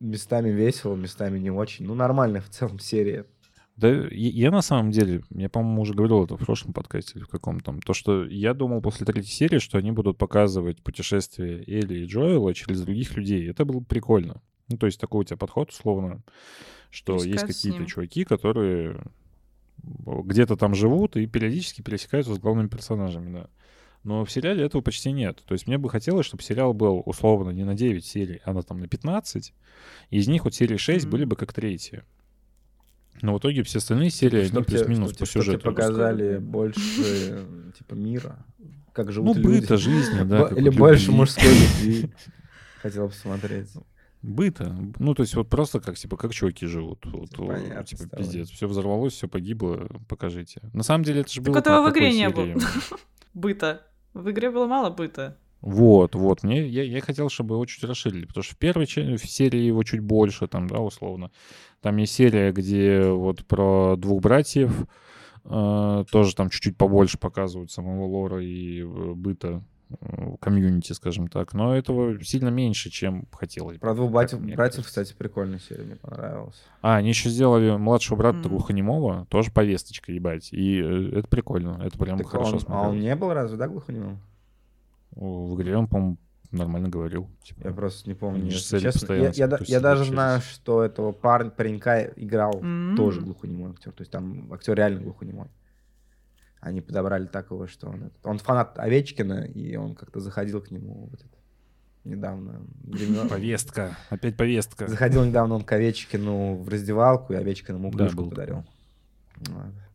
местами 0.00 0.50
весело, 0.50 0.96
местами 0.96 1.38
не 1.38 1.50
очень. 1.50 1.86
Ну, 1.86 1.94
нормальная 1.94 2.40
в 2.40 2.48
целом 2.50 2.78
серия. 2.78 3.26
Да, 3.76 3.88
я, 3.88 4.08
я 4.10 4.50
на 4.50 4.62
самом 4.62 4.90
деле, 4.90 5.22
я, 5.30 5.50
по-моему, 5.50 5.82
уже 5.82 5.92
говорил 5.92 6.24
это 6.24 6.36
в 6.36 6.44
прошлом 6.44 6.72
подкасте 6.72 7.18
или 7.18 7.24
в 7.24 7.28
каком 7.28 7.60
там, 7.60 7.80
то, 7.80 7.92
что 7.92 8.24
я 8.24 8.54
думал 8.54 8.80
после 8.80 9.04
третьей 9.04 9.30
серии, 9.30 9.58
что 9.58 9.76
они 9.76 9.92
будут 9.92 10.16
показывать 10.16 10.82
путешествие 10.82 11.62
Элли 11.66 12.00
и 12.00 12.06
Джоэла 12.06 12.54
через 12.54 12.80
других 12.82 13.16
людей. 13.16 13.50
Это 13.50 13.64
было 13.64 13.80
прикольно. 13.80 14.40
Ну, 14.68 14.78
то 14.78 14.86
есть 14.86 14.98
такой 14.98 15.20
у 15.20 15.24
тебя 15.24 15.36
подход, 15.36 15.70
условно, 15.70 16.22
что 16.90 17.22
есть 17.22 17.44
какие-то 17.44 17.84
чуваки, 17.84 18.24
которые 18.24 19.02
где-то 19.84 20.56
там 20.56 20.74
живут 20.74 21.16
и 21.16 21.26
периодически 21.26 21.82
пересекаются 21.82 22.34
с 22.34 22.38
главными 22.38 22.68
персонажами, 22.68 23.32
да. 23.32 23.50
Но 24.04 24.24
в 24.24 24.30
сериале 24.30 24.64
этого 24.64 24.82
почти 24.82 25.10
нет. 25.10 25.42
То 25.46 25.52
есть 25.52 25.66
мне 25.66 25.78
бы 25.78 25.90
хотелось, 25.90 26.26
чтобы 26.26 26.42
сериал 26.42 26.72
был 26.72 27.02
условно 27.04 27.50
не 27.50 27.64
на 27.64 27.74
9 27.74 28.04
серий, 28.04 28.40
а 28.44 28.52
на, 28.52 28.62
там, 28.62 28.78
на 28.78 28.86
15. 28.88 29.52
И 30.10 30.16
из 30.16 30.28
них 30.28 30.44
вот 30.44 30.54
серии 30.54 30.76
6 30.76 31.04
Мгм. 31.04 31.10
были 31.10 31.24
бы 31.24 31.36
как 31.36 31.52
третьи. 31.52 32.04
Но 33.22 33.34
в 33.34 33.38
итоге 33.38 33.62
все 33.62 33.78
остальные 33.78 34.10
серии, 34.10 34.40
они 34.40 34.48
Чтоб 34.48 34.66
тебе- 34.66 34.78
плюс-минус 34.78 35.12
по 35.14 35.26
сюжету. 35.26 35.60
показали 35.70 36.38
больше, 36.38 37.44
типа, 37.78 37.94
мира, 37.94 38.44
как 38.92 39.06
Ну, 39.06 39.12
живут 39.12 39.36
люди. 39.36 39.60
быта, 39.60 39.76
жизни, 39.76 40.22
да. 40.24 40.48
Или 40.48 40.68
больше 40.70 41.12
мужской 41.12 41.48
любви. 41.48 42.10
Хотел 42.82 43.08
посмотреть. 43.08 43.68
Быта. 44.22 44.74
Ну, 44.98 45.14
то 45.14 45.22
есть 45.22 45.34
вот 45.36 45.48
просто 45.48 45.78
как, 45.80 45.96
типа, 45.96 46.16
как 46.16 46.32
чуваки 46.32 46.66
живут. 46.66 47.04
Вот, 47.06 47.30
Типа, 47.30 47.46
понятно, 47.46 47.84
типа, 47.84 48.02
с 48.02 48.08
тобой. 48.08 48.24
пиздец. 48.24 48.50
Все 48.50 48.66
взорвалось, 48.66 49.12
все 49.12 49.28
погибло, 49.28 49.86
покажите. 50.08 50.60
На 50.72 50.82
самом 50.82 51.04
деле 51.04 51.20
это 51.20 51.30
же 51.30 51.40
Так 51.42 51.44
было... 51.52 51.58
этого 51.58 51.84
как 51.84 51.94
в 51.94 51.96
игре 51.96 52.06
какой 52.10 52.18
не 52.18 52.28
было. 52.30 52.46
серии? 52.60 52.60
Быта. 53.34 53.82
В 54.14 54.30
игре 54.30 54.50
было 54.50 54.66
мало 54.66 54.90
быта. 54.90 55.36
Вот, 55.60 56.14
вот. 56.14 56.42
Мне, 56.42 56.66
я, 56.66 56.82
я 56.84 57.00
хотел, 57.00 57.28
чтобы 57.28 57.54
его 57.56 57.66
чуть 57.66 57.82
расширили, 57.84 58.26
потому 58.26 58.44
что 58.44 58.54
в 58.54 58.58
первой 58.58 58.86
в 58.86 59.18
серии 59.26 59.60
его 59.60 59.82
чуть 59.82 60.00
больше, 60.00 60.46
там, 60.46 60.68
да, 60.68 60.78
условно. 60.80 61.30
Там 61.80 61.96
есть 61.96 62.12
серия, 62.14 62.52
где 62.52 63.02
вот 63.08 63.44
про 63.46 63.96
двух 63.96 64.20
братьев 64.22 64.86
э, 65.44 66.04
тоже 66.10 66.34
там 66.34 66.50
чуть-чуть 66.50 66.76
побольше 66.76 67.18
показывают 67.18 67.70
самого 67.70 68.04
лора 68.06 68.42
и 68.44 68.82
э, 68.82 69.12
быта 69.14 69.62
э, 70.00 70.36
комьюнити, 70.40 70.92
скажем 70.92 71.28
так. 71.28 71.52
Но 71.54 71.76
этого 71.76 72.22
сильно 72.22 72.48
меньше, 72.48 72.90
чем 72.90 73.26
хотелось. 73.32 73.78
Про 73.78 73.94
двух 73.94 74.10
братьев, 74.12 74.40
братьев, 74.40 74.84
кстати, 74.84 75.14
прикольная 75.16 75.58
серия, 75.58 75.84
мне 75.84 75.96
понравилась. 75.96 76.62
А, 76.82 76.96
они 76.96 77.08
еще 77.08 77.28
сделали 77.28 77.76
младшего 77.76 78.16
брата 78.16 78.38
Мгм. 78.38 78.48
глухонемого, 78.50 79.26
тоже 79.30 79.50
повесточка, 79.50 80.12
ебать. 80.12 80.52
И 80.52 80.80
э, 80.80 81.18
это 81.18 81.28
прикольно, 81.28 81.80
это 81.84 81.96
прям 81.98 82.18
Так 82.18 82.28
хорошо 82.28 82.50
он- 82.50 82.56
а 82.56 82.60
смотрелось. 82.60 82.88
он 82.90 83.00
не 83.00 83.16
был 83.16 83.32
разве, 83.32 83.56
да, 83.56 83.68
глухонемым? 83.68 84.18
В 85.16 85.54
игре 85.56 85.76
он, 85.76 85.88
по-моему, 85.88 86.18
нормально 86.52 86.88
говорил. 86.88 87.28
типа. 87.42 87.68
Я 87.68 87.72
просто 87.72 88.08
не 88.08 88.14
помню. 88.14 88.50
Честно. 88.50 89.14
Я, 89.14 89.30
я 89.30 89.46
да- 89.48 89.58
типа 89.58 89.70
я 89.70 89.80
даже 89.80 90.04
знаю, 90.04 90.40
что 90.42 90.82
этого 90.84 91.12
парня, 91.12 91.50
паренька 91.50 92.02
играл 92.16 92.60
М. 92.62 92.94
тоже 92.96 93.20
глухонемой 93.20 93.72
актер. 93.72 93.92
То 93.92 94.02
есть 94.02 94.12
там 94.12 94.52
актер 94.52 94.74
реально 94.76 95.00
глухонемой. 95.00 95.48
Они 96.60 96.80
подобрали 96.80 97.26
так 97.26 97.50
его, 97.50 97.66
что 97.66 97.88
он... 97.88 98.10
Он 98.24 98.38
фанат 98.38 98.78
Овечкина, 98.78 99.44
и 99.44 99.76
он 99.76 99.94
как-то 99.94 100.20
заходил 100.20 100.60
к 100.60 100.70
нему 100.70 101.08
вот 101.10 101.20
это, 101.20 101.36
недавно. 102.04 102.62
времен- 102.84 103.28
Повестка, 103.30 103.96
опять 104.10 104.36
повестка. 104.36 104.88
Заходил 104.88 105.24
недавно 105.24 105.54
он 105.54 105.64
к 105.64 105.72
Овечкину 105.72 106.56
в 106.56 106.68
раздевалку, 106.68 107.32
и 107.32 107.36
Овечкин 107.36 107.76
ему 107.76 107.90
Да, 107.92 107.98
кружку 107.98 108.22
был 108.22 108.30
подарил. 108.30 108.64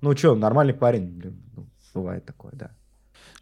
Ну 0.01 0.15
что, 0.15 0.35
нормальный 0.35 0.73
парень, 0.73 1.07
блин, 1.07 1.41
ну, 1.55 1.67
бывает 1.93 2.25
такое, 2.25 2.51
да. 2.53 2.71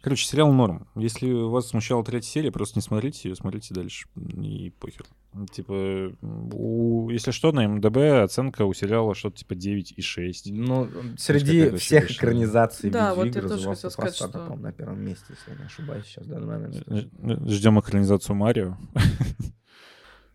Короче, 0.02 0.24
сериал 0.26 0.50
норм. 0.52 0.88
Если 0.96 1.30
вас 1.30 1.68
смущала 1.68 2.02
третья 2.02 2.28
серия, 2.28 2.50
просто 2.50 2.78
не 2.78 2.82
смотрите 2.82 3.28
ее, 3.28 3.36
смотрите 3.36 3.74
дальше. 3.74 4.08
И 4.42 4.70
похер. 4.80 5.04
Типа, 5.52 6.12
у- 6.22 7.10
если 7.10 7.30
что, 7.32 7.52
на 7.52 7.68
МДБ 7.68 8.22
оценка 8.22 8.64
у 8.64 8.72
сериала 8.72 9.14
что-то 9.14 9.36
типа 9.36 9.52
9,6. 9.54 10.50
Ну, 10.52 10.88
среди 11.18 11.70
всех 11.76 12.02
вообще 12.04 12.14
экранизаций 12.14 12.90
Да, 12.90 13.14
вот 13.14 13.24
я 13.24 13.28
видеоигр 13.28 13.48
тоже 13.50 13.68
Us, 13.68 13.90
сказать, 13.90 14.16
что- 14.16 14.28
по-моему, 14.28 14.56
на 14.56 14.72
первом 14.72 15.04
месте, 15.04 15.24
если 15.28 15.52
я 15.52 15.56
не 15.58 15.64
ошибаюсь 15.66 16.06
сейчас, 16.06 16.24
в 16.24 16.28
данный 16.30 16.46
момент. 16.46 17.50
Ждем 17.50 17.78
экранизацию 17.78 18.34
Марио. 18.36 18.76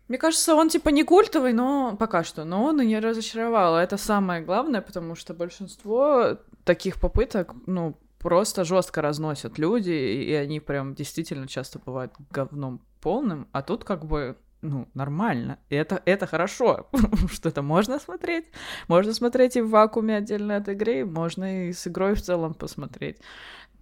Мне 0.08 0.18
кажется, 0.18 0.54
он 0.54 0.68
типа 0.68 0.90
не 0.90 1.02
культовый, 1.02 1.52
но 1.52 1.96
пока 1.98 2.22
что, 2.22 2.44
но 2.44 2.62
он 2.64 2.80
и 2.80 2.86
не 2.86 3.00
разочаровал. 3.00 3.76
Это 3.76 3.96
самое 3.96 4.40
главное, 4.44 4.80
потому 4.80 5.16
что 5.16 5.34
большинство 5.34 6.38
таких 6.64 7.00
попыток, 7.00 7.54
ну, 7.66 7.98
просто 8.18 8.64
жестко 8.64 9.02
разносят 9.02 9.58
люди, 9.58 9.90
и 9.90 10.32
они 10.32 10.60
прям 10.60 10.94
действительно 10.94 11.46
часто 11.46 11.78
бывают 11.78 12.12
говном 12.30 12.80
полным, 13.00 13.48
а 13.52 13.62
тут 13.62 13.84
как 13.84 14.06
бы 14.06 14.36
ну, 14.62 14.88
нормально. 14.94 15.58
И 15.68 15.76
это, 15.76 16.02
это 16.06 16.26
хорошо, 16.26 16.88
что 17.30 17.48
это 17.48 17.62
можно 17.62 17.98
смотреть. 17.98 18.46
Можно 18.88 19.12
смотреть 19.12 19.56
и 19.56 19.60
в 19.60 19.70
вакууме 19.70 20.16
отдельно 20.16 20.56
от 20.56 20.68
игры, 20.68 21.04
можно 21.04 21.68
и 21.68 21.72
с 21.72 21.86
игрой 21.86 22.14
в 22.14 22.22
целом 22.22 22.54
посмотреть. 22.54 23.18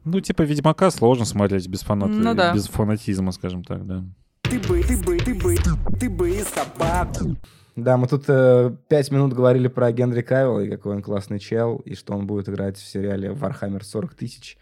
Ну, 0.05 0.21
типа, 0.21 0.43
Ведьмака 0.43 0.91
сложно 0.91 1.25
смотреть 1.25 1.67
без 1.69 1.81
фаната, 1.81 2.13
Ну 2.13 2.35
да. 2.35 2.53
без 2.53 2.67
фанатизма, 2.67 3.33
скажем 3.33 3.65
так, 3.65 3.87
да. 3.87 4.05
ты 4.43 4.59
бы, 4.61 4.83
ты 4.83 5.03
бы, 5.03 5.17
ты 5.17 5.35
бы, 5.35 5.57
ты 5.99 6.11
бы 6.11 6.43
собаку. 6.43 7.37
Да, 7.77 7.97
мы 7.97 8.07
тут 8.07 8.25
э, 8.29 8.75
пять 8.89 9.11
минут 9.11 9.33
говорили 9.33 9.69
про 9.69 9.91
Генри 9.91 10.23
Кавилла 10.23 10.61
и 10.61 10.71
какой 10.71 10.95
он 10.95 11.03
классный 11.03 11.41
чел, 11.41 11.79
и 11.85 11.95
что 11.95 12.15
он 12.15 12.27
будет 12.27 12.49
играть 12.49 12.77
в 12.77 12.87
сериале 12.87 13.31
Warhammer 13.31 13.83
40 13.83 14.15
тысяч. 14.15 14.57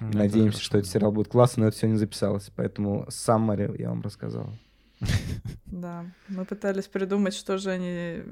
И 0.00 0.16
надеемся, 0.16 0.58
да, 0.58 0.64
что 0.64 0.78
этот 0.78 0.90
сериал 0.90 1.12
будет 1.12 1.28
классный, 1.28 1.62
но 1.62 1.68
это 1.68 1.76
все 1.76 1.88
не 1.88 1.96
записалось. 1.96 2.50
Поэтому 2.54 3.06
саммари 3.08 3.70
я 3.78 3.90
вам 3.90 4.02
рассказал. 4.02 4.50
Да, 5.66 6.04
мы 6.28 6.44
пытались 6.44 6.86
придумать, 6.86 7.32
что 7.32 7.56
же 7.56 7.70
они 7.70 8.22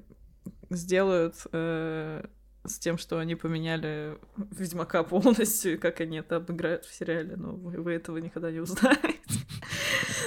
сделают 0.70 1.34
э, 1.52 2.24
с 2.68 2.78
тем, 2.78 2.98
что 2.98 3.18
они 3.18 3.34
поменяли 3.34 4.18
Ведьмака 4.36 5.02
полностью, 5.02 5.74
и 5.74 5.76
как 5.76 6.00
они 6.00 6.18
это 6.18 6.36
обыграют 6.36 6.84
в 6.84 6.94
сериале, 6.94 7.36
но 7.36 7.52
вы, 7.52 7.80
вы 7.80 7.92
этого 7.92 8.18
никогда 8.18 8.50
не 8.50 8.60
узнаете. 8.60 9.18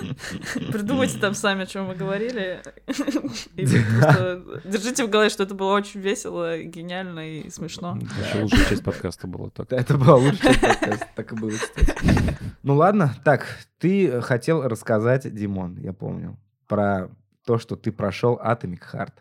Придумайте 0.71 1.19
там 1.19 1.33
сами, 1.33 1.63
о 1.63 1.65
чем 1.65 1.85
мы 1.85 1.95
говорили. 1.95 2.61
Держите 4.65 5.05
в 5.05 5.09
голове, 5.09 5.29
что 5.29 5.43
это 5.43 5.53
было 5.53 5.73
очень 5.73 5.99
весело, 5.99 6.61
гениально 6.61 7.39
и 7.39 7.49
смешно. 7.49 7.97
Вообще 8.17 8.41
лучшая 8.41 8.65
часть 8.65 8.83
подкаста 8.83 9.27
была 9.27 9.49
так. 9.49 9.67
Да, 9.69 9.77
это 9.77 9.97
была 9.97 10.15
лучшая 10.15 10.59
подкаст, 10.59 11.05
так 11.15 11.31
и 11.31 11.35
было, 11.35 11.51
кстати. 11.51 11.95
Ну 12.63 12.75
ладно, 12.75 13.15
так, 13.23 13.45
ты 13.79 14.21
хотел 14.21 14.67
рассказать, 14.67 15.33
Димон, 15.33 15.77
я 15.77 15.93
помню, 15.93 16.37
про 16.67 17.09
то, 17.45 17.57
что 17.57 17.75
ты 17.75 17.91
прошел 17.91 18.39
Atomic 18.43 18.81
Heart. 18.93 19.13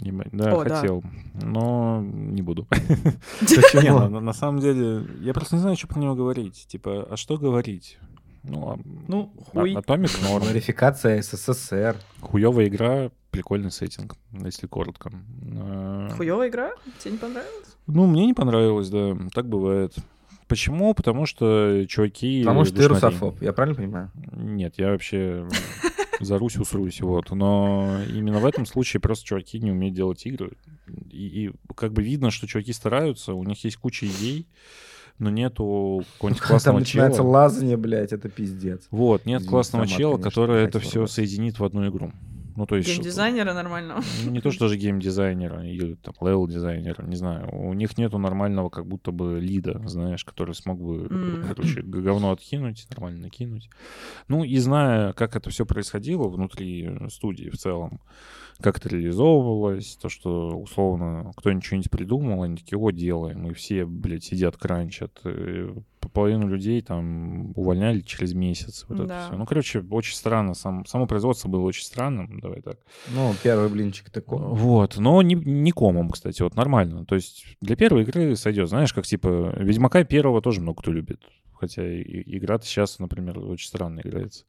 Не- 0.00 0.12
Да, 0.32 0.54
О, 0.56 0.64
да. 0.64 0.76
хотел, 0.76 1.02
но 1.34 2.02
не 2.02 2.40
буду. 2.40 2.66
Не, 3.74 4.20
на, 4.20 4.32
самом 4.32 4.60
деле, 4.60 5.04
я 5.20 5.34
просто 5.34 5.56
не 5.56 5.60
знаю, 5.60 5.76
что 5.76 5.86
про 5.86 6.00
него 6.00 6.14
говорить. 6.14 6.66
Типа, 6.66 7.06
а 7.10 7.16
что 7.16 7.36
говорить? 7.36 7.98
Ну, 8.42 8.70
а, 8.70 8.78
Ну, 9.06 9.32
а- 9.52 9.60
хуй. 9.60 9.74
Atomic 9.74 10.22
норм. 10.28 10.46
Модификация 10.46 11.20
СССР. 11.22 11.96
Хуевая 12.20 12.68
игра, 12.68 13.10
прикольный 13.30 13.70
сеттинг, 13.70 14.16
если 14.32 14.66
коротко. 14.66 15.12
А, 15.58 16.08
Хуёвая 16.16 16.48
игра? 16.48 16.72
Тебе 16.98 17.12
не 17.12 17.18
понравилось? 17.18 17.76
Ну, 17.86 18.06
мне 18.06 18.26
не 18.26 18.34
понравилось, 18.34 18.88
да, 18.88 19.16
так 19.34 19.46
бывает. 19.48 19.94
Почему? 20.48 20.92
Потому 20.94 21.24
что 21.26 21.84
чуваки... 21.86 22.42
Потому 22.42 22.64
что 22.64 22.76
ты 22.76 22.88
русофоб, 22.88 23.40
я 23.40 23.52
правильно 23.52 23.76
понимаю? 23.76 24.10
Нет, 24.32 24.74
я 24.76 24.90
вообще 24.90 25.46
зарусь, 26.24 26.56
усрусь, 26.56 27.00
вот. 27.00 27.30
Но 27.30 28.00
именно 28.08 28.38
в 28.38 28.46
этом 28.46 28.66
случае 28.66 29.00
просто 29.00 29.24
чуваки 29.24 29.58
не 29.58 29.70
умеют 29.70 29.94
делать 29.94 30.24
игры. 30.26 30.52
И, 31.10 31.46
и 31.46 31.52
как 31.74 31.92
бы 31.92 32.02
видно, 32.02 32.30
что 32.30 32.46
чуваки 32.46 32.72
стараются, 32.72 33.34
у 33.34 33.44
них 33.44 33.62
есть 33.64 33.76
куча 33.76 34.06
идей, 34.06 34.46
но 35.18 35.30
нету 35.30 36.04
какого-нибудь 36.14 36.40
Там 36.40 36.48
классного 36.48 36.78
начинается 36.78 37.20
чела. 37.20 37.28
лазание, 37.28 37.76
блядь, 37.76 38.12
это 38.12 38.28
пиздец. 38.28 38.86
Вот, 38.90 39.26
нет 39.26 39.40
Извините, 39.40 39.50
классного 39.50 39.86
чела, 39.86 40.18
который 40.18 40.64
это 40.64 40.80
все 40.80 41.06
соединит 41.06 41.58
в 41.58 41.64
одну 41.64 41.88
игру. 41.88 42.12
Ну, 42.56 42.66
то 42.66 42.76
есть... 42.76 42.88
Геймдизайнера 42.88 43.54
нормального. 43.54 44.02
Не 44.26 44.40
то, 44.40 44.50
что 44.50 44.66
даже 44.66 44.76
геймдизайнера 44.76 45.64
или 45.64 45.94
там 45.94 46.14
левел-дизайнера, 46.20 47.02
не 47.06 47.16
знаю. 47.16 47.48
У 47.52 47.72
них 47.72 47.96
нету 47.98 48.18
нормального 48.18 48.68
как 48.68 48.86
будто 48.86 49.12
бы 49.12 49.40
лида, 49.40 49.80
знаешь, 49.86 50.24
который 50.24 50.54
смог 50.54 50.80
бы, 50.80 51.06
М. 51.06 51.44
короче, 51.48 51.82
говно 51.82 52.32
откинуть, 52.32 52.86
нормально 52.90 53.22
накинуть. 53.22 53.70
Ну 54.28 54.44
и 54.44 54.56
зная, 54.58 55.12
как 55.12 55.36
это 55.36 55.50
все 55.50 55.66
происходило 55.66 56.28
внутри 56.28 56.84
э, 56.84 57.08
студии 57.08 57.48
в 57.48 57.56
целом, 57.56 58.00
как 58.60 58.78
это 58.78 58.88
реализовывалось, 58.88 59.96
то, 60.00 60.08
что 60.08 60.50
условно 60.50 61.32
кто-нибудь 61.36 61.64
что-нибудь 61.64 61.90
придумал, 61.90 62.42
они 62.42 62.56
такие, 62.56 62.78
о, 62.78 62.90
делаем, 62.90 63.50
и 63.50 63.54
все, 63.54 63.84
блядь, 63.84 64.24
сидят, 64.24 64.56
кранчат. 64.56 65.20
Э, 66.04 66.08
Половину 66.12 66.46
людей 66.48 66.80
там 66.82 67.52
увольняли 67.56 68.00
через 68.00 68.34
месяц. 68.34 68.84
Вот 68.88 68.98
это 69.00 69.08
Да. 69.08 69.26
все. 69.26 69.36
Ну, 69.36 69.46
короче, 69.46 69.80
очень 69.90 70.14
странно. 70.14 70.54
Сам, 70.54 70.84
само 70.86 71.06
производство 71.06 71.48
было 71.48 71.62
очень 71.62 71.84
странным, 71.84 72.40
давай 72.40 72.60
так. 72.60 72.76
Ну, 73.14 73.34
первый 73.42 73.68
блинчик 73.68 74.10
такой. 74.10 74.38
Вот, 74.38 74.96
но 74.98 75.22
не, 75.22 75.34
не 75.34 75.72
комом, 75.72 76.10
кстати, 76.10 76.42
вот 76.42 76.56
нормально. 76.56 77.04
То 77.06 77.14
есть 77.14 77.44
для 77.60 77.76
первой 77.76 78.02
игры 78.02 78.36
сойдет. 78.36 78.68
Знаешь, 78.68 78.92
как 78.92 79.06
типа 79.06 79.54
Ведьмака 79.58 80.04
первого 80.04 80.42
тоже 80.42 80.60
много 80.60 80.82
кто 80.82 80.92
любит. 80.92 81.20
Хотя 81.52 81.82
игра-то 81.84 82.66
сейчас, 82.66 82.98
например, 82.98 83.38
очень 83.38 83.68
странно 83.68 84.00
играется. 84.00 84.44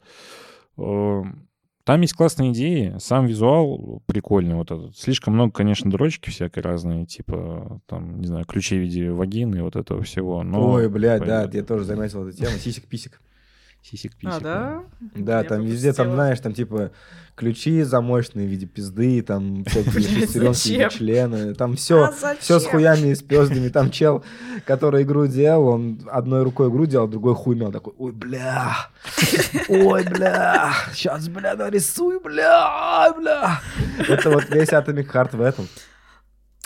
Там 1.85 1.99
есть 1.99 2.13
классные 2.13 2.53
идеи, 2.53 2.95
сам 2.99 3.25
визуал 3.25 4.01
прикольный 4.05 4.55
вот 4.55 4.71
этот. 4.71 4.97
Слишком 4.97 5.33
много, 5.33 5.51
конечно, 5.51 5.91
дрочки 5.91 6.29
всякой 6.29 6.63
разные, 6.63 7.05
типа, 7.05 7.81
там, 7.87 8.21
не 8.21 8.27
знаю, 8.27 8.45
ключи 8.45 8.77
в 8.77 8.81
виде 8.81 9.11
вагины, 9.11 9.61
вот 9.63 9.75
этого 9.75 10.01
всего. 10.03 10.43
Но 10.43 10.71
Ой, 10.71 10.87
блядь, 10.87 11.25
да, 11.25 11.49
я 11.51 11.63
тоже 11.63 11.83
заметил 11.83 12.25
эту 12.25 12.37
тему. 12.37 12.51
Сисик-писик. 12.57 13.21
Сисек-писек. 13.83 14.37
А, 14.37 14.39
да? 14.39 14.83
Да, 15.15 15.37
Я 15.39 15.43
там 15.43 15.61
везде, 15.65 15.91
там, 15.91 16.13
знаешь, 16.13 16.39
там 16.39 16.53
типа 16.53 16.91
ключи 17.35 17.81
замочные 17.83 18.47
в 18.47 18.49
виде 18.49 18.65
пизды, 18.65 19.21
там 19.21 19.65
всякие 19.65 19.91
шестеренки 20.21 20.97
члена, 20.97 21.53
там 21.53 21.75
все, 21.75 22.05
А 22.05 22.35
все 22.39 22.59
с 22.59 22.65
хуями 22.65 23.09
и 23.09 23.15
с 23.15 23.21
пездами. 23.21 23.67
Там 23.67 23.91
чел, 23.91 24.23
который 24.65 25.03
игру 25.03 25.27
делал, 25.27 25.67
он 25.67 25.99
одной 26.09 26.43
рукой 26.43 26.69
игру 26.69 26.85
делал, 26.85 27.09
другой 27.09 27.35
хуй 27.35 27.55
мел, 27.57 27.73
такой, 27.73 27.93
ой, 27.97 28.13
бля, 28.13 28.73
ой, 29.67 30.03
бля, 30.05 30.71
сейчас, 30.93 31.27
бля, 31.27 31.53
нарисуй, 31.55 32.21
бля, 32.21 33.13
бля. 33.17 33.59
Это 34.07 34.29
вот 34.29 34.49
весь 34.49 34.69
Atomic 34.69 35.11
Heart 35.11 35.35
в 35.35 35.41
этом. 35.41 35.67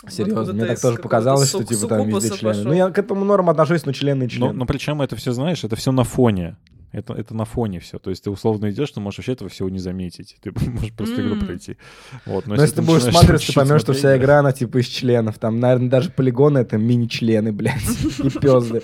Серьезно, 0.08 0.42
Откуда 0.42 0.52
мне 0.56 0.66
так 0.66 0.80
тоже 0.80 0.98
показалось, 0.98 1.48
что 1.48 1.64
типа 1.64 1.88
там 1.88 2.06
везде 2.08 2.28
члены. 2.28 2.42
пошел? 2.54 2.64
Ну, 2.66 2.72
я 2.74 2.90
к 2.90 2.98
этому 2.98 3.24
норм 3.24 3.50
отношусь, 3.50 3.84
но 3.84 3.92
члены 3.92 4.22
и 4.22 4.26
Но, 4.26 4.30
члены. 4.30 4.52
но 4.52 4.66
причем 4.66 5.02
это 5.02 5.16
все, 5.16 5.32
знаешь, 5.32 5.64
это 5.64 5.74
все 5.74 5.90
на 5.90 6.04
фоне. 6.04 6.56
Это, 6.90 7.12
это 7.12 7.34
на 7.34 7.44
фоне 7.44 7.80
все. 7.80 7.98
То 7.98 8.10
есть 8.10 8.24
ты 8.24 8.30
условно 8.30 8.70
идешь, 8.70 8.90
ты 8.90 9.00
можешь 9.00 9.18
вообще 9.18 9.32
этого 9.32 9.50
всего 9.50 9.68
не 9.68 9.78
заметить. 9.78 10.36
Ты 10.40 10.52
можешь 10.70 10.92
просто 10.94 11.20
игру 11.20 11.34
М. 11.34 11.40
пройти. 11.46 11.76
Вот. 12.24 12.46
Но 12.46 12.54
если 12.54 12.76
ты 12.76 12.82
будешь 12.82 13.02
смотреть, 13.02 13.46
ты 13.46 13.52
поймешь, 13.52 13.80
что 13.82 13.92
вся 13.92 14.16
игра, 14.16 14.38
она 14.38 14.52
типа 14.52 14.78
из 14.78 14.86
членов. 14.86 15.38
Там, 15.38 15.60
наверное, 15.60 15.90
даже 15.90 16.10
полигоны— 16.10 16.58
это 16.60 16.78
мини-члены, 16.78 17.52
блядь, 17.52 17.82
и 18.24 18.30
пезды. 18.30 18.82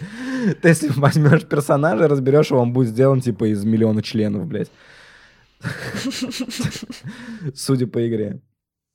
Ты 0.61 0.69
если 0.69 0.89
возьмешь 0.89 1.45
персонажа, 1.45 2.09
разберешь 2.09 2.51
его, 2.51 2.61
он 2.61 2.73
будет 2.73 2.89
сделан 2.89 3.21
типа 3.21 3.51
из 3.51 3.65
миллиона 3.65 4.03
членов, 4.03 4.47
блядь. 4.47 4.71
Судя 7.55 7.87
по 7.87 8.07
игре. 8.07 8.41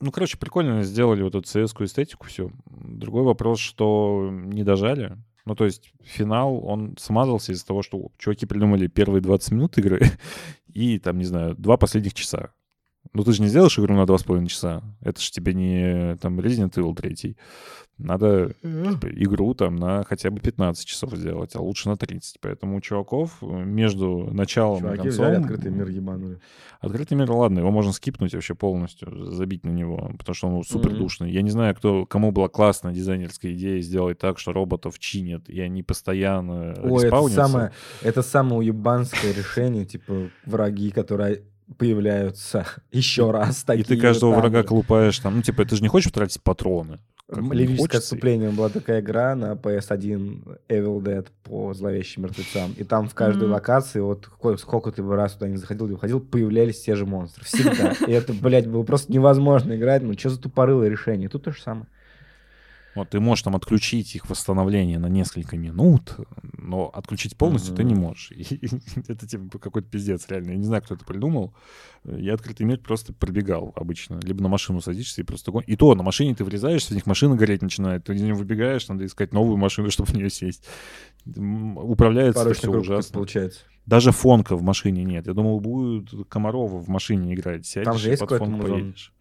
Ну, 0.01 0.11
короче, 0.11 0.37
прикольно 0.37 0.83
сделали 0.83 1.23
вот 1.23 1.35
эту 1.35 1.45
CS-ку 1.45 1.83
эстетику, 1.83 2.27
все. 2.27 2.51
Другой 2.67 3.23
вопрос, 3.23 3.59
что 3.59 4.29
не 4.31 4.63
дожали. 4.63 5.17
Ну, 5.49 5.55
то 5.55 5.65
есть 5.65 5.91
финал, 6.03 6.63
он 6.63 6.95
смазался 6.99 7.53
из-за 7.53 7.65
того, 7.65 7.81
что 7.81 8.11
чуваки 8.19 8.45
придумали 8.45 8.85
первые 8.85 9.19
20 9.19 9.51
минут 9.53 9.79
игры 9.79 9.99
и, 10.67 10.99
там, 10.99 11.17
не 11.17 11.25
знаю, 11.25 11.55
два 11.55 11.75
последних 11.75 12.13
часа. 12.13 12.51
Ну, 13.13 13.23
ты 13.23 13.33
же 13.33 13.41
не 13.41 13.47
сделаешь 13.47 13.77
игру 13.79 13.95
на 13.95 14.03
2,5 14.03 14.47
часа. 14.47 14.83
Это 15.01 15.19
же 15.19 15.31
тебе 15.31 15.53
не 15.53 16.15
там 16.17 16.39
Resident 16.39 16.73
Evil 16.73 16.95
3. 16.95 17.35
Надо 17.99 18.53
типа, 18.61 19.07
игру 19.11 19.53
там 19.53 19.75
на 19.75 20.05
хотя 20.05 20.31
бы 20.31 20.39
15 20.39 20.85
часов 20.85 21.13
сделать, 21.15 21.53
а 21.55 21.61
лучше 21.61 21.89
на 21.89 21.97
30. 21.97 22.37
Поэтому 22.39 22.77
у 22.77 22.81
чуваков 22.81 23.37
э, 23.41 23.45
между 23.45 24.29
началом 24.31 24.77
и 24.77 24.81
Чуваки 24.81 25.01
концом... 25.01 25.25
взяли 25.25 25.41
открытый 25.41 25.71
мир 25.71 25.89
ебанули. 25.89 26.39
Открытый 26.79 27.17
мир, 27.17 27.29
ладно, 27.29 27.59
его 27.59 27.71
можно 27.71 27.91
скипнуть 27.91 28.33
вообще 28.33 28.55
полностью, 28.55 29.31
забить 29.33 29.65
на 29.65 29.71
него, 29.71 30.11
потому 30.17 30.33
что 30.33 30.47
он 30.47 30.63
супер 30.63 30.95
душный. 30.95 31.29
Я 31.29 31.41
не 31.41 31.49
знаю, 31.49 31.75
кто, 31.75 32.05
кому 32.05 32.31
была 32.31 32.47
классная 32.47 32.93
дизайнерская 32.93 33.51
идея 33.51 33.81
сделать 33.81 34.17
так, 34.17 34.39
что 34.39 34.53
роботов 34.53 34.97
чинят, 34.97 35.49
и 35.49 35.59
они 35.59 35.83
постоянно 35.83 36.79
Ой, 36.81 37.05
это 37.05 37.27
самое, 37.27 37.71
это 38.01 38.21
самое 38.21 38.59
уебанское 38.59 39.33
решение, 39.33 39.85
типа 39.85 40.29
враги, 40.45 40.91
которые 40.91 41.43
появляются 41.77 42.65
еще 42.91 43.31
раз. 43.31 43.63
И 43.63 43.65
такие 43.65 43.85
ты 43.85 43.95
же 43.95 44.01
каждого 44.01 44.33
там 44.33 44.41
врага 44.41 44.61
же. 44.61 44.67
клупаешь 44.67 45.19
там, 45.19 45.37
ну, 45.37 45.41
типа, 45.41 45.65
ты 45.65 45.75
же 45.75 45.81
не 45.81 45.87
хочешь 45.87 46.11
тратить 46.11 46.41
патроны. 46.41 46.99
Лирическое 47.31 47.99
отступление. 47.99 48.49
Была 48.49 48.69
такая 48.69 49.01
игра 49.01 49.35
на 49.35 49.53
PS1 49.53 50.57
Evil 50.67 50.99
Dead 50.99 51.27
по 51.43 51.75
зловещим 51.75 52.23
мертвецам. 52.23 52.73
И 52.75 52.83
там 52.83 53.07
в 53.07 53.13
каждой 53.13 53.43
Мгм. 53.43 53.51
локации, 53.53 53.99
вот 53.99 54.25
сколько, 54.25 54.57
сколько 54.57 54.91
ты 54.91 55.03
бы 55.03 55.15
раз 55.15 55.33
туда 55.33 55.47
не 55.47 55.57
заходил, 55.57 55.85
не 55.85 55.93
выходил, 55.93 56.19
появлялись 56.21 56.81
те 56.81 56.95
же 56.95 57.05
монстры. 57.05 57.45
Всегда. 57.45 57.93
И 58.07 58.11
это, 58.11 58.33
блядь, 58.33 58.65
было 58.67 58.81
просто 58.81 59.11
невозможно 59.13 59.75
играть. 59.75 60.01
Ну, 60.01 60.13
что 60.17 60.29
за 60.29 60.39
тупорылое 60.41 60.89
решение? 60.89 61.29
Тут 61.29 61.43
то 61.43 61.51
же 61.51 61.61
самое. 61.61 61.85
Вот 62.95 63.11
ты 63.11 63.19
можешь 63.19 63.43
там 63.43 63.55
отключить 63.55 64.15
их 64.15 64.29
восстановление 64.29 64.97
на 64.97 65.05
несколько 65.07 65.55
минут, 65.57 66.15
но 66.57 66.89
отключить 66.89 67.37
полностью 67.37 67.75
ты 67.75 67.83
не 67.83 67.93
можешь. 67.93 68.31
И 68.35 68.47
это 69.07 69.27
типа 69.27 69.59
какой-то 69.59 69.87
пиздец, 69.87 70.27
реально. 70.27 70.51
Я 70.51 70.57
не 70.57 70.63
знаю, 70.65 70.81
кто 70.81 70.95
это 70.95 71.05
придумал. 71.05 71.53
Я 72.03 72.33
открытый 72.33 72.65
мир 72.65 72.79
просто 72.79 73.13
пробегал 73.13 73.73
обычно. 73.75 74.19
Либо 74.23 74.41
на 74.41 74.49
машину 74.49 74.81
садишься 74.81 75.21
и 75.21 75.23
просто... 75.23 75.51
гон- 75.51 75.63
И 75.67 75.75
то, 75.75 75.93
на 75.93 76.01
машине 76.03 76.33
ты 76.35 76.43
врезаешься, 76.43 76.91
в 76.93 76.95
них 76.95 77.05
машина 77.05 77.35
гореть 77.35 77.61
начинает. 77.61 78.05
Ты 78.05 78.15
из 78.15 78.21
нее 78.21 78.33
выбегаешь, 78.33 78.87
надо 78.87 79.05
искать 79.05 79.33
новую 79.33 79.57
машину, 79.57 79.91
чтобы 79.91 80.11
в 80.11 80.15
нее 80.15 80.29
сесть. 80.31 80.65
Управляется 81.35 82.41
Порочный 82.43 82.69
все 82.69 82.79
ужасно. 82.79 83.13
получается. 83.13 83.61
Даже 83.85 84.11
фонка 84.11 84.55
в 84.55 84.61
машине 84.61 85.03
нет. 85.03 85.27
Я 85.27 85.33
думал, 85.33 85.59
будет 85.59 86.09
Комарова 86.27 86.79
в 86.79 86.87
машине 86.89 87.33
играть. 87.33 87.65
Сядешь 87.65 87.85
Там 87.85 87.97
же 87.97 88.09
есть 88.09 88.19
под 88.19 88.29
какой-то 88.29 88.45
фон 88.51 88.61
музон? 88.61 88.81
поедешь. 88.81 89.13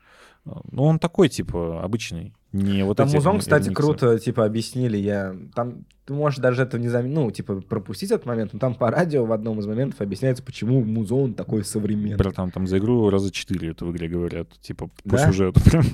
А, 0.46 0.60
Ну, 0.70 0.84
он 0.84 0.98
такой, 0.98 1.28
типа, 1.28 1.82
обычный. 1.82 2.34
Не 2.52 2.84
вот 2.84 2.96
Там 2.96 3.08
музон, 3.10 3.40
кстати, 3.40 3.72
круто, 3.72 4.18
типа, 4.18 4.44
объяснили. 4.44 4.96
Я... 4.96 5.36
Там 5.54 5.84
ты 6.06 6.14
можешь 6.14 6.38
даже 6.38 6.62
это 6.62 6.78
не 6.78 6.88
заметить, 6.88 7.14
ну, 7.14 7.30
типа, 7.30 7.60
пропустить 7.60 8.10
этот 8.10 8.24
момент, 8.24 8.54
но 8.54 8.58
там 8.58 8.74
по 8.74 8.90
радио 8.90 9.26
в 9.26 9.32
одном 9.32 9.60
из 9.60 9.66
моментов 9.66 10.00
объясняется, 10.00 10.42
почему 10.42 10.82
музон 10.82 11.34
такой 11.34 11.62
современный. 11.66 12.16
Братан, 12.16 12.50
там 12.50 12.66
за 12.66 12.78
игру 12.78 13.10
раза 13.10 13.30
четыре 13.30 13.72
это 13.72 13.84
в 13.84 13.92
игре 13.92 14.08
говорят, 14.08 14.48
типа, 14.62 14.86
по 15.04 15.16
Да? 15.16 15.26
сюжету 15.26 15.60
прям. 15.70 15.84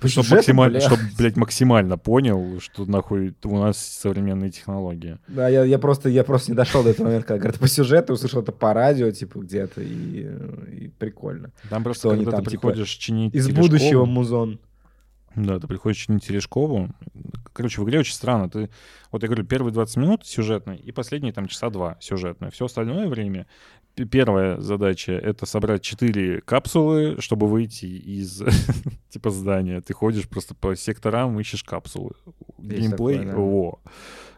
По 0.00 0.08
Чтоб 0.08 0.24
сюжету, 0.24 0.34
максимально, 0.38 0.78
бля. 0.78 0.86
чтоб, 0.88 0.98
блядь, 1.16 1.36
максимально 1.36 1.96
понял, 1.98 2.58
что 2.58 2.84
нахуй 2.84 3.32
у 3.44 3.58
нас 3.58 3.78
современные 3.78 4.50
технологии. 4.50 5.18
Да, 5.28 5.48
я, 5.48 5.62
я 5.62 5.78
просто 5.78 6.08
я 6.08 6.24
просто 6.24 6.50
не 6.50 6.56
дошел 6.56 6.82
до 6.82 6.90
этого 6.90 7.06
момента, 7.06 7.28
когда 7.28 7.38
говорят 7.38 7.60
по 7.60 7.68
сюжету, 7.68 8.14
услышал 8.14 8.42
это 8.42 8.50
по 8.50 8.74
радио, 8.74 9.08
типа, 9.12 9.38
где-то, 9.38 9.82
и, 9.82 10.26
и 10.72 10.88
прикольно. 10.98 11.52
Там 11.68 11.84
просто, 11.84 12.08
Что 12.08 12.10
они 12.10 12.24
когда 12.24 12.38
там, 12.38 12.44
ты 12.46 12.50
типа, 12.50 12.60
приходишь 12.62 12.90
чинить 12.90 13.32
Из 13.36 13.46
Терешкову- 13.46 13.60
будущего 13.60 14.04
музон. 14.04 14.58
Да, 15.36 15.58
ты 15.58 15.66
приходишь 15.66 15.98
чинить 15.98 16.26
Терешкову. 16.26 16.88
Короче, 17.52 17.80
в 17.80 17.84
игре 17.84 18.00
очень 18.00 18.14
странно. 18.14 18.50
Ты, 18.50 18.70
вот 19.12 19.22
я 19.22 19.28
говорю, 19.28 19.44
первые 19.44 19.72
20 19.72 19.96
минут 19.96 20.26
сюжетные 20.26 20.78
и 20.78 20.92
последние 20.92 21.32
там 21.32 21.46
часа 21.46 21.70
два 21.70 21.96
сюжетные. 22.00 22.50
Все 22.50 22.64
остальное 22.64 23.08
время 23.08 23.46
Первая 23.94 24.60
задача— 24.60 25.12
это 25.12 25.46
собрать 25.46 25.82
4 25.82 26.42
капсулы, 26.42 27.16
чтобы 27.20 27.48
выйти 27.48 27.86
из 27.86 28.42
типа 29.10 29.30
здания. 29.30 29.80
Ты 29.80 29.92
ходишь 29.94 30.28
просто 30.28 30.54
по 30.54 30.76
секторам, 30.76 31.38
ищешь 31.40 31.64
капсулы. 31.64 32.12
Есть 32.58 32.88
Геймплей, 32.88 33.18
такое, 33.18 33.32
да. 33.32 33.36
во. 33.36 33.80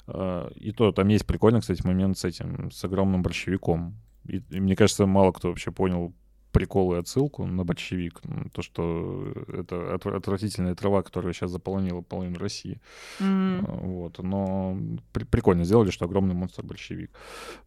А, 0.06 0.50
И 0.56 0.72
то, 0.72 0.90
там 0.92 1.08
есть 1.08 1.26
прикольный, 1.26 1.60
кстати, 1.60 1.86
момент 1.86 2.18
с 2.18 2.24
этим, 2.24 2.70
с 2.70 2.82
огромным 2.84 3.22
борщевиком. 3.22 3.98
И, 4.24 4.42
и 4.50 4.60
мне 4.60 4.74
кажется, 4.74 5.06
мало 5.06 5.32
кто 5.32 5.48
вообще 5.48 5.70
понял 5.70 6.14
прикол 6.52 6.94
и 6.94 6.98
отсылку 6.98 7.46
на 7.46 7.64
борщевик. 7.64 8.20
М, 8.24 8.50
То, 8.54 8.62
что 8.62 9.32
это 9.48 9.76
отв- 9.94 10.14
отвратительная 10.16 10.74
трава, 10.74 11.02
которая 11.02 11.32
сейчас 11.32 11.50
заполонила 11.50 12.02
половину 12.02 12.38
России. 12.38 12.80
А, 13.20 13.62
Вот, 13.82 14.18
но 14.18 14.76
при- 15.12 15.24
прикольно 15.24 15.64
сделали, 15.64 15.90
что 15.90 16.04
огромный 16.04 16.34
монстр-большевик. 16.34 17.10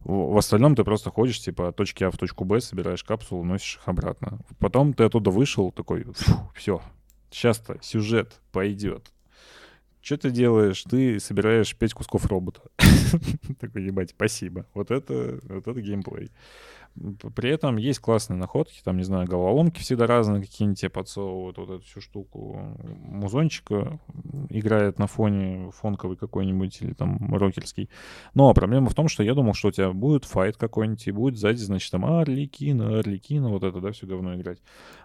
В, 0.00 0.32
в 0.32 0.36
остальном 0.38 0.74
ты 0.74 0.84
просто 0.84 1.10
ходишь, 1.10 1.40
типа, 1.40 1.68
от 1.68 1.76
точки 1.76 2.04
А 2.04 2.10
в 2.10 2.16
точку 2.16 2.44
Б, 2.44 2.60
собираешь 2.60 3.04
капсулу, 3.04 3.44
носишь 3.44 3.76
их 3.76 3.88
обратно. 3.88 4.38
Потом 4.58 4.94
ты 4.94 5.04
оттуда 5.04 5.30
вышел, 5.30 5.72
такой, 5.72 6.06
все, 6.54 6.80
сейчас-то 7.30 7.78
сюжет 7.82 8.40
пойдет. 8.52 9.12
Что 10.06 10.18
ты 10.18 10.30
делаешь? 10.30 10.84
Ты 10.84 11.18
собираешь 11.18 11.74
пять 11.74 11.92
кусков 11.92 12.26
робота. 12.26 12.60
Такой, 13.60 13.82
ебать, 13.82 14.10
спасибо. 14.10 14.64
Вот 14.72 14.92
это, 14.92 15.40
вот 15.48 15.66
это 15.66 15.80
геймплей. 15.80 16.30
При 17.34 17.50
этом 17.50 17.76
есть 17.76 17.98
классные 17.98 18.36
находки, 18.36 18.80
там, 18.84 18.98
не 18.98 19.02
знаю, 19.02 19.26
головоломки 19.26 19.80
всегда 19.80 20.06
разные 20.06 20.42
какие-нибудь 20.42 20.78
тебе 20.78 20.90
подсовывают, 20.90 21.58
вот 21.58 21.70
эту 21.70 21.84
всю 21.84 22.00
штуку. 22.00 22.78
Музончика 22.84 23.98
играет 24.48 25.00
на 25.00 25.08
фоне 25.08 25.72
фонковый 25.72 26.16
какой-нибудь 26.16 26.82
или 26.82 26.92
там 26.92 27.34
рокерский. 27.34 27.90
Но 28.32 28.54
проблема 28.54 28.88
в 28.88 28.94
том, 28.94 29.08
что 29.08 29.24
я 29.24 29.34
думал, 29.34 29.54
что 29.54 29.68
у 29.68 29.72
тебя 29.72 29.90
будет 29.90 30.24
файт 30.24 30.56
какой-нибудь, 30.56 31.04
и 31.08 31.10
будет 31.10 31.36
сзади, 31.36 31.58
значит, 31.58 31.90
там 31.90 32.04
Арликина, 32.04 33.00
Арликина, 33.00 33.48
вот 33.48 33.64
это, 33.64 33.80
да, 33.80 33.90
все 33.90 34.06
говно 34.06 34.36
играть. 34.36 34.58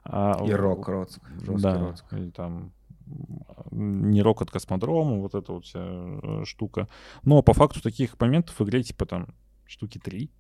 А 0.04 0.40
И 0.46 0.52
рок, 0.52 0.88
Роцк. 0.88 1.22
Жесткий 1.40 1.64
да, 1.64 1.80
Роцк. 1.80 2.06
или 2.14 2.30
там 2.30 2.72
не 3.72 4.22
рок 4.22 4.42
от 4.42 4.52
космодрома, 4.52 5.18
вот 5.18 5.36
эта 5.36 5.54
вот 5.54 5.66
вся 5.66 5.80
э, 5.84 6.44
штука. 6.46 6.88
Но 7.24 7.42
по 7.42 7.54
факту 7.54 7.82
таких 7.82 8.20
моментов 8.20 8.60
в 8.60 8.64
игре 8.64 8.84
типа 8.84 9.06
там 9.06 9.34
штуки 9.66 9.98
три, 9.98 10.32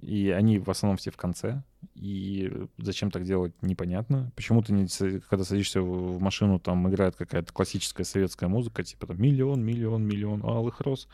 и 0.00 0.30
они 0.30 0.58
в 0.58 0.70
основном 0.70 0.96
все 0.96 1.10
в 1.10 1.16
конце. 1.16 1.62
И 1.94 2.52
зачем 2.78 3.10
так 3.10 3.24
делать, 3.24 3.52
непонятно. 3.62 4.32
Почему 4.36 4.62
ты, 4.62 4.72
не, 4.72 4.86
когда 5.28 5.44
садишься 5.44 5.82
в 5.82 6.20
машину, 6.20 6.58
там 6.58 6.88
играет 6.88 7.16
какая-то 7.16 7.52
классическая 7.52 8.04
советская 8.04 8.48
музыка, 8.48 8.82
типа 8.84 9.06
там 9.06 9.20
миллион, 9.20 9.64
миллион, 9.64 10.04
миллион 10.04 10.44
алых 10.44 10.80
роз. 10.80 11.08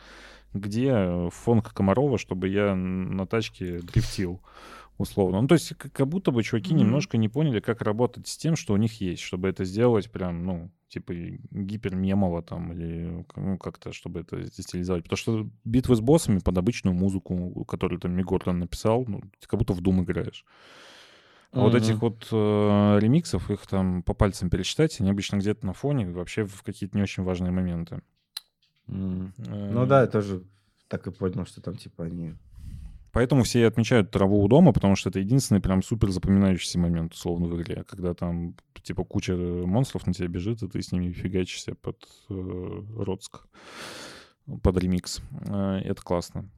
Где 0.53 0.91
э, 0.91 1.29
фонка 1.31 1.73
Комарова, 1.73 2.17
чтобы 2.17 2.47
я 2.47 2.75
на 2.75 3.25
тачке 3.25 3.79
дрифтил? 3.79 4.41
условно. 4.97 5.41
Ну, 5.41 5.47
то 5.47 5.55
есть, 5.55 5.73
как 5.75 6.07
будто 6.07 6.31
бы 6.31 6.41
чуваки 6.43 6.73
Мгм. 6.73 6.83
немножко 6.83 7.17
не 7.17 7.27
поняли, 7.27 7.59
как 7.59 7.81
работать 7.81 8.27
с 8.27 8.37
тем, 8.37 8.55
что 8.55 8.73
у 8.73 8.77
них 8.77 9.01
есть, 9.01 9.21
чтобы 9.21 9.49
это 9.49 9.65
сделать 9.65 10.09
прям, 10.09 10.45
ну, 10.45 10.71
типа 10.95 11.13
гипермемово 11.51 12.41
там, 12.41 12.71
или 12.73 13.25
ну, 13.35 13.57
как-то, 13.57 13.91
чтобы 13.91 14.21
это 14.21 14.45
стилизовать. 14.51 15.03
Потому 15.03 15.17
что 15.17 15.49
битвы 15.65 15.95
с 15.95 15.99
боссами 15.99 16.39
под 16.39 16.57
обычную 16.57 16.95
музыку, 16.95 17.65
которую 17.65 17.99
там 17.99 18.13
Мигордан 18.13 18.59
написал, 18.59 19.05
ну, 19.07 19.21
ты 19.39 19.47
как 19.47 19.59
будто 19.59 19.73
в 19.73 19.81
Doom 19.81 20.03
играешь. 20.03 20.45
А 21.51 21.59
вот 21.59 21.73
Мгм. 21.73 21.83
этих 21.83 22.01
вот 22.01 22.27
э, 22.31 22.99
ремиксов, 22.99 23.49
их 23.51 23.65
там 23.67 24.03
по 24.03 24.13
пальцам 24.13 24.49
пересчитать, 24.49 24.99
они 25.01 25.09
обычно 25.09 25.37
где-то 25.37 25.65
на 25.65 25.73
фоне, 25.73 26.09
вообще 26.09 26.43
в 26.45 26.63
какие-то 26.63 26.97
не 26.97 27.03
очень 27.03 27.23
важные 27.23 27.51
моменты. 27.51 28.01
М. 28.87 29.33
Э, 29.37 29.71
Ну 29.73 29.85
да, 29.85 30.01
я 30.01 30.07
тоже 30.07 30.43
так 30.87 31.07
и 31.07 31.11
понял, 31.11 31.45
что 31.45 31.61
там 31.61 31.75
типа 31.75 32.05
они... 32.05 32.35
Поэтому 33.15 33.43
все 33.43 33.65
отмечают 33.65 34.11
траву 34.11 34.43
у 34.43 34.47
дома, 34.49 34.73
потому 34.73 34.97
что 34.97 35.07
это 35.07 35.19
единственный 35.19 35.61
прям 35.61 35.81
супер 35.81 36.09
запоминающийся 36.09 36.79
момент, 36.79 37.13
условно, 37.13 37.47
в 37.47 37.55
игре. 37.55 37.85
Когда 37.87 38.13
там, 38.13 38.57
типа, 38.83 39.05
куча 39.05 39.33
монстров 39.37 40.05
на 40.05 40.11
тебя 40.11 40.27
бежит, 40.27 40.61
и 40.61 40.67
ты 40.67 40.81
с 40.81 40.91
ними 40.91 41.13
фигачишься 41.13 41.75
под 41.75 41.95
э, 42.29 42.81
Роцк, 42.97 43.47
под 44.61 44.77
ремикс. 44.77 45.21
Э, 45.47 45.77
это 45.85 46.01
классно. 46.01 46.49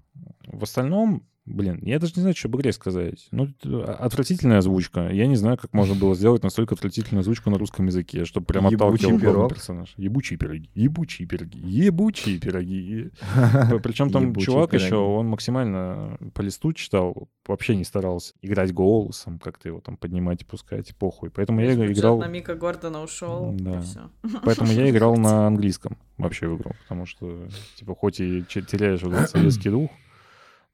В 0.47 0.63
остальном, 0.63 1.27
блин, 1.47 1.79
я 1.81 1.97
даже 1.97 2.13
не 2.17 2.21
знаю, 2.21 2.35
что 2.35 2.49
об 2.49 2.57
игре 2.57 2.71
сказать. 2.73 3.27
Ну, 3.31 3.49
отвратительная 3.63 4.59
озвучка. 4.59 5.09
Я 5.09 5.27
не 5.27 5.35
знаю, 5.35 5.57
как 5.57 5.73
можно 5.73 5.95
было 5.95 6.13
сделать 6.13 6.43
настолько 6.43 6.75
отвратительную 6.75 7.21
озвучку 7.21 7.49
на 7.49 7.57
русском 7.57 7.85
языке, 7.87 8.25
чтобы 8.25 8.45
прям 8.45 8.67
отталкивал 8.67 9.11
главный 9.11 9.19
пирог. 9.19 9.53
персонаж. 9.53 9.93
Ебучие 9.97 10.37
пироги, 10.37 10.69
ебучие 10.75 11.27
пироги, 11.27 11.59
ебучие 11.59 12.39
пироги. 12.39 13.11
Причем 13.83 14.11
там 14.11 14.35
чувак 14.35 14.73
еще, 14.73 14.97
он 14.97 15.27
максимально 15.27 16.17
по 16.33 16.41
листу 16.41 16.73
читал, 16.73 17.29
вообще 17.47 17.75
не 17.75 17.85
старался 17.85 18.33
играть 18.41 18.73
голосом, 18.73 19.39
как-то 19.39 19.69
его 19.69 19.79
там 19.79 19.97
поднимать 19.97 20.41
и 20.41 20.45
пускать, 20.45 20.95
похуй. 20.97 21.29
Поэтому 21.29 21.61
я 21.61 21.73
играл, 21.73 22.19
на 22.19 22.27
Мика 22.27 22.55
Гордона 22.55 23.01
ушел. 23.01 23.55
Да. 23.57 23.83
поэтому 24.43 24.71
я 24.71 24.89
играл 24.89 25.15
на 25.15 25.47
английском 25.47 25.97
вообще 26.17 26.47
в 26.47 26.57
игру, 26.57 26.71
потому 26.83 27.05
что, 27.05 27.47
типа, 27.75 27.95
хоть 27.95 28.19
и 28.19 28.43
теряешь 28.43 29.01
вот 29.01 29.13
этот 29.13 29.29
советский 29.29 29.69
дух, 29.69 29.89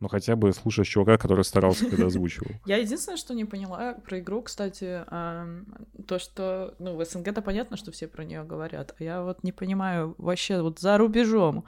но 0.03 0.09
хотя 0.09 0.35
бы 0.35 0.51
слушаешь 0.51 0.89
чувака, 0.89 1.17
который 1.17 1.45
старался, 1.45 1.85
когда 1.89 2.07
озвучивал. 2.07 2.51
Я 2.65 2.75
единственное, 2.77 3.15
что 3.17 3.33
не 3.33 3.45
поняла 3.45 3.93
про 3.93 4.19
игру, 4.19 4.41
кстати, 4.41 5.01
то, 5.09 6.19
что, 6.19 6.75
ну, 6.77 6.97
в 6.97 7.05
СНГ-то 7.05 7.41
понятно, 7.41 7.77
что 7.77 7.91
все 7.93 8.07
про 8.07 8.25
нее 8.25 8.43
говорят, 8.43 8.93
а 8.99 9.03
я 9.03 9.23
вот 9.23 9.43
не 9.43 9.53
понимаю 9.53 10.13
вообще 10.17 10.61
вот 10.61 10.79
за 10.79 10.97
рубежом. 10.97 11.63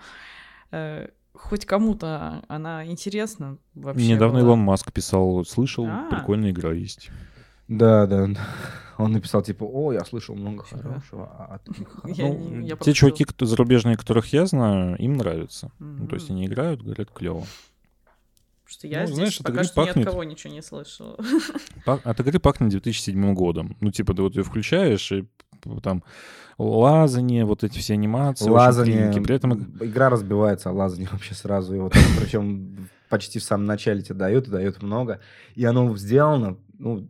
э, 0.72 1.08
Хоть 1.34 1.66
кому-то 1.66 2.44
она 2.48 2.86
интересна 2.86 3.58
вообще. 3.74 4.08
Недавно 4.08 4.40
была? 4.40 4.48
Илон 4.50 4.60
Маск 4.60 4.92
писал, 4.94 5.44
слышал, 5.46 5.86
А. 5.86 6.08
прикольная 6.10 6.52
игра 6.52 6.72
есть. 6.74 7.10
Да, 7.68 8.06
да. 8.06 8.28
Он 8.98 9.12
написал 9.12 9.42
типа, 9.42 9.64
о, 9.66 9.92
я 9.92 10.06
слышал 10.06 10.36
много 10.36 10.64
Нифига. 10.64 10.82
хорошего. 10.82 11.30
а 11.38 11.56
от 11.56 11.68
них 11.78 11.90
Я 12.06 12.28
Ну, 12.30 12.62
я 12.62 12.76
те 12.78 12.94
чуваки, 12.94 13.26
кто, 13.26 13.46
зарубежные, 13.46 13.98
которых 13.98 14.32
я 14.34 14.46
знаю, 14.46 14.98
им 14.98 15.14
нравится. 15.18 15.72
Ну, 15.80 16.08
то 16.08 16.16
есть 16.16 16.30
они 16.30 16.46
играют, 16.46 16.82
говорят, 16.82 17.12
клево. 17.12 17.44
Потому 18.66 18.74
что 18.80 18.88
я 18.88 19.00
Ну, 19.02 19.06
здесь 19.06 19.16
знаешь, 19.18 19.38
пока 19.44 19.64
что 19.64 19.82
ни 19.82 19.86
пахнет. 19.86 20.08
от 20.08 20.12
кого 20.14 20.24
ничего 20.24 20.52
не 20.54 20.62
слышала. 20.64 21.18
От 21.86 22.20
игры 22.20 22.40
пахнет 22.40 22.72
2007 22.72 23.34
годом. 23.36 23.78
Ну, 23.80 23.92
типа, 23.92 24.14
ты 24.16 24.22
вот 24.24 24.36
ее 24.36 24.44
включаешь, 24.44 25.12
и 25.12 25.26
там 25.84 26.04
лазание, 26.58 27.46
вот 27.46 27.64
эти 27.64 27.78
все 27.80 27.94
анимации. 27.94 28.50
Лазание. 28.50 29.12
При 29.22 29.36
этом 29.36 29.54
иг- 29.54 29.84
Игра 29.84 30.10
разбивается, 30.10 30.70
а 30.70 30.74
лазание 30.74 31.10
вообще 31.12 31.36
сразу. 31.36 31.76
его 31.76 31.92
причем 32.20 32.90
почти 33.10 33.40
в 33.40 33.44
самом 33.44 33.66
начале 33.66 34.02
тебе 34.02 34.16
дают, 34.16 34.48
и 34.48 34.52
дают 34.52 34.82
много. 34.82 35.20
И 35.54 35.64
оно 35.66 35.96
сделано, 35.98 36.58
ну, 36.80 37.08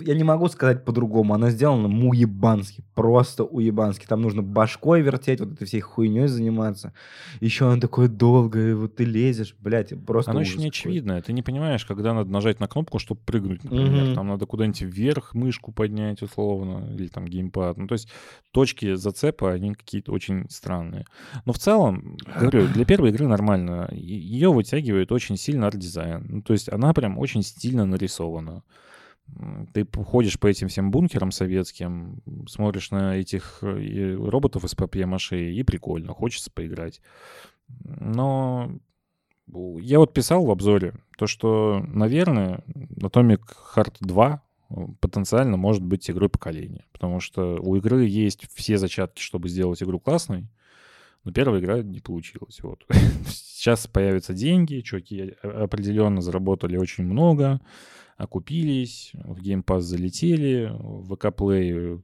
я 0.00 0.14
не 0.14 0.24
могу 0.24 0.48
сказать 0.48 0.84
по-другому. 0.84 1.34
Оно 1.34 1.50
сделано 1.50 1.88
уебански, 1.88 2.82
просто 2.94 3.44
уебански. 3.44 4.06
Там 4.06 4.22
нужно 4.22 4.42
башкой 4.42 5.02
вертеть, 5.02 5.40
вот 5.40 5.52
этой 5.52 5.66
всей 5.66 5.80
хуйней 5.80 6.26
заниматься. 6.26 6.92
Еще 7.40 7.70
оно 7.70 7.80
такое 7.80 8.08
долгое, 8.08 8.74
вот 8.74 8.96
ты 8.96 9.04
лезешь, 9.04 9.54
блядь, 9.58 9.92
просто 10.04 10.30
Оно 10.30 10.40
еще 10.40 10.58
не 10.58 10.68
очевидное. 10.68 11.22
Ты 11.22 11.32
не 11.32 11.42
понимаешь, 11.42 11.84
когда 11.84 12.14
надо 12.14 12.30
нажать 12.30 12.60
на 12.60 12.68
кнопку, 12.68 12.98
чтобы 12.98 13.20
прыгнуть, 13.24 13.64
например. 13.64 14.04
Мгм. 14.04 14.14
Там 14.14 14.28
надо 14.28 14.46
куда-нибудь 14.46 14.82
вверх 14.82 15.34
мышку 15.34 15.72
поднять, 15.72 16.22
условно, 16.22 16.88
или 16.94 17.08
там 17.08 17.26
геймпад. 17.26 17.76
Ну, 17.76 17.86
то 17.86 17.94
есть 17.94 18.08
точки 18.52 18.94
зацепа, 18.94 19.52
они 19.52 19.74
какие-то 19.74 20.12
очень 20.12 20.48
странные. 20.48 21.04
Но 21.44 21.52
в 21.52 21.58
целом, 21.58 22.16
говорю, 22.38 22.66
для 22.68 22.84
первой 22.84 23.10
игры 23.10 23.26
нормально. 23.26 23.88
Ее 23.92 24.52
вытягивает 24.52 25.12
очень 25.12 25.36
сильно 25.36 25.66
арт-дизайн. 25.66 26.26
Ну, 26.28 26.42
то 26.42 26.52
есть 26.52 26.72
она 26.72 26.92
прям 26.92 27.18
очень 27.18 27.42
стильно 27.42 27.84
нарисована. 27.84 28.62
Ты 29.72 29.86
ходишь 30.04 30.38
по 30.38 30.46
этим 30.46 30.68
всем 30.68 30.90
бункерам 30.90 31.30
советским, 31.30 32.20
смотришь 32.48 32.90
на 32.90 33.16
этих 33.16 33.58
э, 33.62 34.14
роботов 34.14 34.64
из 34.64 34.74
папье-маше, 34.74 35.52
и 35.52 35.62
прикольно, 35.62 36.12
хочется 36.12 36.50
поиграть. 36.50 37.00
Но 37.84 38.70
я 39.80 39.98
вот 39.98 40.12
писал 40.12 40.44
в 40.44 40.50
обзоре 40.50 40.94
то, 41.16 41.26
что, 41.26 41.84
наверное, 41.88 42.62
Atomic 43.00 43.42
Heart 43.74 43.96
2 44.00 44.42
потенциально 45.00 45.56
может 45.56 45.82
быть 45.82 46.10
игрой 46.10 46.28
поколения. 46.28 46.84
Потому 46.92 47.20
что 47.20 47.58
у 47.60 47.76
игры 47.76 48.04
есть 48.04 48.46
все 48.54 48.78
зачатки, 48.78 49.20
чтобы 49.20 49.48
сделать 49.48 49.82
игру 49.82 49.98
классной, 49.98 50.48
Но 51.24 51.32
первая 51.32 51.60
игра 51.60 51.82
не 51.82 52.00
получилась. 52.00 52.60
Вот. 52.62 52.84
Сейчас 53.28 53.86
появятся 53.86 54.32
деньги, 54.32 54.80
чуваки 54.80 55.34
определенно 55.42 56.22
заработали 56.22 56.76
очень 56.76 57.04
много, 57.04 57.60
окупились, 58.20 59.12
в 59.14 59.40
Game 59.40 59.64
Pass 59.64 59.80
залетели, 59.80 60.70
в 60.72 61.14
ВК 61.14 61.26
Play 61.26 62.02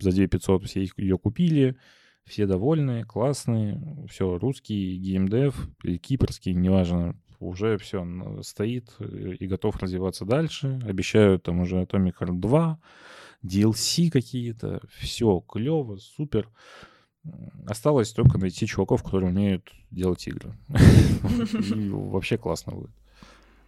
за 0.00 0.10
2500 0.10 0.64
все 0.64 0.88
ее 0.96 1.18
купили, 1.18 1.76
все 2.24 2.46
довольны, 2.46 3.04
классные, 3.04 3.80
все, 4.10 4.38
русский 4.38 4.96
геймдев 4.96 5.68
или 5.82 5.96
кипрский, 5.96 6.52
неважно, 6.54 7.16
уже 7.38 7.78
все 7.78 8.06
стоит 8.42 8.94
и 8.98 9.46
готов 9.46 9.76
развиваться 9.76 10.24
дальше. 10.24 10.80
Обещают 10.84 11.44
там 11.44 11.60
уже 11.60 11.82
Atomic 11.82 12.14
Heart 12.18 12.40
2, 12.40 12.80
DLC 13.44 14.10
какие-то, 14.10 14.80
все 14.88 15.40
клево, 15.40 15.96
супер. 15.96 16.48
Осталось 17.66 18.12
только 18.12 18.38
найти 18.38 18.66
чуваков, 18.66 19.02
которые 19.02 19.30
умеют 19.30 19.70
делать 19.90 20.26
игры. 20.26 20.54
Вообще 20.68 22.36
классно 22.36 22.72
будет. 22.72 22.90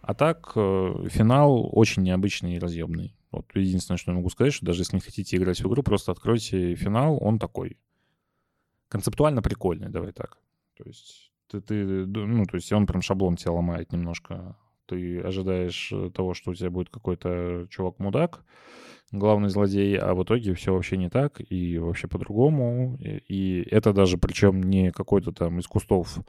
А 0.07 0.13
так, 0.13 0.53
э, 0.55 1.07
финал 1.09 1.69
очень 1.73 2.01
необычный 2.03 2.55
и 2.55 2.59
разъемный. 2.59 3.13
Вот 3.29 3.53
единственное, 3.53 3.97
что 3.97 4.11
я 4.11 4.15
могу 4.15 4.29
сказать, 4.29 4.53
что 4.53 4.65
даже 4.65 4.79
если 4.83 4.95
не 4.95 5.01
хотите 5.01 5.35
играть 5.35 5.59
в 5.59 5.67
игру, 5.67 5.83
просто 5.83 6.13
откройте 6.13 6.75
финал, 6.75 7.17
он 7.21 7.39
такой. 7.39 7.77
Концептуально 8.87 9.41
прикольный, 9.41 9.89
давай 9.89 10.13
так. 10.13 10.37
То 10.77 10.85
есть 10.85 11.33
ты, 11.49 11.59
ты, 11.59 12.05
ну, 12.05 12.45
то 12.45 12.55
есть 12.55 12.71
он 12.71 12.87
прям 12.87 13.01
шаблон 13.01 13.35
тебя 13.35 13.51
ломает 13.51 13.91
немножко. 13.91 14.55
Ты 14.85 15.19
ожидаешь 15.19 15.91
э, 15.91 16.09
того, 16.11 16.33
что 16.33 16.51
у 16.51 16.53
тебя 16.53 16.69
будет 16.69 16.89
какой-то 16.89 17.67
чувак-мудак, 17.69 18.45
главный 19.11 19.49
злодей, 19.49 19.97
а 19.97 20.13
в 20.13 20.23
итоге 20.23 20.53
все 20.53 20.73
вообще 20.73 20.95
не 20.95 21.09
так 21.09 21.41
и 21.51 21.77
вообще 21.79 22.07
по-другому. 22.07 22.97
И, 23.01 23.17
и 23.27 23.61
это 23.69 23.91
даже 23.91 24.17
причем 24.17 24.63
не 24.63 24.93
какой-то 24.93 25.33
там 25.33 25.59
из 25.59 25.67
кустов 25.67 26.19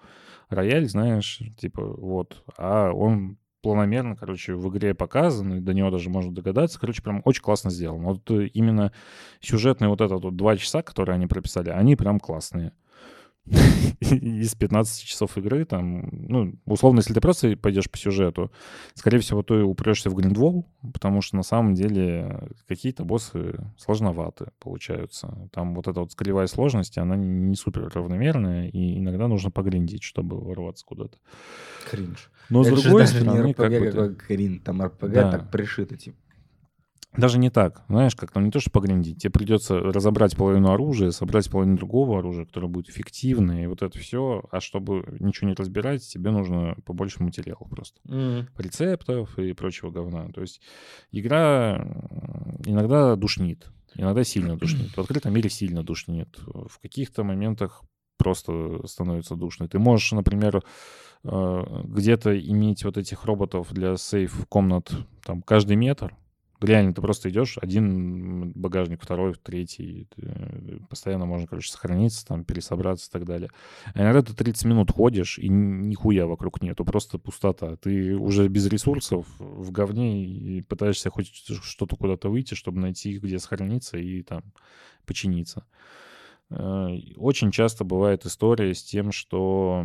рояль, 0.49 0.89
знаешь, 0.89 1.41
типа 1.57 1.85
вот, 1.87 2.43
а 2.57 2.91
он 2.91 3.39
планомерно, 3.63 4.17
короче, 4.17 4.55
в 4.55 4.69
игре 4.69 4.95
показан, 4.95 5.55
и 5.55 5.61
до 5.61 5.75
него 5.75 5.91
даже 5.91 6.11
можно 6.11 6.35
догадаться. 6.35 6.79
Короче, 6.79 7.03
прям 7.03 7.23
очень 7.25 7.43
классно 7.43 7.71
сделано. 7.71 8.09
Вот 8.09 8.31
э, 8.31 8.47
именно 8.47 8.93
сюжетные 9.41 9.89
вот 9.89 10.01
этот 10.01 10.23
вот 10.23 10.37
два 10.37 10.57
часа, 10.57 10.83
которые 10.83 11.15
они 11.15 11.27
прописали, 11.27 11.71
они 11.71 11.97
прям 11.97 12.21
классные. 12.21 12.73
из 14.01 14.55
15 14.55 15.05
часов 15.05 15.37
игры, 15.39 15.65
там, 15.65 16.09
ну, 16.13 16.55
условно, 16.67 16.99
если 16.99 17.15
ты 17.15 17.21
просто 17.21 17.57
пойдешь 17.57 17.91
по 17.91 17.97
сюжету, 17.99 18.51
скорее 18.95 19.19
всего, 19.19 19.43
ты 19.43 19.63
упрешься 19.63 20.11
в 20.11 20.15
гриндвол, 20.15 20.67
потому 20.93 21.21
что 21.23 21.37
на 21.37 21.43
самом 21.43 21.75
деле 21.75 22.49
какие-то 22.67 23.05
боссы 23.05 23.55
сложноваты 23.77 24.47
получаются. 24.61 25.49
Там 25.53 25.75
вот 25.75 25.89
эта 25.89 26.01
вот 26.01 26.13
скрывая 26.13 26.47
сложность, 26.47 26.99
она 26.99 27.17
не 27.17 27.55
супер 27.57 27.91
равномерная, 27.95 28.69
и 28.69 28.99
иногда 28.99 29.29
нужно 29.29 29.51
погриндить, 29.51 30.03
чтобы 30.03 30.39
ворваться 30.41 30.85
куда-то. 30.85 31.19
Кринж. 31.91 32.31
Но 32.51 32.63
Это 32.63 32.77
с 32.77 32.79
же 32.79 32.83
другой 32.85 33.03
даже 33.03 33.21
стороны, 33.21 33.47
не 33.49 33.55
как 33.55 33.71
RPG, 33.73 33.81
бы 33.81 33.91
ты- 33.91 34.15
крин, 34.15 34.61
там 34.61 34.81
RPG 34.83 35.09
Да. 35.13 35.31
так 35.33 35.51
пришито, 35.51 35.97
типа. 35.97 36.17
Даже 37.17 37.39
не 37.39 37.51
так. 37.51 37.83
Знаешь, 37.89 38.15
как 38.15 38.31
там 38.31 38.45
не 38.45 38.51
то, 38.51 38.61
что 38.61 38.71
погриндить. 38.71 39.23
Тебе 39.23 39.31
придется 39.33 39.79
разобрать 39.81 40.37
половину 40.37 40.71
оружия, 40.71 41.11
собрать 41.11 41.51
половину 41.51 41.77
другого 41.77 42.19
оружия, 42.19 42.45
которое 42.45 42.69
будет 42.69 42.91
эффективное, 42.91 43.65
и 43.65 43.67
вот 43.67 43.83
это 43.83 43.99
все. 43.99 44.45
А 44.51 44.61
чтобы 44.61 45.17
ничего 45.19 45.49
не 45.49 45.55
разбирать, 45.55 46.07
тебе 46.07 46.31
нужно 46.31 46.77
побольше 46.85 47.23
материала 47.23 47.67
просто. 47.69 47.99
рецептов 48.59 49.39
и 49.39 49.53
прочего 49.55 49.91
говна. 49.91 50.29
То 50.33 50.43
есть 50.43 50.61
игра 51.11 51.77
м, 51.77 52.61
иногда 52.67 53.17
душнит, 53.17 53.67
иногда 53.95 54.23
сильно 54.23 54.57
душнит. 54.57 54.95
В 54.97 55.01
открытом 55.01 55.33
мире 55.33 55.51
сильно 55.51 55.83
душнит. 55.83 56.39
В 56.47 56.79
каких-то 56.81 57.25
моментах 57.25 57.83
просто 58.19 58.87
становится 58.87 59.35
душно. 59.35 59.67
Ты 59.69 59.79
можешь, 59.79 60.13
например, 60.13 60.63
э, 61.25 61.63
где-то 61.85 62.39
иметь 62.39 62.85
вот 62.85 62.97
этих 62.99 63.25
роботов 63.25 63.69
для 63.73 63.97
сейф-комнат 63.97 64.93
там 65.25 65.43
каждый 65.43 65.77
метр. 65.77 66.15
Реально, 66.61 66.93
ты 66.93 67.01
просто 67.01 67.31
идешь, 67.31 67.57
один 67.63 68.51
багажник, 68.53 69.01
второй, 69.01 69.35
третий. 69.35 70.09
э, 70.17 70.79
Постоянно 70.91 71.25
можно, 71.25 71.47
короче, 71.47 71.71
сохраниться, 71.71 72.27
там, 72.27 72.45
пересобраться 72.45 73.09
и 73.09 73.13
так 73.13 73.25
далее. 73.25 73.49
А 73.95 74.03
иногда 74.03 74.23
ты 74.23 74.35
30 74.35 74.65
минут 74.65 74.91
ходишь, 74.91 75.39
и 75.39 75.49
нихуя 75.49 76.27
вокруг 76.27 76.61
нету, 76.61 76.85
просто 76.85 77.19
пустота. 77.19 77.77
Ты 77.77 78.17
уже 78.17 78.49
без 78.49 78.67
ресурсов 78.67 79.27
в 79.39 79.71
говне 79.71 80.25
и 80.27 80.63
пытаешься 80.63 81.11
хоть 81.11 81.29
что-то 81.63 81.95
куда-то 81.97 82.29
выйти, 82.29 82.55
чтобы 82.55 82.81
найти, 82.81 83.19
где 83.19 83.39
сохраниться 83.39 83.97
и 83.97 84.23
там 84.23 84.43
починиться. 85.07 85.65
Э, 86.51 86.89
Очень 87.17 87.51
часто 87.53 87.85
бывает 87.85 88.27
история 88.27 88.75
с 88.75 88.83
тем, 88.83 89.13
что, 89.13 89.85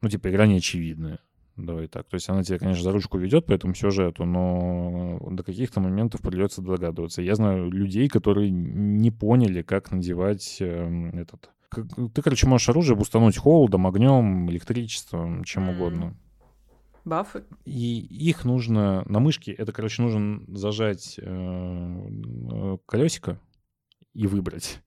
ну, 0.00 0.08
типа, 0.08 0.30
игра 0.30 0.46
неочевидная. 0.46 1.18
Давай 1.56 1.86
так. 1.86 2.08
То 2.08 2.14
есть 2.14 2.28
она 2.30 2.42
тебя, 2.42 2.58
конечно, 2.58 2.82
за 2.82 2.92
ручку 2.92 3.18
ведет 3.18 3.44
по 3.46 3.52
этому 3.52 3.74
сюжету, 3.74 4.24
но 4.24 5.18
до 5.30 5.42
каких-то 5.42 5.80
моментов 5.80 6.22
придется 6.22 6.62
догадываться. 6.62 7.20
Я 7.22 7.34
знаю 7.34 7.70
людей, 7.70 8.08
которые 8.08 8.50
не 8.50 9.10
поняли, 9.10 9.60
как 9.62 9.90
надевать 9.90 10.56
эм, 10.60 11.10
этот... 11.10 11.50
как- 11.68 11.86
Ты, 12.14 12.22
короче, 12.22 12.46
можешь 12.46 12.68
оружие 12.70 12.96
устануть 12.96 13.36
холодом, 13.36 13.86
огнем, 13.86 14.50
электричеством, 14.50 15.44
чем 15.44 15.68
М. 15.68 15.76
угодно. 15.76 16.16
Бафы. 17.04 17.44
И 17.66 17.98
их 17.98 18.44
нужно 18.44 19.02
на 19.06 19.18
мышке, 19.20 19.52
это, 19.52 19.72
короче, 19.72 20.02
нужно 20.02 20.40
зажать 20.56 21.18
э, 21.20 22.76
колесико 22.86 23.40
и 24.14 24.26
выбрать. 24.26 24.80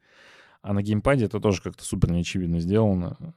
А 0.61 0.73
на 0.73 0.81
геймпаде 0.81 1.25
это 1.25 1.39
тоже 1.39 1.61
как-то 1.61 1.83
супер 1.83 2.11
неочевидно 2.11 2.59
сделано. 2.59 3.35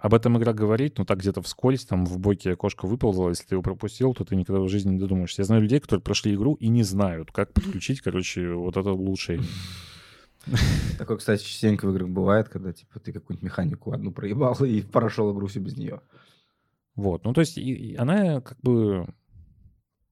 Об 0.00 0.14
этом 0.14 0.38
игра 0.38 0.54
говорит, 0.54 0.96
но 0.98 1.04
так 1.04 1.18
где-то 1.18 1.42
вскользь, 1.42 1.84
там 1.84 2.06
в 2.06 2.18
боке 2.18 2.52
окошко 2.52 2.86
выползало, 2.86 3.28
если 3.28 3.44
ты 3.46 3.54
его 3.54 3.62
пропустил, 3.62 4.14
то 4.14 4.24
ты 4.24 4.34
никогда 4.34 4.62
в 4.62 4.68
жизни 4.68 4.92
не 4.94 4.98
додумаешься. 4.98 5.42
Я 5.42 5.46
знаю 5.46 5.60
людей, 5.62 5.78
которые 5.78 6.02
прошли 6.02 6.34
игру 6.34 6.54
и 6.54 6.68
не 6.68 6.82
знают, 6.82 7.30
как 7.32 7.52
подключить, 7.52 8.00
короче, 8.00 8.50
вот 8.54 8.78
это 8.78 8.92
улучшение. 8.92 9.46
Такое, 10.98 11.18
кстати, 11.18 11.44
частенько 11.44 11.86
в 11.86 11.90
играх 11.90 12.08
бывает, 12.08 12.48
когда 12.48 12.72
типа 12.72 12.98
ты 12.98 13.12
какую-нибудь 13.12 13.44
механику 13.44 13.92
одну 13.92 14.10
проебал 14.10 14.54
и 14.64 14.80
прошел 14.92 15.32
игру 15.34 15.46
всю 15.48 15.60
без 15.60 15.76
нее. 15.76 16.00
Вот, 16.96 17.24
ну 17.24 17.34
то 17.34 17.40
есть 17.42 17.58
и- 17.58 17.92
и 17.92 17.96
она 17.96 18.40
как 18.40 18.58
бы 18.62 19.06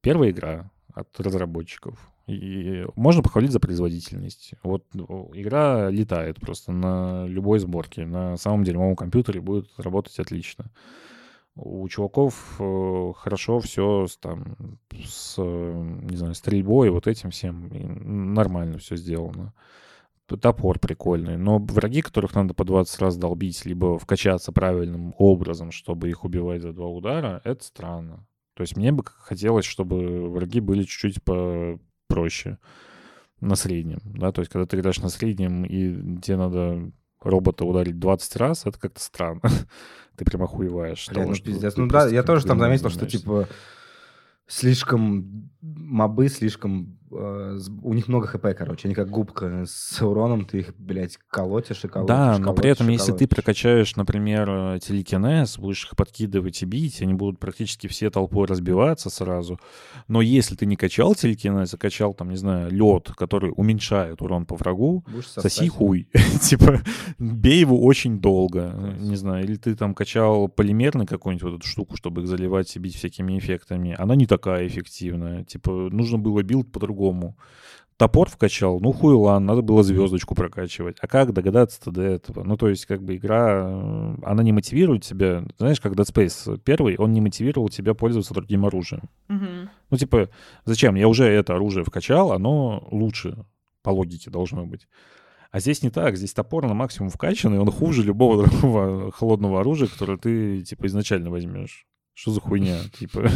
первая 0.02 0.30
игра 0.30 0.70
от 0.94 1.18
разработчиков. 1.18 1.98
И 2.28 2.84
можно 2.94 3.22
похвалить 3.22 3.52
за 3.52 3.58
производительность. 3.58 4.52
Вот 4.62 4.84
ну, 4.92 5.30
игра 5.32 5.88
летает 5.88 6.38
просто 6.38 6.72
на 6.72 7.26
любой 7.26 7.58
сборке. 7.58 8.04
На 8.04 8.36
самом 8.36 8.64
дерьмовом 8.64 8.96
компьютере 8.96 9.40
будет 9.40 9.68
работать 9.78 10.18
отлично. 10.18 10.70
У 11.56 11.88
чуваков 11.88 12.56
э, 12.60 13.12
хорошо 13.16 13.60
все 13.60 14.06
с, 14.06 14.18
там, 14.18 14.78
с, 15.02 15.36
э, 15.38 15.96
не 16.02 16.16
знаю, 16.16 16.34
стрельбой, 16.34 16.90
вот 16.90 17.06
этим 17.06 17.30
всем. 17.30 17.68
И 17.68 17.82
нормально 17.82 18.76
все 18.76 18.96
сделано. 18.96 19.54
Топор 20.26 20.78
прикольный. 20.78 21.38
Но 21.38 21.58
враги, 21.58 22.02
которых 22.02 22.34
надо 22.34 22.52
по 22.52 22.64
20 22.64 23.00
раз 23.00 23.16
долбить, 23.16 23.64
либо 23.64 23.98
вкачаться 23.98 24.52
правильным 24.52 25.14
образом, 25.16 25.72
чтобы 25.72 26.10
их 26.10 26.24
убивать 26.24 26.60
за 26.60 26.74
два 26.74 26.88
удара, 26.88 27.40
это 27.44 27.64
странно. 27.64 28.26
То 28.52 28.62
есть 28.62 28.76
мне 28.76 28.92
бы 28.92 29.02
хотелось, 29.06 29.64
чтобы 29.64 30.28
враги 30.28 30.60
были 30.60 30.82
чуть-чуть 30.82 31.22
попроще 32.08 32.58
на 33.40 33.54
среднем, 33.54 34.00
да, 34.04 34.32
то 34.32 34.40
есть 34.40 34.50
когда 34.50 34.66
ты 34.66 34.76
играешь 34.76 35.00
на 35.00 35.10
среднем 35.10 35.64
и 35.64 36.20
тебе 36.20 36.36
надо 36.36 36.90
робота 37.20 37.64
ударить 37.64 37.98
20 37.98 38.36
раз, 38.36 38.66
это 38.66 38.78
как-то 38.78 39.00
странно. 39.00 39.42
ты 40.16 40.24
прям 40.24 40.42
охуеваешь. 40.42 41.08
Бля, 41.08 41.22
того, 41.22 41.34
пиздец. 41.34 41.76
Ну 41.76 41.86
да, 41.86 42.08
я 42.08 42.22
тоже 42.22 42.46
там 42.46 42.58
заметил, 42.58 42.90
что 42.90 43.06
типа 43.06 43.48
слишком 44.46 45.50
мобы, 45.60 46.28
слишком... 46.28 46.97
э, 47.10 47.58
у 47.82 47.94
них 47.94 48.08
много 48.08 48.26
хп, 48.26 48.46
короче. 48.56 48.88
Они 48.88 48.94
как 48.94 49.08
губка 49.08 49.64
с 49.66 50.00
уроном, 50.02 50.44
ты 50.44 50.60
их, 50.60 50.74
блядь, 50.78 51.18
колотишь 51.28 51.84
и 51.84 51.88
колотишь. 51.88 52.08
Да, 52.08 52.38
но 52.38 52.52
при 52.52 52.62
колотишь 52.62 52.72
этом, 52.72 52.90
и 52.90 52.92
если 52.92 53.12
ты 53.12 53.26
прокачаешь, 53.26 53.96
например, 53.96 54.48
э, 54.50 54.78
телекинез, 54.80 55.58
будешь 55.58 55.84
их 55.84 55.96
подкидывать 55.96 56.62
и 56.62 56.66
бить, 56.66 57.02
они 57.02 57.14
будут 57.14 57.40
практически 57.40 57.86
все 57.86 58.10
толпой 58.10 58.46
разбиваться 58.46 59.10
сразу. 59.10 59.58
Но 60.06 60.20
если 60.20 60.54
ты 60.54 60.66
не 60.66 60.76
качал 60.76 61.14
телекинез, 61.14 61.74
а 61.74 61.78
качал, 61.78 62.14
там, 62.14 62.30
не 62.30 62.36
знаю, 62.36 62.70
лед, 62.70 63.10
который 63.16 63.52
уменьшает 63.56 64.20
урон 64.22 64.46
по 64.46 64.56
врагу, 64.56 65.04
Будешь 65.10 65.28
соси 65.28 65.68
хуй. 65.68 66.08
типа, 66.42 66.80
бей 67.18 67.60
его 67.60 67.82
очень 67.82 68.20
долго. 68.20 68.70
Класс. 68.70 69.00
Не 69.00 69.16
знаю, 69.16 69.44
или 69.44 69.56
ты 69.56 69.74
там 69.74 69.94
качал 69.94 70.48
полимерный 70.48 71.06
какую-нибудь 71.06 71.42
вот 71.42 71.58
эту 71.60 71.66
штуку, 71.66 71.96
чтобы 71.96 72.22
их 72.22 72.28
заливать 72.28 72.74
и 72.76 72.78
бить 72.78 72.96
всякими 72.96 73.38
эффектами. 73.38 73.94
Она 73.98 74.14
не 74.14 74.26
такая 74.26 74.66
эффективная. 74.66 75.44
Типа, 75.44 75.88
нужно 75.90 76.18
было 76.18 76.42
билд 76.42 76.70
по-другому. 76.70 76.97
Топор 77.98 78.30
вкачал, 78.30 78.78
ну 78.78 78.92
хуйлан, 78.92 79.44
надо 79.44 79.60
было 79.60 79.82
звездочку 79.82 80.36
прокачивать. 80.36 80.98
А 81.00 81.08
как 81.08 81.32
догадаться-то 81.32 81.90
до 81.90 82.02
этого? 82.02 82.44
Ну, 82.44 82.56
то 82.56 82.68
есть, 82.68 82.86
как 82.86 83.02
бы 83.02 83.16
игра, 83.16 83.64
э, 83.66 84.14
она 84.22 84.44
не 84.44 84.52
мотивирует 84.52 85.02
тебя. 85.02 85.44
Знаешь, 85.58 85.80
как 85.80 85.94
Dead 85.94 86.06
Space 86.06 86.60
первый, 86.60 86.96
он 86.96 87.12
не 87.12 87.20
мотивировал 87.20 87.68
тебя 87.68 87.94
пользоваться 87.94 88.34
другим 88.34 88.66
оружием. 88.66 89.10
Мгм. 89.26 89.70
Ну, 89.90 89.96
типа, 89.96 90.30
зачем? 90.64 90.94
Я 90.94 91.08
уже 91.08 91.24
это 91.24 91.56
оружие 91.56 91.84
вкачал, 91.84 92.30
оно 92.30 92.86
лучше 92.92 93.36
по 93.82 93.90
логике 93.90 94.30
должно 94.30 94.64
быть. 94.64 94.86
А 95.50 95.58
здесь 95.58 95.82
не 95.82 95.90
так, 95.90 96.16
здесь 96.16 96.34
топор 96.34 96.68
на 96.68 96.74
максимум 96.74 97.10
вкачанный, 97.10 97.58
он 97.58 97.70
хуже 97.72 98.04
любого 98.04 98.44
другого 98.46 99.10
холодного 99.10 99.58
оружия, 99.58 99.88
которое 99.88 100.18
ты, 100.18 100.62
типа, 100.62 100.86
изначально 100.86 101.30
возьмешь. 101.30 101.84
Что 102.18 102.32
за 102.32 102.40
хуйня? 102.40 102.80
Типа, 102.98 103.30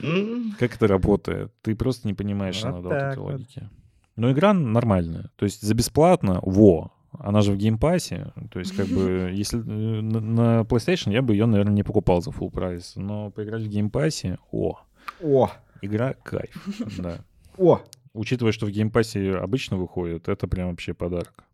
как 0.58 0.76
это 0.76 0.86
работает? 0.86 1.52
Ты 1.60 1.76
просто 1.76 2.08
не 2.08 2.14
понимаешь 2.14 2.62
иногда 2.62 2.88
вот 2.88 2.92
этой 2.92 3.18
логики. 3.18 3.68
Но 4.16 4.32
игра 4.32 4.54
нормальная. 4.54 5.30
То 5.36 5.44
есть 5.44 5.60
за 5.60 5.74
бесплатно, 5.74 6.40
во, 6.42 6.94
она 7.12 7.42
же 7.42 7.52
в 7.52 7.58
Game 7.58 7.88
Pass 7.88 8.17
е. 8.17 8.32
То 8.50 8.58
есть 8.58 8.74
как 8.74 8.86
бы, 8.86 9.30
если 9.34 9.58
э, 9.58 10.00
на, 10.00 10.20
на 10.20 10.60
PlayStation 10.62 11.12
я 11.12 11.20
бы 11.20 11.34
ее, 11.34 11.44
наверное, 11.44 11.74
не 11.74 11.82
покупал 11.82 12.22
за 12.22 12.30
full 12.30 12.50
price. 12.50 12.94
Но 12.96 13.30
поиграть 13.30 13.64
в 13.64 13.68
Game 13.68 13.96
Pass 13.96 14.24
е, 14.24 14.38
о, 14.50 14.78
О, 15.20 15.50
игра 15.82 16.14
кайф. 16.14 16.66
Да. 16.98 17.18
о. 17.58 17.82
Учитывая, 18.14 18.52
что 18.52 18.64
в 18.64 18.70
Game 18.70 18.98
Pass 18.98 19.27
е 19.27 19.34
обычно 19.34 19.76
выходит, 19.76 20.28
это 20.30 20.48
прям 20.48 20.70
вообще 20.70 20.94
подарок. 20.94 21.44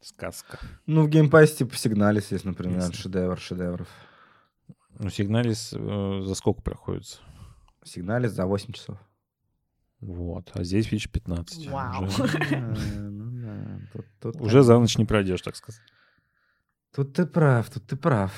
Сказка. 0.00 0.58
Ну, 0.86 1.02
в 1.02 1.10
Game 1.10 1.30
Pass 1.30 1.51
е 1.51 1.56
типа 1.56 1.76
Signalis 1.76 2.32
есть, 2.32 2.46
например, 2.46 2.78
Ясно. 2.78 2.94
шедевр 2.94 3.38
шедевров. 3.38 3.88
Ну, 4.98 5.10
Signalis 5.10 5.72
э, 5.76 6.22
за 6.24 6.34
сколько 6.34 6.62
проходится? 6.62 7.18
Signalis 7.84 8.32
за 8.32 8.46
8 8.46 8.72
часов. 8.72 8.98
Вот. 10.00 10.50
А 10.54 10.64
здесь, 10.64 10.90
видишь, 10.90 11.10
15. 11.10 11.68
Вау. 11.68 12.04
Уже, 12.04 12.22
Ну 12.98 13.30
да, 13.42 13.80
тут- 13.92 14.06
тут 14.20 14.36
уже 14.40 14.58
так. 14.58 14.64
за 14.64 14.78
ночь 14.78 14.98
не 14.98 15.04
пройдешь, 15.04 15.42
так 15.42 15.56
сказать. 15.56 15.80
Тут 16.94 17.18
ты 17.18 17.26
прав, 17.26 17.70
тут 17.70 17.86
ты 17.86 17.96
прав. 17.96 18.32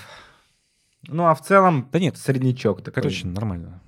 Ну, 1.08 1.24
а 1.26 1.34
в 1.34 1.42
целом, 1.42 1.88
Да 1.92 1.98
нет, 1.98 2.16
среднячок 2.16 2.78
такой. 2.82 3.02
короче, 3.02 3.26
нормально. 3.26 3.82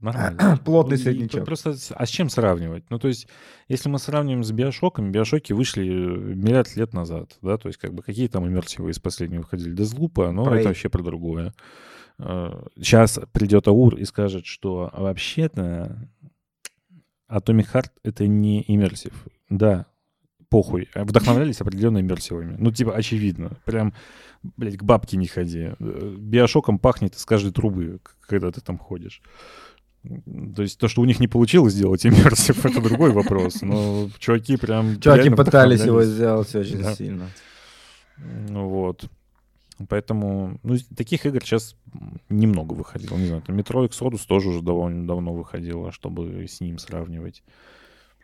Нормально. 0.00 0.58
Плотный 0.64 0.96
Ну, 0.96 1.02
среднячок. 1.02 1.44
Просто, 1.44 1.74
с- 1.74 1.92
а 1.94 2.06
с 2.06 2.08
чем 2.08 2.28
сравнивать? 2.28 2.84
Ну, 2.90 2.98
то 2.98 3.08
есть, 3.08 3.28
если 3.68 3.88
мы 3.88 3.98
сравниваем 3.98 4.44
с 4.44 4.50
Биошоком, 4.52 5.12
Биошоки 5.12 5.52
вышли 5.52 5.84
э, 5.86 6.34
миллиард 6.34 6.74
лет 6.76 6.92
назад, 6.92 7.38
да, 7.42 7.56
то 7.58 7.68
есть, 7.68 7.78
как 7.78 7.92
бы, 7.94 8.02
какие 8.02 8.28
там 8.28 8.46
иммерсивы 8.46 8.90
из 8.90 8.98
последнего 8.98 9.40
выходили? 9.42 9.74
Дезлупа, 9.74 10.30
но 10.32 10.44
Prey. 10.46 10.58
это 10.60 10.68
вообще 10.68 10.88
про 10.88 11.02
другое. 11.02 11.52
Сейчас 12.76 13.18
придет 13.32 13.66
Аур 13.68 13.96
и 13.96 14.04
скажет, 14.04 14.46
что 14.46 14.90
вообще-то 14.96 16.08
Atomic 17.30 17.66
Heart— 17.72 17.90
это 18.04 18.26
не 18.26 18.62
иммерсив. 18.68 19.12
Да, 19.48 19.86
похуй. 20.50 20.88
А 20.94 21.04
Вдохновлялись 21.04 21.60
определенно 21.60 22.00
иммерсивами. 22.00 22.54
Ну, 22.58 22.70
типа, 22.70 22.94
очевидно. 22.94 23.56
Прям, 23.64 23.94
блядь, 24.56 24.76
к 24.76 24.82
бабке 24.82 25.16
не 25.16 25.26
ходи. 25.26 25.70
Э, 25.78 26.14
Биошоком 26.18 26.78
пахнет 26.78 27.14
из 27.16 27.24
каждой 27.24 27.52
трубы, 27.52 28.00
когда 28.20 28.50
ты 28.52 28.60
там 28.60 28.78
ходишь. 28.78 29.22
То 30.56 30.62
есть 30.62 30.78
то, 30.78 30.88
что 30.88 31.00
у 31.00 31.04
них 31.04 31.20
не 31.20 31.28
получилось 31.28 31.74
сделать 31.74 32.04
иммерсив, 32.04 32.64
это 32.66 32.80
другой 32.80 33.12
вопрос. 33.12 33.62
Но 33.62 34.10
чуваки 34.18 34.56
прям... 34.56 35.00
Чуваки 35.00 35.30
пытались 35.30 35.84
его 35.84 36.02
сделать 36.02 36.54
очень 36.54 36.82
Да. 36.82 36.94
сильно. 36.94 37.30
Ну 38.48 38.68
вот. 38.68 39.04
Поэтому, 39.88 40.58
ну, 40.62 40.76
таких 40.96 41.26
игр 41.26 41.42
сейчас 41.42 41.76
немного 42.28 42.74
выходило. 42.74 43.16
Не 43.16 43.26
знаю, 43.26 43.42
там 43.42 43.58
Metro 43.58 43.88
Exodus 43.88 44.20
тоже 44.26 44.50
уже 44.50 44.62
довольно 44.62 45.06
давно 45.06 45.32
выходило, 45.32 45.92
чтобы 45.92 46.46
с 46.46 46.60
ним 46.60 46.78
сравнивать. 46.78 47.42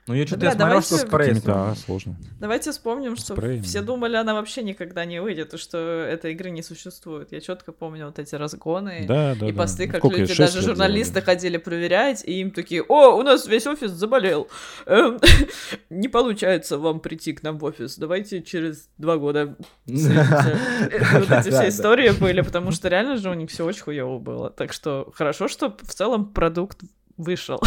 Ну, 0.09 0.15
я 0.15 0.27
что-то 0.27 0.51
смотрел, 0.51 0.83
что 0.83 0.97
спрей. 0.97 1.35
Да, 1.45 1.75
сложно. 1.75 2.17
Давайте 2.41 2.73
вспомним, 2.73 3.17
что 3.17 3.35
Спрей, 3.35 3.61
все 3.61 3.81
да. 3.81 3.87
думали, 3.87 4.17
она 4.17 4.35
вообще 4.35 4.63
никогда 4.63 5.05
не 5.05 5.21
выйдет, 5.21 5.55
и 5.55 5.59
что 5.59 5.79
этой 5.79 6.33
игры 6.33 6.51
не 6.51 6.63
существует. 6.63 7.31
Я 7.31 7.41
четко 7.41 7.73
помню 7.73 8.07
вот 8.07 8.19
эти 8.19 8.35
разгоны 8.35 9.05
Да, 9.07 9.35
да, 9.39 9.49
и 9.49 9.53
да. 9.53 9.59
посты, 9.59 9.87
Ну, 9.87 9.93
как 9.93 10.01
сколько, 10.01 10.17
люди, 10.19 10.35
даже 10.37 10.63
журналисты 10.63 11.15
делали? 11.15 11.25
ходили 11.27 11.57
проверять, 11.59 12.25
и 12.25 12.41
им 12.41 12.51
такие, 12.51 12.83
о, 12.83 13.17
у 13.17 13.23
нас 13.23 13.47
весь 13.47 13.67
офис 13.67 13.91
заболел. 13.91 14.49
Эм, 14.87 15.19
Не 15.91 16.09
получается 16.09 16.79
вам 16.79 17.01
прийти 17.01 17.33
к 17.35 17.43
нам 17.43 17.59
в 17.59 17.65
офис, 17.65 17.97
давайте 17.99 18.43
через 18.43 18.89
два 18.99 19.17
года 19.19 19.57
встретимся». 19.87 20.59
Э, 20.91 20.99
Вот 21.19 21.31
эти 21.31 21.51
все 21.51 21.69
истории 21.69 22.11
были, 22.11 22.41
потому 22.41 22.71
что 22.71 22.89
реально 22.89 23.17
же 23.17 23.31
у 23.31 23.35
них 23.35 23.51
все 23.51 23.65
очень 23.65 23.83
хуево 23.83 24.19
было. 24.19 24.51
Так 24.51 24.73
что 24.73 25.11
хорошо, 25.15 25.49
что 25.49 25.77
в 25.83 25.95
целом 25.95 26.33
продукт 26.33 26.79
вышел. 27.19 27.61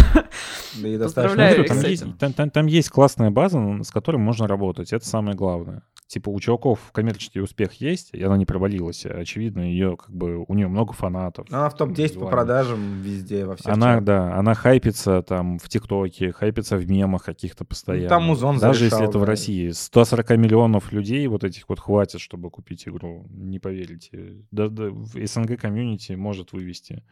Да 0.82 0.88
и 0.88 0.98
Поздравляю 0.98 1.58
достаточно. 1.58 1.64
с 1.64 1.68
там, 1.68 1.78
этим. 1.80 1.90
есть, 1.90 2.18
там, 2.20 2.34
там- 2.34 2.50
там 2.50 2.66
есть 2.66 2.90
классная 2.90 3.30
база, 3.30 3.60
с 3.84 3.92
которой 3.92 4.18
можно 4.18 4.48
работать. 4.48 4.94
Это 4.94 5.06
самое 5.06 5.36
главное. 5.36 5.84
Типа 6.08 6.28
у 6.30 6.38
чуваков 6.42 6.80
коммерческий 6.92 7.40
успех 7.40 7.72
есть, 7.76 8.10
и 8.14 8.22
она 8.22 8.36
не 8.36 8.46
провалилась. 8.46 9.06
Очевидно, 9.06 9.62
ее 9.62 9.96
как 9.96 10.14
бы 10.14 10.44
у 10.46 10.54
нее 10.56 10.68
много 10.68 10.92
фанатов. 10.92 11.48
Она 11.50 11.70
в 11.70 11.76
топ-10 11.78 12.20
по 12.20 12.28
продажам 12.28 13.00
везде, 13.02 13.46
во 13.46 13.56
всех 13.56 13.72
Она, 13.72 13.94
чатах. 13.94 14.04
да, 14.04 14.36
она 14.38 14.54
хайпится 14.54 15.22
там 15.22 15.58
в 15.58 15.70
ТикТоке, 15.70 16.34
хайпится 16.34 16.76
в 16.76 16.86
мемах 16.90 17.24
каких-то 17.24 17.64
постоянно. 17.64 18.04
Ну, 18.04 18.10
там 18.10 18.24
Музон 18.24 18.58
Даже 18.60 18.80
зарешал, 18.80 19.00
если 19.00 19.10
это 19.10 19.20
в 19.20 19.22
да. 19.22 19.28
России. 19.28 19.70
140 19.72 20.32
миллионов 20.32 20.92
людей 20.92 21.26
вот 21.28 21.46
этих 21.46 21.70
вот 21.70 21.80
хватит, 21.80 22.20
чтобы 22.20 22.50
купить 22.50 22.90
игру. 22.90 23.26
Не 23.30 23.60
поверите. 23.60 24.44
Да, 24.52 24.68
да, 24.68 24.90
в 24.90 25.16
СНГ 25.26 25.58
комьюнити 25.62 26.12
может 26.12 26.52
вывести 26.52 27.06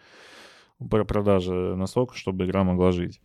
про 0.90 1.04
продажи 1.06 1.54
настолько, 1.76 2.16
чтобы 2.16 2.46
игра 2.46 2.64
могла 2.64 2.92
жить. 2.92 3.22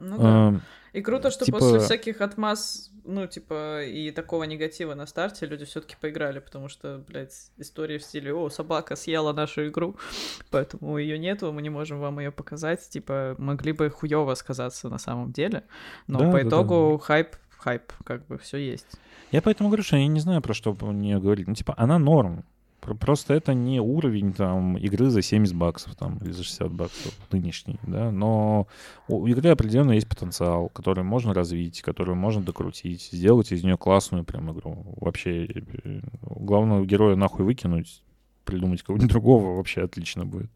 Ну 0.00 0.18
да. 0.18 0.48
Эм, 0.48 0.62
И 0.92 1.02
круто, 1.02 1.30
что 1.30 1.44
Типа- 1.44 1.58
после 1.58 1.78
всяких 1.80 2.20
отмаз, 2.20 2.90
ну, 3.04 3.26
типа, 3.26 3.82
и 3.84 4.10
такого 4.12 4.44
негатива 4.44 4.94
на 4.94 5.06
старте 5.06 5.46
люди 5.46 5.64
все 5.64 5.80
таки 5.80 5.94
поиграли, 6.00 6.38
потому 6.38 6.68
что, 6.68 7.04
блядь, 7.06 7.50
истории 7.58 7.98
в 7.98 8.02
стиле 8.02 8.32
«О, 8.34 8.48
собака 8.48 8.96
съела 8.96 9.32
нашу 9.32 9.68
игру, 9.68 9.96
поэтому 10.50 10.96
ее 10.98 11.18
нету, 11.18 11.52
мы 11.52 11.60
не 11.62 11.70
можем 11.70 11.98
вам 12.00 12.18
ее 12.20 12.30
показать», 12.30 12.88
типа, 12.88 13.34
могли 13.38 13.72
бы 13.72 13.90
хуево 13.90 14.34
сказаться 14.34 14.88
на 14.88 14.98
самом 14.98 15.32
деле, 15.32 15.64
но 16.06 16.18
Да, 16.20 16.26
по 16.30 16.32
да, 16.38 16.42
да. 16.42 16.48
итогу 16.48 16.98
хайп, 16.98 17.36
хайп, 17.58 17.92
как 18.04 18.26
бы 18.26 18.38
все 18.38 18.56
есть. 18.58 18.86
Я 19.32 19.42
поэтому 19.42 19.68
говорю, 19.68 19.82
что 19.82 19.96
я 19.96 20.06
не 20.06 20.20
знаю, 20.20 20.40
про 20.40 20.54
что 20.54 20.74
нее 20.92 21.18
говорить. 21.18 21.46
Ну, 21.48 21.54
типа, 21.54 21.74
она 21.76 21.98
норм. 21.98 22.44
Про- 22.86 22.94
Просто 22.94 23.34
это 23.34 23.52
не 23.52 23.80
уровень 23.80 24.32
там 24.32 24.76
игры 24.78 25.10
за 25.10 25.20
70 25.20 25.56
баксов 25.56 25.96
там, 25.96 26.18
или 26.18 26.30
за 26.30 26.44
60 26.44 26.70
баксов 26.72 27.12
нынешний, 27.32 27.78
да, 27.86 28.10
но 28.12 28.68
у 29.08 29.26
игры 29.26 29.50
определенно 29.50 29.90
есть 29.92 30.08
потенциал, 30.08 30.68
который 30.68 31.02
можно 31.02 31.34
развить, 31.34 31.82
который 31.82 32.14
можно 32.14 32.42
докрутить, 32.42 33.02
сделать 33.12 33.50
из 33.50 33.64
нее 33.64 33.76
классную 33.76 34.24
прям 34.24 34.52
игру. 34.52 34.84
Вообще, 35.00 35.46
э, 35.46 36.00
главного 36.22 36.86
героя 36.86 37.16
нахуй 37.16 37.44
выкинуть, 37.44 38.02
придумать 38.44 38.82
кого-нибудь 38.82 39.10
другого, 39.10 39.56
вообще 39.56 39.82
отлично 39.82 40.24
будет. 40.24 40.50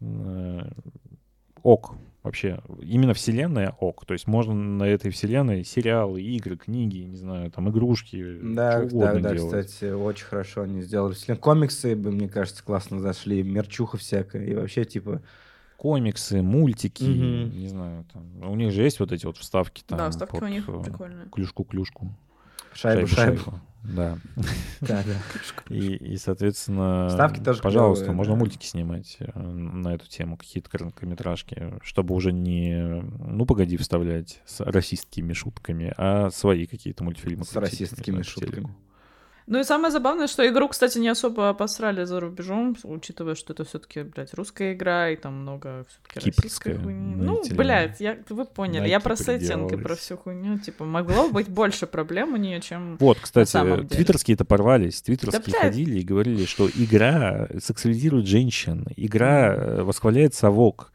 Э, 0.00 0.70
Ок, 1.62 1.94
вообще. 2.22 2.60
Именно 2.82 3.14
вселенная 3.14 3.74
ок. 3.80 4.04
То 4.06 4.12
есть 4.14 4.26
можно 4.26 4.54
на 4.54 4.84
этой 4.84 5.10
вселенной 5.10 5.64
сериалы, 5.64 6.20
игры, 6.22 6.56
книги, 6.56 6.98
не 6.98 7.16
знаю, 7.16 7.50
там 7.50 7.68
игрушки, 7.70 8.38
Да, 8.42 8.86
что 8.88 8.98
да, 8.98 9.14
да, 9.18 9.34
делать. 9.34 9.66
кстати, 9.66 9.90
очень 9.92 10.26
хорошо 10.26 10.62
они 10.62 10.82
сделали. 10.82 11.12
Если 11.14 11.34
Комиксы 11.34 11.94
бы, 11.96 12.10
мне 12.10 12.28
кажется, 12.28 12.62
классно 12.64 13.00
зашли, 13.00 13.42
мерчуха 13.42 13.96
всякая, 13.96 14.44
и 14.46 14.54
вообще, 14.54 14.84
типа, 14.84 15.22
Комиксы, 15.76 16.42
мультики, 16.42 17.04
Мгм. 17.04 17.56
не 17.56 17.68
знаю, 17.68 18.04
там. 18.12 18.50
У 18.50 18.56
них 18.56 18.72
же 18.72 18.82
есть 18.82 18.98
вот 18.98 19.12
эти 19.12 19.26
вот 19.26 19.36
вставки 19.36 19.84
там. 19.86 19.96
да, 19.98 20.10
ставки 20.10 20.32
под, 20.32 20.42
у 20.42 20.46
них 20.48 20.68
э, 20.68 20.82
прикольные. 20.84 21.26
Клюшку-клюшку. 21.30 22.12
шайбу, 22.74 23.06
шайбу. 23.06 23.40
Да. 23.82 24.18
Да, 24.80 25.02
да. 25.02 25.74
И, 25.74 25.94
и, 25.96 26.16
соответственно, 26.18 27.08
Ставки 27.10 27.40
тоже 27.40 27.60
пожалуйста, 27.60 28.12
можно 28.12 28.34
да. 28.34 28.38
мультики 28.38 28.64
снимать 28.64 29.16
э, 29.18 29.40
на 29.40 29.94
эту 29.94 30.06
тему, 30.08 30.36
какие-то 30.36 30.70
короткометражки, 30.70 31.74
чтобы 31.82 32.14
уже 32.14 32.32
не, 32.32 33.02
ну, 33.02 33.44
погоди, 33.44 33.76
вставлять 33.76 34.40
с 34.46 34.60
расистскими 34.60 35.32
шутками, 35.32 35.92
а 35.96 36.30
свои 36.30 36.66
какие-то 36.66 37.02
мультфильмы. 37.02 37.44
С 37.44 37.48
телеку. 38.22 38.24
шутками. 38.24 38.74
Ну 39.48 39.60
и 39.60 39.64
самое 39.64 39.90
забавное, 39.90 40.26
что 40.26 40.46
игру, 40.46 40.68
кстати, 40.68 40.98
не 40.98 41.08
особо 41.08 41.48
обосрали 41.48 42.04
за 42.04 42.20
рубежом, 42.20 42.76
учитывая, 42.84 43.34
что 43.34 43.54
это 43.54 43.64
все 43.64 43.78
таки 43.78 44.02
блядь, 44.02 44.34
русская 44.34 44.74
игра, 44.74 45.08
и 45.08 45.16
там 45.16 45.40
много 45.40 45.86
все 45.88 45.98
таки 46.06 46.30
российской 46.30 46.76
хуйни. 46.76 47.14
Ну, 47.16 47.40
эти- 47.40 47.54
блядь, 47.54 47.98
я, 47.98 48.18
вы 48.28 48.44
поняли, 48.44 48.80
на 48.80 48.84
я 48.86 49.00
про 49.00 49.16
сеттинг 49.16 49.72
и 49.72 49.76
про 49.76 49.96
всю 49.96 50.18
хуйню, 50.18 50.58
типа, 50.58 50.84
могло 50.84 51.30
быть 51.30 51.48
больше 51.48 51.86
проблем 51.86 52.34
у 52.34 52.36
нее, 52.36 52.60
чем... 52.60 52.98
Вот, 52.98 53.18
кстати, 53.20 53.58
твиттерские-то 53.86 54.44
порвались. 54.44 55.00
Твиттерские 55.00 55.42
блядь. 55.46 55.62
ходили 55.62 56.00
и 56.00 56.04
говорили, 56.04 56.44
что 56.44 56.68
игра 56.68 57.48
сексуализирует 57.58 58.26
женщин, 58.26 58.86
игра 58.96 59.54
э, 59.54 59.82
восхваляет 59.82 60.34
совок. 60.34 60.92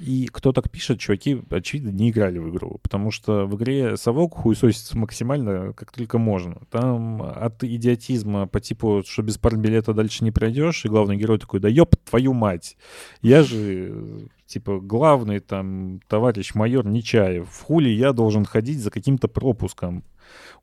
И 0.00 0.28
кто 0.32 0.52
так 0.52 0.70
пишет, 0.70 0.98
чуваки, 0.98 1.40
очевидно, 1.50 1.90
не 1.90 2.10
играли 2.10 2.38
в 2.38 2.50
игру, 2.50 2.78
потому 2.82 3.10
что 3.10 3.46
в 3.46 3.54
игре 3.56 3.96
совок 3.96 4.34
хуесосится 4.34 4.98
максимально, 4.98 5.72
как 5.72 5.92
только 5.92 6.18
можно. 6.18 6.62
Там 6.70 7.22
от 7.22 7.62
идиотизма 7.62 8.46
по 8.48 8.60
типу, 8.60 9.04
что 9.06 9.22
без 9.22 9.38
билета 9.38 9.94
дальше 9.94 10.24
не 10.24 10.32
пройдешь, 10.32 10.84
и 10.84 10.88
главный 10.88 11.16
герой 11.16 11.38
такой, 11.38 11.60
да 11.60 11.68
ёб 11.68 11.94
твою 11.96 12.32
мать, 12.32 12.76
я 13.22 13.44
же, 13.44 14.28
типа, 14.46 14.80
главный 14.80 15.38
там 15.38 16.00
товарищ 16.08 16.54
майор 16.54 16.86
Нечаев, 16.86 17.48
в 17.48 17.62
хули 17.62 17.88
я 17.88 18.12
должен 18.12 18.44
ходить 18.44 18.80
за 18.80 18.90
каким-то 18.90 19.28
пропуском. 19.28 20.02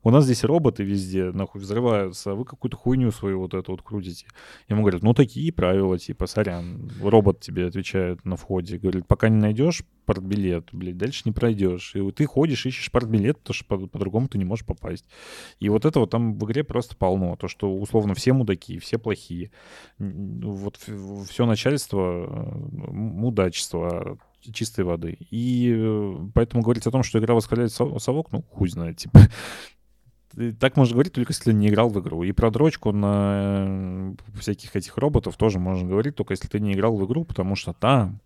У 0.02 0.10
нас 0.10 0.24
здесь 0.24 0.44
роботы 0.44 0.82
везде, 0.82 1.30
нахуй, 1.32 1.60
взрываются, 1.60 2.32
а 2.32 2.34
вы 2.34 2.44
какую-то 2.44 2.76
хуйню 2.76 3.10
свою 3.12 3.40
вот 3.40 3.54
эту 3.54 3.72
вот 3.72 3.82
крутите. 3.82 4.26
Ему 4.68 4.82
говорят, 4.82 5.02
ну, 5.02 5.14
такие 5.14 5.52
правила, 5.52 5.98
типа, 5.98 6.26
сорян. 6.26 6.90
Робот 7.00 7.40
тебе 7.40 7.66
отвечает 7.66 8.24
на 8.24 8.36
входе, 8.36 8.78
говорит, 8.78 9.06
пока 9.06 9.28
не 9.28 9.38
найдешь 9.38 9.84
партбилет, 10.04 10.68
блядь, 10.72 10.98
дальше 10.98 11.22
не 11.24 11.32
пройдешь. 11.32 11.94
И 11.94 12.00
вот 12.00 12.16
ты 12.16 12.26
ходишь, 12.26 12.66
ищешь 12.66 12.90
партбилет, 12.90 13.38
потому 13.38 13.54
что 13.54 13.64
по- 13.64 13.86
по-другому 13.86 14.28
ты 14.28 14.38
не 14.38 14.44
можешь 14.44 14.66
попасть. 14.66 15.06
И 15.60 15.68
вот 15.68 15.84
этого 15.84 16.06
там 16.08 16.36
в 16.36 16.44
игре 16.44 16.64
просто 16.64 16.96
полно. 16.96 17.36
То, 17.36 17.46
что, 17.46 17.72
условно, 17.72 18.14
все 18.14 18.32
мудаки, 18.32 18.78
все 18.78 18.98
плохие. 18.98 19.52
Вот 19.98 20.78
все 21.28 21.46
начальство 21.46 22.58
мудачество 22.90 24.18
чистой 24.52 24.84
воды. 24.84 25.18
И 25.30 25.72
э, 25.72 26.14
поэтому 26.34 26.64
говорить 26.64 26.86
о 26.86 26.90
том, 26.90 27.04
что 27.04 27.20
игра 27.20 27.34
восхваляет 27.34 27.72
со- 27.72 27.98
совок, 28.00 28.32
ну, 28.32 28.42
хуй 28.50 28.68
знает, 28.68 28.96
типа. 28.96 29.20
Ты- 30.34 30.52
Так 30.52 30.76
можно 30.76 30.94
говорить 30.94 31.12
только 31.12 31.32
если 31.32 31.52
не 31.52 31.68
играл 31.68 31.88
в 31.88 32.00
игру. 32.00 32.22
И 32.22 32.32
про 32.32 32.50
дрочку 32.50 32.92
на 32.92 33.66
э, 33.68 34.14
всяких 34.40 34.74
этих 34.76 34.96
роботов 34.96 35.36
тоже 35.36 35.58
можно 35.58 35.88
говорить, 35.88 36.16
только 36.16 36.32
если 36.32 36.48
ты 36.48 36.60
не 36.60 36.72
играл 36.72 36.96
в 36.96 37.04
игру, 37.06 37.24
потому 37.24 37.56
что 37.56 37.72
там 37.72 38.20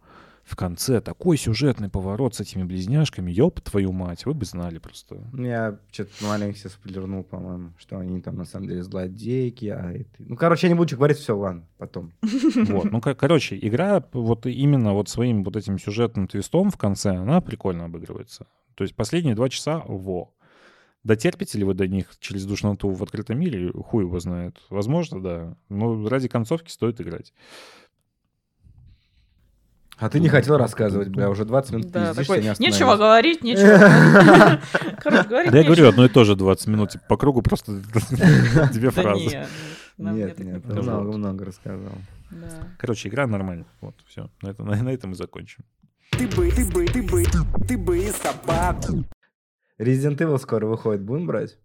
в 0.44 0.54
конце 0.54 1.00
такой 1.00 1.36
сюжетный 1.38 1.88
поворот 1.88 2.36
с 2.36 2.40
этими 2.40 2.62
близняшками, 2.62 3.32
ёб 3.32 3.60
твою 3.62 3.90
мать, 3.90 4.26
вы 4.26 4.34
бы 4.34 4.44
знали 4.44 4.78
просто. 4.78 5.16
Я 5.36 5.80
что-то 5.90 6.10
маленько 6.24 6.56
себе 6.56 6.70
сплернул, 6.70 7.24
по-моему, 7.24 7.70
что 7.78 7.98
они 7.98 8.20
там 8.20 8.36
на 8.36 8.44
самом 8.44 8.68
деле 8.68 8.84
злодейки, 8.84 9.66
а 9.66 9.90
это... 9.90 10.08
Ну, 10.20 10.36
короче, 10.36 10.68
я 10.68 10.72
не 10.72 10.78
буду 10.78 10.94
говорить, 10.94 11.18
все, 11.18 11.36
ладно, 11.36 11.66
потом. 11.78 12.12
Вот. 12.68 12.92
Ну, 12.92 13.00
ко- 13.00 13.16
короче, 13.16 13.58
игра 13.60 14.04
вот 14.12 14.46
именно 14.46 14.92
вот 14.94 15.08
своим 15.08 15.42
вот 15.42 15.56
этим 15.56 15.80
сюжетным 15.80 16.28
твистом 16.28 16.70
в 16.70 16.76
конце, 16.76 17.16
она 17.16 17.40
прикольно 17.40 17.86
обыгрывается. 17.86 18.46
То 18.76 18.84
есть 18.84 18.94
последние 18.94 19.34
два 19.34 19.48
часа— 19.48 19.82
во. 19.88 20.30
Дотерпите 21.06 21.56
ли 21.58 21.62
вы 21.64 21.74
до 21.74 21.86
них 21.86 22.08
через 22.18 22.44
душноту 22.46 22.90
в 22.90 23.00
открытом 23.00 23.38
мире? 23.38 23.70
Хуй 23.72 24.02
его 24.02 24.18
знает. 24.18 24.56
Возможно, 24.70 25.22
да. 25.22 25.56
Но 25.68 26.08
ради 26.08 26.26
концовки 26.26 26.68
стоит 26.68 27.00
играть. 27.00 27.32
А 29.98 30.10
ты 30.10 30.18
не 30.18 30.28
хотел 30.28 30.56
рассказывать, 30.58 31.08
бля, 31.08 31.30
уже 31.30 31.44
20 31.44 31.72
минут 31.72 31.90
Да, 31.92 32.08
пиздишься, 32.08 32.32
такой, 32.34 32.42
не 32.42 32.54
нечего 32.66 32.96
говорить, 32.96 33.44
нечего. 33.44 34.60
Короче, 35.00 35.28
говорить 35.28 35.52
Да 35.52 35.58
я 35.58 35.64
говорю, 35.64 35.88
одно 35.88 36.04
и 36.04 36.08
то 36.08 36.24
же 36.24 36.34
20 36.34 36.66
минут. 36.66 36.90
типа, 36.90 37.04
по 37.08 37.16
кругу 37.16 37.40
просто 37.40 37.72
две 38.72 38.90
фразы. 38.90 39.46
нет, 39.96 40.38
Нет, 40.40 40.64
много-много 40.66 41.44
рассказал. 41.44 41.92
Да. 42.32 42.68
Короче, 42.78 43.08
игра 43.08 43.28
нормальная. 43.28 43.64
Вот, 43.80 43.94
все. 44.08 44.28
На, 44.42 44.48
это- 44.48 44.64
на- 44.64 44.82
на 44.82 44.88
этом 44.90 45.12
и 45.12 45.14
закончим. 45.14 45.64
Ты 46.10 46.26
бы, 46.26 46.50
ты 46.50 46.64
бы, 46.66 46.84
ты 46.86 47.02
бы, 47.04 47.24
ты 47.68 47.78
бы 47.78 47.96
и 47.96 48.10
собаку. 48.10 49.04
Resident 49.78 50.16
Evil 50.18 50.38
скоро 50.38 50.66
выходит, 50.66 51.02
будем 51.02 51.26
брать? 51.26 51.58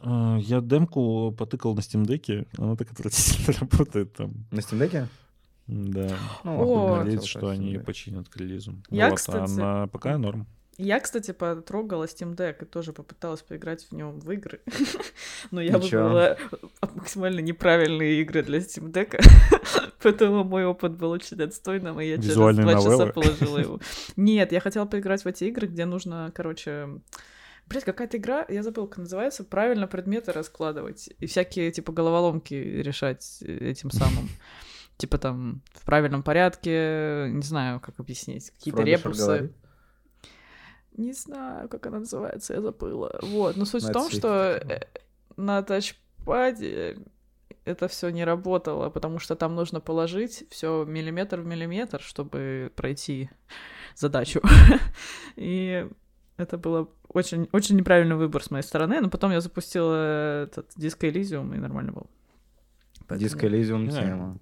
А, 0.00 0.36
Я 0.40 0.60
демку 0.60 1.32
потыкал 1.32 1.74
на 1.74 1.80
Steam 1.80 2.04
Deck, 2.04 2.46
она 2.58 2.76
так 2.76 2.92
отвратительно 2.92 3.56
работает 3.60 4.12
там. 4.14 4.32
На 4.50 4.58
Steam 4.60 4.78
Deck? 4.80 5.06
Да. 5.66 6.16
Ну, 6.44 6.62
О. 6.62 6.96
Надеюсь, 6.98 7.24
что 7.24 7.48
они 7.48 7.66
ее 7.72 7.80
починят 7.80 8.28
к 8.28 8.36
релизу. 8.36 8.74
Я, 8.90 9.10
Вот, 9.10 9.18
кстати- 9.18 9.60
А 9.60 9.82
на 9.82 9.86
ПК 9.88 10.06
норм. 10.16 10.46
Я, 10.78 11.00
кстати, 11.00 11.32
потрогала 11.32 12.04
Steam 12.04 12.36
Deck 12.36 12.62
и 12.62 12.64
тоже 12.64 12.92
попыталась 12.92 13.42
поиграть 13.42 13.84
в 13.90 13.92
нем 13.92 14.20
в 14.20 14.30
игры. 14.30 14.60
Но 15.50 15.60
я 15.60 15.76
выбрала 15.76 16.38
максимально 16.94 17.40
неправильные 17.40 18.22
игры 18.22 18.44
для 18.44 18.58
Steam 18.58 18.92
Deck. 18.92 19.20
Поэтому 20.02 20.44
мой 20.44 20.64
опыт 20.64 20.92
был 20.96 21.10
очень 21.10 21.42
отстойным, 21.42 22.00
и 22.00 22.06
я 22.06 22.16
через 22.16 22.34
два 22.34 22.74
часа 22.74 23.06
положила 23.06 23.58
его. 23.58 23.80
Нет, 24.16 24.52
я 24.52 24.60
хотела 24.60 24.86
поиграть 24.86 25.24
в 25.24 25.26
эти 25.26 25.44
игры, 25.44 25.66
где 25.66 25.84
нужно, 25.84 26.30
короче... 26.32 26.88
Блять, 27.66 27.84
какая-то 27.84 28.16
игра, 28.16 28.46
я 28.48 28.62
забыла, 28.62 28.86
как 28.86 28.98
называется, 28.98 29.44
правильно 29.44 29.86
предметы 29.88 30.32
раскладывать 30.32 31.10
и 31.18 31.26
всякие, 31.26 31.70
типа, 31.70 31.92
головоломки 31.92 32.54
решать 32.54 33.42
этим 33.42 33.90
самым. 33.90 34.28
Типа 34.96 35.18
там 35.18 35.60
в 35.74 35.84
правильном 35.84 36.22
порядке, 36.22 37.28
не 37.30 37.42
знаю, 37.42 37.80
как 37.80 37.98
объяснить, 37.98 38.50
какие-то 38.52 38.82
ребусы. 38.82 39.52
Не 40.98 41.12
знаю, 41.12 41.68
как 41.68 41.86
она 41.86 42.00
называется, 42.00 42.54
я 42.54 42.60
забыла. 42.60 43.18
Вот, 43.22 43.56
но 43.56 43.64
суть 43.64 43.84
в 43.84 43.92
том, 43.92 44.10
что 44.10 44.60
э, 44.60 44.80
на 45.36 45.62
тачпаде 45.62 46.98
это 47.64 47.86
все 47.86 48.08
не 48.10 48.24
работало, 48.24 48.90
потому 48.90 49.20
что 49.20 49.36
там 49.36 49.54
нужно 49.54 49.80
положить 49.80 50.44
все 50.50 50.84
миллиметр 50.84 51.40
в 51.40 51.46
миллиметр, 51.46 52.00
чтобы 52.00 52.72
пройти 52.74 53.30
задачу. 53.94 54.42
И 55.36 55.88
это 56.36 56.58
было 56.58 56.88
очень, 57.06 57.48
очень 57.52 57.76
неправильный 57.76 58.16
выбор 58.16 58.42
с 58.42 58.50
моей 58.50 58.64
стороны, 58.64 59.00
но 59.00 59.08
потом 59.08 59.30
я 59.30 59.40
запустила 59.40 60.42
этот 60.42 60.72
Disco 60.76 61.08
Elysium, 61.08 61.54
и 61.54 61.58
нормально 61.58 61.92
был. 61.92 62.10
Поэтому 63.06 63.18
Диско 63.18 63.46
Elysium 63.46 63.88
тема. 63.88 64.38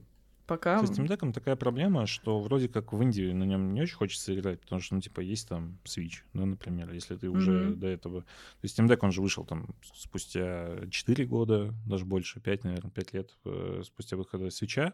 Пока... 0.47 0.85
С 0.85 0.91
Steam 0.91 1.09
Deck 1.09 1.33
такая 1.33 1.57
проблема, 1.57 2.07
что 2.07 2.41
вроде 2.41 2.69
как 2.69 2.93
в 2.93 3.03
Индии 3.03 3.33
на 3.33 3.45
нем 3.45 3.75
не 3.75 3.83
очень 3.83 3.97
хочется 3.97 4.33
играть, 4.35 4.61
потому 4.61 4.81
что, 4.81 4.95
ну, 4.95 5.01
типа, 5.01 5.21
есть 5.21 5.49
там 5.49 5.79
Switch, 5.85 6.23
ну, 6.33 6.47
например, 6.47 6.93
если 6.93 7.17
ты 7.17 7.29
уже 7.29 7.51
Мгм. 7.51 7.81
до 7.81 7.89
этого... 7.89 8.21
То 8.23 8.63
есть 8.63 8.79
Steam 8.79 8.87
Deck, 8.89 8.99
он 9.03 9.11
же 9.11 9.23
вышел 9.23 9.45
там 9.45 9.75
спустя 9.95 10.89
4 10.91 11.27
года, 11.27 11.75
даже 11.87 12.05
больше, 12.05 12.41
5, 12.41 12.65
наверное, 12.65 12.91
5 12.91 13.13
лет 13.15 13.37
э, 13.45 13.83
спустя 13.85 14.17
выхода 14.17 14.47
Switch. 14.47 14.93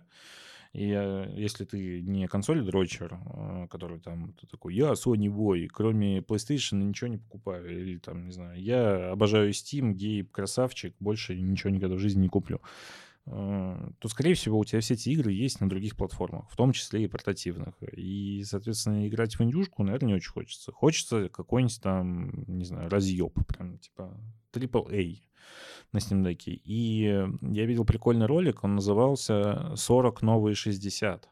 И 0.72 0.86
если 1.36 1.66
ты 1.66 2.00
не 2.00 2.26
консоль 2.28 2.64
дрочер, 2.64 3.18
э, 3.20 3.66
который 3.68 4.00
там 4.00 4.32
ты 4.32 4.46
такой, 4.46 4.74
я 4.74 4.92
Sony 4.92 5.26
Boy, 5.28 5.66
кроме 5.66 6.20
PlayStation 6.20 6.76
ничего 6.76 7.08
не 7.08 7.18
покупаю, 7.18 7.70
или 7.70 7.98
там, 7.98 8.24
не 8.24 8.32
знаю, 8.32 8.58
я 8.58 9.10
обожаю 9.10 9.50
Steam, 9.50 9.92
гей, 9.92 10.24
красавчик, 10.24 10.94
больше 10.98 11.38
ничего 11.38 11.68
никогда 11.68 11.96
в 11.96 11.98
жизни 11.98 12.22
не 12.22 12.28
куплю 12.28 12.62
то, 13.24 14.08
скорее 14.08 14.34
всего, 14.34 14.58
у 14.58 14.64
тебя 14.64 14.80
все 14.80 14.94
эти 14.94 15.10
игры 15.10 15.32
есть 15.32 15.60
на 15.60 15.68
других 15.68 15.96
платформах, 15.96 16.50
в 16.50 16.56
том 16.56 16.72
числе 16.72 17.04
и 17.04 17.08
портативных. 17.08 17.74
И, 17.92 18.42
соответственно, 18.44 19.06
играть 19.06 19.36
в 19.36 19.42
индюшку, 19.42 19.84
наверное, 19.84 20.08
не 20.08 20.14
очень 20.14 20.32
хочется. 20.32 20.72
Хочется 20.72 21.28
какой-нибудь 21.28 21.80
там, 21.80 22.44
не 22.48 22.64
знаю, 22.64 22.90
разъеб, 22.90 23.34
прям 23.46 23.78
типа 23.78 24.20
AAA 24.52 25.20
на 25.92 25.98
Steam 25.98 26.22
Deck. 26.22 26.42
И 26.46 27.26
я 27.42 27.66
видел 27.66 27.84
прикольный 27.84 28.26
ролик, 28.26 28.64
он 28.64 28.74
назывался 28.74 29.72
«40 29.74 30.18
новые 30.22 30.54
60». 30.54 31.24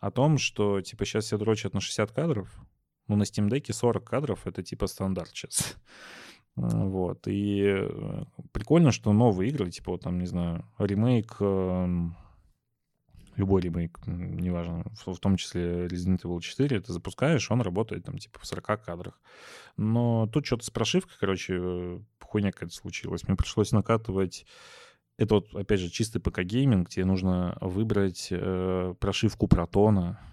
О 0.00 0.10
том, 0.10 0.38
что, 0.38 0.80
типа, 0.80 1.04
сейчас 1.04 1.26
все 1.26 1.38
дрочат 1.38 1.74
на 1.74 1.80
60 1.80 2.10
кадров, 2.10 2.52
но 3.06 3.16
на 3.16 3.22
Steam 3.22 3.48
Deck 3.48 3.72
40 3.72 4.04
кадров— 4.04 4.40
это, 4.46 4.62
типа, 4.62 4.86
стандарт 4.86 5.30
сейчас. 5.30 5.76
Вот. 6.56 7.26
И 7.28 7.62
э, 7.64 8.24
прикольно, 8.52 8.92
что 8.92 9.12
новые 9.12 9.50
игры, 9.50 9.70
типа, 9.70 9.92
вот 9.92 10.02
там, 10.02 10.18
не 10.18 10.26
знаю, 10.26 10.66
ремейк, 10.78 11.36
эм, 11.40 12.14
любой 13.36 13.62
ремейк, 13.62 13.98
неважно, 14.06 14.84
в, 15.04 15.14
в 15.14 15.18
том 15.18 15.36
числе 15.36 15.86
Resident 15.86 16.22
Evil 16.22 16.40
4, 16.40 16.80
ты 16.80 16.92
запускаешь, 16.92 17.50
он 17.50 17.62
работает 17.62 18.04
там, 18.04 18.18
типа, 18.18 18.38
в 18.38 18.46
40 18.46 18.84
кадрах. 18.84 19.20
Но 19.76 20.26
тут 20.26 20.44
что-то 20.44 20.64
с 20.64 20.70
прошивкой, 20.70 21.16
короче, 21.18 21.58
э, 21.58 22.00
хуйня 22.20 22.52
какая-то 22.52 22.74
случилась. 22.74 23.26
Мне 23.26 23.36
пришлось 23.36 23.72
накатывать 23.72 24.46
это 25.18 25.34
вот, 25.36 25.54
опять 25.54 25.80
же, 25.80 25.90
чистый 25.90 26.20
ПК-гейминг, 26.20 26.88
тебе 26.88 27.04
нужно 27.04 27.56
выбрать 27.60 28.28
э, 28.30 28.94
прошивку 28.98 29.46
Протона, 29.46 30.20
э, 30.20 30.31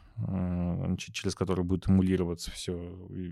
через 0.97 1.36
которую 1.36 1.65
будет 1.65 1.88
эмулироваться 1.88 2.51
все. 2.51 2.78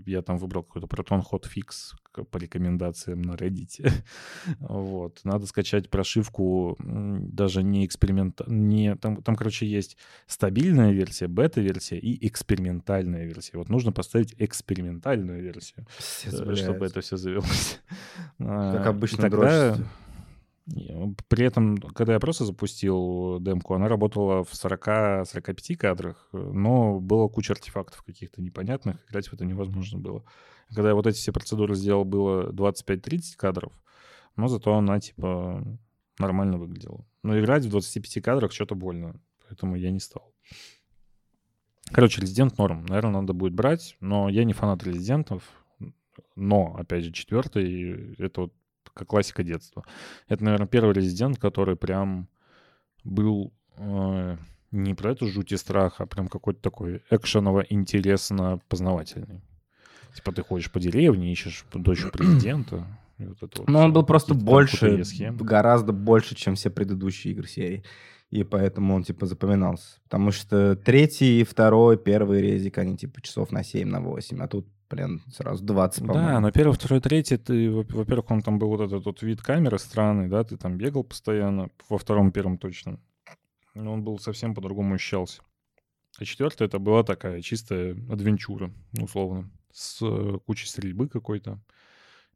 Я 0.06 0.22
там 0.22 0.38
выбрал 0.38 0.62
какой-то 0.62 0.86
Proton 0.86 1.22
Hotfix 1.22 1.94
по 2.30 2.36
рекомендациям 2.38 3.22
на 3.22 3.32
Reddit. 3.32 3.92
вот. 4.60 5.20
Надо 5.24 5.46
скачать 5.46 5.90
прошивку 5.90 6.76
даже 6.78 7.62
не 7.62 7.84
эксперимент... 7.86 8.40
Не... 8.46 8.96
Там, 8.96 9.22
там, 9.22 9.36
короче, 9.36 9.66
есть 9.66 9.96
стабильная 10.26 10.92
версия, 10.92 11.28
бета-версия 11.28 11.98
и 11.98 12.26
экспериментальная 12.26 13.24
версия. 13.24 13.58
Вот 13.58 13.68
нужно 13.68 13.92
поставить 13.92 14.34
экспериментальную 14.38 15.42
версию, 15.42 15.86
Пиздец, 15.96 16.40
э, 16.40 16.44
блядь. 16.44 16.58
чтобы 16.58 16.86
это 16.86 17.00
все 17.00 17.16
завелось. 17.16 17.80
А, 18.40 18.76
Как 18.76 18.86
и 18.86 18.88
обычно 18.88 19.22
тогда... 19.22 19.74
дрочите. 19.74 19.88
И, 20.74 20.92
При 21.28 21.46
этом, 21.46 21.78
когда 21.78 22.14
я 22.14 22.20
просто 22.20 22.44
запустил 22.44 23.38
демку, 23.40 23.74
она 23.74 23.88
работала 23.88 24.44
в 24.44 24.52
40-45 24.52 25.76
кадрах, 25.76 26.28
но 26.32 27.00
было 27.00 27.28
куча 27.28 27.52
артефактов 27.52 28.02
каких-то 28.02 28.42
непонятных, 28.42 28.96
играть 29.08 29.28
в 29.28 29.32
это 29.32 29.44
невозможно 29.44 29.98
было. 29.98 30.24
Когда 30.74 30.90
я 30.90 30.94
вот 30.94 31.06
эти 31.06 31.16
все 31.16 31.32
процедуры 31.32 31.74
сделал, 31.74 32.04
было 32.04 32.50
25-30 32.52 33.36
кадров, 33.36 33.72
но 34.36 34.48
зато 34.48 34.74
она, 34.74 35.00
типа, 35.00 35.64
нормально 36.18 36.58
выглядела. 36.58 37.06
Но 37.22 37.38
играть 37.38 37.64
в 37.64 37.70
25 37.70 38.22
кадрах 38.22 38.52
что-то 38.52 38.74
больно, 38.74 39.20
поэтому 39.46 39.76
я 39.76 39.90
не 39.90 40.00
стал. 40.00 40.34
Короче, 41.90 42.20
Резидент 42.20 42.58
норм. 42.58 42.84
Наверное, 42.86 43.22
надо 43.22 43.32
будет 43.32 43.54
брать, 43.54 43.96
но 44.00 44.28
я 44.28 44.44
не 44.44 44.52
фанат 44.52 44.82
Резидентов. 44.84 45.42
Но, 46.36 46.76
опять 46.76 47.04
же, 47.04 47.12
четвертый— 47.12 48.14
это 48.18 48.42
вот 48.42 48.52
как 48.98 49.08
классика 49.08 49.42
детства. 49.42 49.84
Это, 50.28 50.44
наверное, 50.44 50.66
первый 50.66 50.94
резидент, 50.94 51.38
который 51.38 51.76
прям 51.76 52.28
был 53.04 53.52
э, 53.76 54.36
не 54.70 54.94
про 54.94 55.12
эту 55.12 55.26
жуть 55.26 55.52
и 55.52 55.56
страх, 55.56 56.00
а 56.00 56.06
прям 56.06 56.28
какой-то 56.28 56.60
такой 56.60 57.02
экшеново 57.10 57.64
интересно 57.68 58.60
познавательный. 58.68 59.42
Типа 60.14 60.32
ты 60.32 60.42
ходишь 60.42 60.70
по 60.70 60.80
деревне, 60.80 61.32
ищешь 61.32 61.64
дочь 61.72 62.04
президента, 62.10 62.86
И 63.18 63.24
вот 63.24 63.38
вот 63.40 63.58
Но 63.58 63.64
Ну, 63.66 63.78
он 63.78 63.92
был 63.92 64.04
просто 64.04 64.34
больше, 64.34 65.02
гораздо 65.40 65.92
больше, 65.92 66.34
чем 66.34 66.54
все 66.54 66.70
предыдущие 66.70 67.34
игры 67.34 67.46
серии. 67.46 67.84
И 68.30 68.44
поэтому 68.44 68.94
он, 68.94 69.04
типа, 69.04 69.24
запоминался. 69.24 70.00
Потому 70.04 70.32
что 70.32 70.76
третий, 70.76 71.44
второй, 71.44 71.96
первый 71.96 72.42
резик, 72.42 72.76
они, 72.76 72.96
типа, 72.96 73.22
часов 73.22 73.52
на 73.52 73.64
7, 73.64 73.88
на 73.88 74.00
8. 74.00 74.42
А 74.42 74.48
тут, 74.48 74.66
блин, 74.90 75.22
сразу 75.30 75.64
20, 75.64 76.02
Да, 76.02 76.12
по-моему. 76.12 76.40
на 76.40 76.52
первый, 76.52 76.72
второй, 76.74 77.00
третий, 77.00 77.36
ты, 77.36 77.70
во- 77.70 77.84
во-первых, 77.88 78.30
он 78.30 78.42
там 78.42 78.58
был 78.58 78.68
вот 78.68 78.80
этот 78.80 79.04
вот 79.04 79.22
вид 79.22 79.42
камеры 79.42 79.78
странный, 79.78 80.28
да, 80.28 80.44
ты 80.44 80.56
там 80.56 80.76
бегал 80.78 81.04
постоянно, 81.04 81.70
во 81.88 81.98
втором, 81.98 82.32
первом 82.32 82.58
точно. 82.58 82.98
Но 83.74 83.92
он 83.92 84.02
был 84.02 84.18
совсем 84.18 84.54
по-другому 84.54 84.94
ощущался. 84.94 85.42
А 86.18 86.24
четвертый 86.24 86.66
это 86.66 86.78
была 86.78 87.04
такая 87.04 87.40
чистая 87.42 87.92
адвенчура, 88.10 88.72
условно, 89.00 89.50
с 89.72 89.98
э, 90.02 90.38
кучей 90.46 90.66
стрельбы 90.66 91.08
какой-то, 91.08 91.60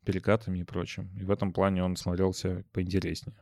перекатами 0.05 0.61
и 0.61 0.65
прочим. 0.65 1.11
И 1.19 1.25
в 1.25 1.31
этом 1.31 1.53
плане 1.53 1.83
он 1.83 1.97
смотрелся 1.97 2.65
поинтереснее 2.73 3.37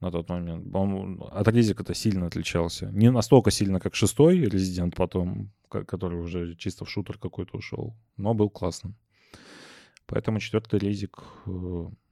на 0.00 0.10
тот 0.10 0.28
момент. 0.28 0.74
Он 0.74 1.22
от 1.30 1.48
Резика-то 1.48 1.94
сильно 1.94 2.26
отличался. 2.26 2.90
Не 2.92 3.10
настолько 3.10 3.50
сильно, 3.50 3.80
как 3.80 3.94
шестой 3.94 4.38
Резидент 4.38 4.96
потом, 4.96 5.50
ко- 5.68 5.84
который 5.84 6.20
уже 6.20 6.54
чисто 6.56 6.84
в 6.84 6.90
шутер 6.90 7.18
какой-то 7.18 7.56
ушел, 7.56 7.96
но 8.16 8.34
был 8.34 8.50
классным. 8.50 8.96
Поэтому 10.06 10.38
четвертый 10.38 10.78
резик, 10.78 11.22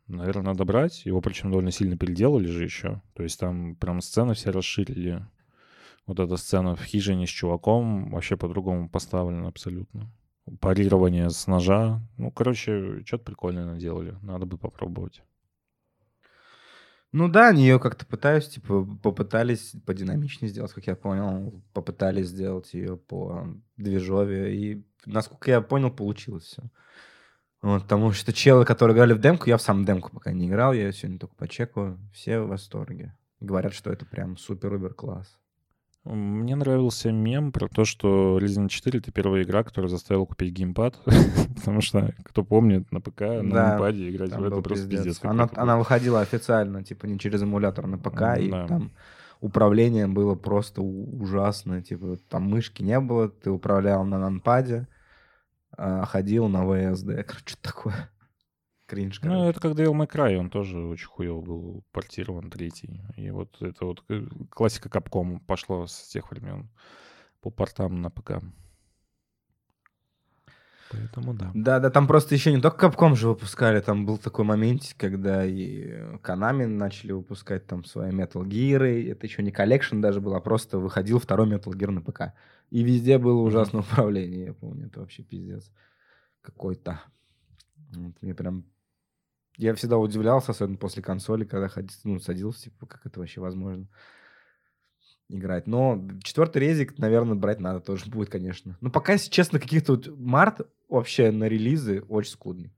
наверное, 0.07 0.43
надо 0.43 0.65
брать. 0.65 1.05
Его 1.05 1.21
причем 1.21 1.51
довольно 1.51 1.71
сильно 1.71 1.97
переделали 1.99 2.47
же 2.47 2.65
еще. 2.65 3.03
То 3.15 3.23
есть 3.23 3.39
там 3.39 3.77
прям 3.77 4.01
сцены 4.01 4.35
все 4.35 4.51
расширили. 4.51 5.27
Вот 6.07 6.19
эта 6.19 6.37
сцена 6.37 6.75
в 6.75 6.83
хижине 6.83 7.27
с 7.27 7.31
чуваком 7.31 8.11
вообще 8.11 8.37
по-другому 8.37 8.89
поставлена 8.89 9.49
абсолютно. 9.49 10.11
Парирование 10.61 11.31
с 11.31 11.47
ножа. 11.47 12.01
Ну, 12.17 12.31
короче, 12.33 13.05
что-то 13.05 13.25
прикольное 13.25 13.67
наделали. 13.67 14.17
Надо 14.23 14.47
бы 14.47 14.59
попробовать. 14.59 15.23
Ну 17.13 17.29
да, 17.29 17.49
они 17.49 17.63
ее 17.63 17.79
как-то 17.79 18.07
пытаются, 18.07 18.53
типа, 18.53 18.87
попытались 19.03 19.75
подинамичнее 19.85 20.49
сделать, 20.49 20.73
как 20.73 20.87
я 20.87 20.97
понял. 20.97 21.63
Попытались 21.75 22.29
сделать 22.29 22.73
ее 22.73 22.97
по 22.97 23.47
движове. 23.77 24.57
И, 24.57 24.87
насколько 25.05 25.51
я 25.51 25.61
понял, 25.61 25.91
получилось 25.91 26.45
все. 26.45 26.63
Вот, 27.61 27.83
потому 27.83 28.13
что 28.13 28.33
челы, 28.33 28.65
которые 28.65 28.95
играли 28.95 29.13
в 29.13 29.21
демку, 29.21 29.49
я 29.49 29.59
в 29.59 29.63
сам 29.63 29.85
демку 29.85 30.11
пока 30.11 30.33
не 30.33 30.49
играл, 30.49 30.73
я 30.73 30.87
ее 30.87 30.93
сегодня 30.93 31.19
только 31.19 31.37
почекаю. 31.37 31.99
Все 32.13 32.41
в 32.41 32.49
восторге. 32.49 33.15
Говорят, 33.41 33.75
что 33.75 33.93
это 33.93 34.07
прям 34.07 34.39
супер-убер 34.39 34.95
класс. 34.95 35.39
Мне 36.05 36.57
нравился 36.57 37.13
мем 37.13 37.53
про 37.53 37.69
то, 37.69 37.85
что 37.85 38.39
Resident 38.41 38.69
4— 38.69 38.99
это 39.01 39.13
первая 39.13 39.45
игра, 39.45 39.63
которая 39.63 39.89
заставила 39.89 40.25
купить 40.25 40.53
геймпад. 40.53 40.99
Потому 41.57 41.81
что, 41.81 42.13
кто 42.25 42.43
помнит, 42.43 42.91
на 42.91 43.01
ПК, 43.01 43.21
на 43.21 43.51
Да, 43.51 43.71
геймпаде 43.71 44.11
играть 44.11 44.33
в 44.33 44.43
это 44.45 44.61
просто 44.63 44.89
пиздец. 44.89 45.21
пиздец. 45.21 45.21
Она, 45.55 45.77
выходила 45.79 46.21
официально, 46.21 46.83
типа, 46.83 47.07
не 47.07 47.21
через 47.21 47.43
эмулятор 47.43 47.87
на 47.87 47.99
ПК, 47.99 48.37
и 48.39 48.51
там 48.51 48.91
управление 49.41 50.09
было 50.09 50.35
просто 50.35 50.83
ужасное. 50.83 51.83
Типа, 51.83 52.17
там 52.29 52.45
мышки 52.51 52.83
не 52.83 52.99
было, 52.99 53.29
ты 53.29 53.51
управлял 53.51 54.05
на 54.05 54.19
нанпаде, 54.19 54.89
а 55.77 56.05
ходил 56.07 56.49
на 56.49 56.65
VSD. 56.65 57.23
Короче, 57.25 57.45
что 57.47 57.63
такое? 57.63 58.11
Кринж, 58.93 59.23
Ну, 59.23 59.49
это 59.49 59.59
как 59.59 59.73
Devil 59.73 59.95
May 59.95 60.07
Cry, 60.07 60.37
он 60.37 60.51
тоже 60.51 60.79
очень 60.79 61.07
хуево 61.07 61.41
был 61.41 61.83
портирован, 61.93 62.51
третий. 62.51 63.01
И 63.17 63.31
вот 63.31 63.57
это 63.63 63.87
вот 63.87 64.05
э, 64.11 64.27
классика 64.51 64.91
Capcom 64.91 65.41
пошла 65.47 65.87
с 65.87 66.09
тех 66.09 66.31
времен 66.31 66.69
по 67.41 67.49
портам 67.49 68.03
на 68.03 68.11
ПК. 68.11 68.43
Поэтому 70.91 71.33
да. 71.33 71.51
Да, 71.55 71.81
да, 71.81 71.89
там 71.89 72.07
просто 72.07 72.35
еще 72.35 72.53
не 72.53 72.61
только 72.61 72.87
Capcom 72.87 73.17
же 73.17 73.29
выпускали, 73.29 73.81
там 73.81 74.05
был 74.05 74.19
такой 74.19 74.45
момент, 74.45 74.95
когда 74.99 75.43
и 75.43 75.89
Konami 76.23 76.67
начали 76.67 77.13
выпускать 77.13 77.67
там 77.67 77.87
свои 77.87 78.11
Metal 78.11 78.45
Gear, 78.45 79.11
это 79.11 79.27
еще 79.27 79.43
не 79.43 79.53
collection 79.53 80.03
даже 80.03 80.21
был, 80.21 80.35
а 80.35 80.41
просто 80.41 80.79
выходил 80.79 81.19
второй 81.19 81.49
Metal 81.49 81.73
Gear 81.73 81.93
на 81.93 82.03
ПК. 82.03 82.35
И 82.69 82.83
везде 82.83 83.17
было 83.17 83.41
ужасное 83.41 83.81
управление, 83.91 84.45
я 84.45 84.53
помню, 84.53 84.89
это 84.89 85.01
вообще 85.01 85.23
пиздец 85.23 85.73
какой-то. 86.43 87.01
Вот 87.95 88.21
мне 88.21 88.35
прям... 88.35 88.67
Я 89.57 89.75
всегда 89.75 89.99
удивлялся, 89.99 90.53
особенно 90.53 90.79
после 90.79 91.03
консоли, 91.03 91.45
когда 91.45 91.69
ходил, 91.69 91.91
ну, 92.05 92.19
садился, 92.19 92.65
типа, 92.65 92.87
как 92.87 93.07
это 93.07 93.21
вообще 93.21 93.41
возможно 93.41 93.87
играть. 95.29 95.67
Но 95.67 96.09
четвертый 96.23 96.59
резик, 96.59 96.99
наверное, 96.99 97.35
брать 97.35 97.61
надо 97.61 97.81
тоже 97.81 98.07
будет, 98.07 98.31
конечно. 98.31 98.77
Но 98.81 98.91
пока, 98.91 99.13
если 99.13 99.31
честно, 99.31 99.59
каких-то 99.59 99.93
вот 99.93 100.09
март 100.19 100.61
вообще 100.89 101.31
на 101.31 101.45
релизы 101.45 102.03
очень 102.09 102.33
скудный. 102.33 102.73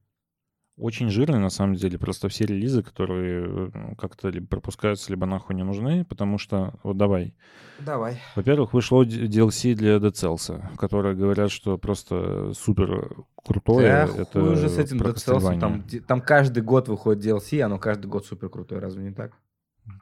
Очень 0.77 1.09
жирный, 1.09 1.39
на 1.39 1.51
самом 1.51 1.77
деле, 1.77 1.99
просто 1.99 2.29
все 2.29 2.47
релизы, 2.47 2.83
которые 2.83 3.71
э, 3.73 3.95
как-то 3.97 4.29
либо 4.29 4.47
пропускаются, 4.49 5.11
либо 5.11 5.25
нахуй 5.25 5.55
не 5.55 5.63
нужны, 5.63 6.05
потому 6.05 6.37
что, 6.37 6.75
вот 6.83 6.97
давай, 6.97 7.35
Давай. 7.81 8.21
Во-первых, 8.37 8.73
вышло 8.73 9.05
DLC 9.05 9.75
для 9.75 9.97
Dead 9.97 10.13
Cells, 10.13 10.77
которые 10.77 11.15
говорят, 11.15 11.51
что 11.51 11.77
просто 11.79 12.53
супер 12.55 13.15
крутое. 13.45 14.07
Да, 14.07 14.23
это 14.23 14.41
хуй 14.41 14.53
уже 14.53 14.69
с 14.69 14.79
этим 14.79 14.99
Dead 14.99 15.15
Cells, 15.15 15.61
там, 15.61 15.85
там 16.07 16.21
каждый 16.21 16.63
год 16.63 16.89
выходит 16.89 17.25
DLC, 17.25 17.61
оно 17.61 17.79
каждый 17.79 18.07
год 18.07 18.27
супер 18.27 18.49
крутое, 18.49 18.81
разве 18.81 19.05
не 19.05 19.13
так? 19.13 19.33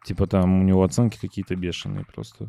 Типа 0.05 0.27
там 0.27 0.61
у 0.61 0.65
него 0.65 0.85
оценки 0.85 1.19
какие-то 1.19 1.57
бешеные 1.57 2.05
просто. 2.05 2.49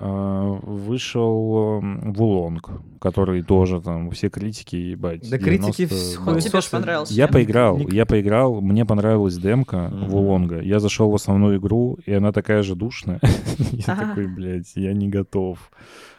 А, 0.00 0.58
Вышел 0.62 1.80
эм, 1.82 2.12
Вулонг, 2.12 2.70
который 3.00 3.42
тоже 3.42 3.80
там 3.80 4.10
все 4.12 4.28
критики, 4.30 4.76
ебать. 4.76 5.28
Да 5.28 5.38
критики 5.38 5.86
90 5.86 5.94
вс- 5.94 6.16
был. 6.16 6.28
Он 6.28 6.34
Ну, 6.34 6.40
тебе 6.40 6.48
ж 6.48 6.52
собственно, 6.52 6.80
понравился. 6.82 7.14
Я 7.14 7.28
поиграл, 7.28 7.78
Ник- 7.78 7.92
я 7.92 8.06
поиграл, 8.06 8.60
мне 8.60 8.84
понравилась 8.86 9.36
демка 9.38 9.88
Мгм. 9.92 10.08
Вулонга. 10.08 10.60
Я 10.60 10.78
зашел 10.78 11.10
в 11.10 11.14
основную 11.14 11.58
игру, 11.58 11.98
и 12.06 12.12
она 12.12 12.30
такая 12.32 12.62
же 12.62 12.74
душная. 12.76 13.20
Я 13.72 13.96
такой, 13.96 14.26
блядь, 14.28 14.72
я 14.76 14.92
не 14.92 15.08
готов. 15.08 15.70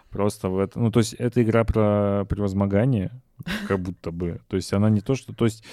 Просто 0.09 0.49
в 0.49 0.57
это... 0.57 0.79
Ну, 0.79 0.91
то 0.91 0.99
есть, 0.99 1.13
это 1.13 1.41
игра 1.43 1.63
про 1.63 2.25
превозмогание, 2.27 3.11
как 3.67 3.79
будто 3.79 4.09
бы. 4.11 4.41
То 4.47 4.55
есть, 4.55 4.73
она 4.73 4.89
не 4.89 5.01
то, 5.01 5.13
что... 5.15 5.33
То 5.33 5.45
есть, 5.45 5.63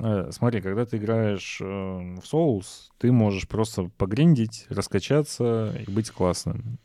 э, 0.00 0.30
смотри, 0.32 0.62
когда 0.62 0.86
ты 0.86 0.96
играешь 0.96 1.58
э, 1.60 1.64
в 1.64 2.20
Souls, 2.24 2.64
ты 2.98 3.12
можешь 3.12 3.46
просто 3.46 3.90
погриндить, 3.98 4.64
раскачаться 4.70 5.74
и 5.86 5.90
быть 5.90 6.10
классным. 6.10 6.78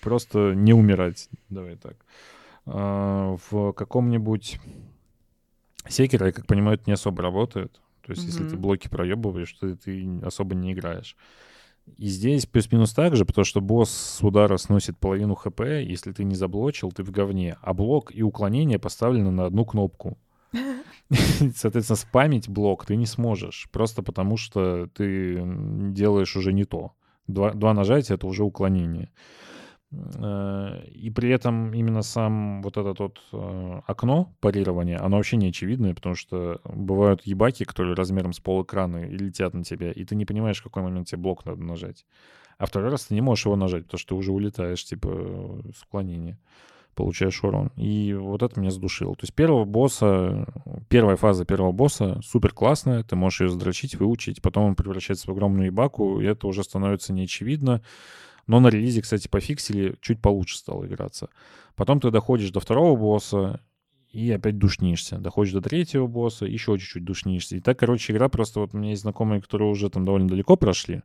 Просто 0.00 0.54
не 0.54 0.72
умирать. 0.72 1.28
Давай 1.48 1.76
так. 1.76 1.96
А, 2.66 3.36
В 3.50 3.72
каком-нибудь 3.72 4.58
Секера, 5.88 6.26
я 6.26 6.32
как 6.32 6.46
понимаю, 6.46 6.76
это 6.76 6.84
не 6.86 6.92
особо 6.92 7.22
работает. 7.22 7.80
То 8.02 8.12
есть, 8.12 8.24
если 8.24 8.48
ты 8.48 8.56
блоки 8.56 8.88
проебываешь, 8.88 9.52
то 9.52 9.74
ты 9.76 10.20
особо 10.22 10.54
не 10.54 10.72
играешь. 10.72 11.16
И 11.96 12.06
здесь 12.06 12.46
плюс-минус 12.46 12.92
так 12.92 13.16
же, 13.16 13.24
потому 13.24 13.44
что 13.44 13.60
босс 13.60 13.90
с 13.90 14.22
удара 14.22 14.56
сносит 14.56 14.98
половину 14.98 15.34
хп, 15.34 15.60
если 15.60 16.12
ты 16.12 16.24
не 16.24 16.34
заблочил, 16.34 16.92
ты 16.92 17.02
в 17.02 17.10
говне. 17.10 17.56
А 17.62 17.74
блок 17.74 18.14
и 18.14 18.22
уклонение 18.22 18.78
поставлены 18.78 19.30
на 19.30 19.46
одну 19.46 19.64
кнопку. 19.64 20.18
Соответственно, 21.56 21.96
спамить 21.96 22.48
блок 22.48 22.84
ты 22.84 22.96
не 22.96 23.06
сможешь, 23.06 23.68
просто 23.72 24.02
потому 24.02 24.36
что 24.36 24.86
ты 24.94 25.42
делаешь 25.92 26.36
уже 26.36 26.52
не 26.52 26.64
то. 26.64 26.92
Два, 27.26 27.52
два 27.52 27.74
нажатия— 27.74 28.14
это 28.16 28.26
уже 28.26 28.44
уклонение. 28.44 29.10
Э, 29.92 30.82
И 30.94 31.10
при 31.10 31.30
этом 31.30 31.74
именно 31.74 32.02
сам 32.02 32.62
вот 32.62 32.76
это 32.76 32.94
вот 33.02 33.20
э, 33.32 33.80
окно 33.86 34.32
парирования, 34.40 35.02
оно 35.02 35.16
вообще 35.16 35.36
не 35.36 35.48
очевидное, 35.48 35.94
потому 35.94 36.14
что 36.14 36.60
бывают 36.64 37.22
ебаки, 37.22 37.64
которые 37.64 37.94
размером 37.94 38.32
с 38.32 38.40
полэкрана 38.40 39.04
и 39.06 39.16
летят 39.16 39.54
на 39.54 39.64
тебя, 39.64 39.90
и 39.90 40.04
ты 40.04 40.14
не 40.14 40.26
понимаешь, 40.26 40.60
в 40.60 40.62
какой 40.62 40.82
момент 40.82 41.08
тебе 41.08 41.20
блок 41.20 41.44
надо 41.44 41.62
нажать. 41.62 42.06
А 42.58 42.66
второй 42.66 42.90
раз 42.90 43.06
ты 43.06 43.14
не 43.14 43.20
можешь 43.20 43.46
его 43.46 43.56
нажать, 43.56 43.84
потому 43.84 43.98
что 43.98 44.08
ты 44.10 44.14
уже 44.14 44.32
улетаешь, 44.32 44.84
типа, 44.84 45.08
э, 45.10 45.60
с 45.74 45.82
уклонения. 45.82 46.38
Получаешь 46.94 47.42
урон. 47.42 47.70
И 47.76 48.12
вот 48.14 48.42
это 48.42 48.60
меня 48.60 48.70
задушило. 48.70 49.14
То 49.14 49.22
есть 49.22 49.32
первого 49.32 49.64
босса, 49.64 50.44
первая 50.88 51.16
фаза 51.16 51.44
первого 51.44 51.72
босса 51.72 52.20
супер 52.22 52.52
классная, 52.52 53.04
ты 53.04 53.16
можешь 53.16 53.40
ее 53.40 53.48
задрочить, 53.48 53.94
выучить, 53.94 54.42
потом 54.42 54.64
он 54.64 54.74
превращается 54.74 55.26
в 55.26 55.30
огромную 55.30 55.66
ебаку, 55.66 56.20
и 56.20 56.26
это 56.26 56.46
уже 56.46 56.62
становится 56.62 57.12
неочевидно. 57.12 57.80
Но 58.46 58.60
на 58.60 58.68
релизе, 58.68 59.02
кстати, 59.02 59.28
пофиксили, 59.28 59.96
чуть 60.00 60.20
получше 60.20 60.58
стало 60.58 60.86
играться. 60.86 61.28
Потом 61.76 62.00
ты 62.00 62.10
доходишь 62.10 62.50
до 62.50 62.60
второго 62.60 62.96
босса, 62.96 63.60
и 64.12 64.30
опять 64.32 64.58
душнишься. 64.58 65.18
Доходишь 65.18 65.52
до 65.52 65.60
третьего 65.60 66.06
босса, 66.06 66.44
еще 66.44 66.76
чуть-чуть 66.78 67.04
душнишься. 67.04 67.56
И 67.56 67.60
так, 67.60 67.78
короче, 67.78 68.12
игра 68.12 68.28
просто... 68.28 68.60
Вот 68.60 68.74
у 68.74 68.78
меня 68.78 68.90
есть 68.90 69.02
знакомые, 69.02 69.40
которые 69.40 69.70
уже 69.70 69.88
там 69.88 70.04
довольно 70.04 70.28
далеко 70.28 70.56
прошли, 70.56 71.02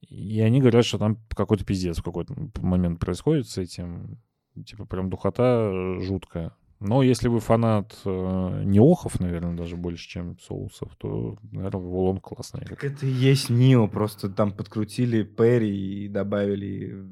и 0.00 0.40
они 0.40 0.60
говорят, 0.60 0.84
что 0.84 0.98
там 0.98 1.18
какой-то 1.30 1.64
пиздец 1.64 1.98
в 1.98 2.02
какой-то 2.02 2.34
момент 2.60 3.00
происходит 3.00 3.48
с 3.48 3.58
этим. 3.58 4.18
Типа 4.64 4.84
прям 4.86 5.10
духота 5.10 5.70
э, 5.72 6.00
жуткая. 6.00 6.52
Но 6.80 7.02
если 7.02 7.28
вы 7.28 7.40
фанат 7.40 7.96
э, 8.04 8.62
неохов, 8.64 9.18
наверное, 9.18 9.56
даже 9.56 9.76
больше, 9.76 10.08
чем 10.08 10.38
соусов, 10.38 10.94
то, 10.96 11.36
наверное, 11.50 11.80
Вулон 11.80 12.20
классная 12.20 12.62
игра. 12.62 12.76
Как 12.76 12.84
это 12.84 13.06
и 13.06 13.10
есть 13.10 13.50
Нио, 13.50 13.88
просто 13.88 14.28
там 14.28 14.52
подкрутили 14.52 15.24
Перри 15.24 16.04
и 16.04 16.08
добавили 16.08 17.04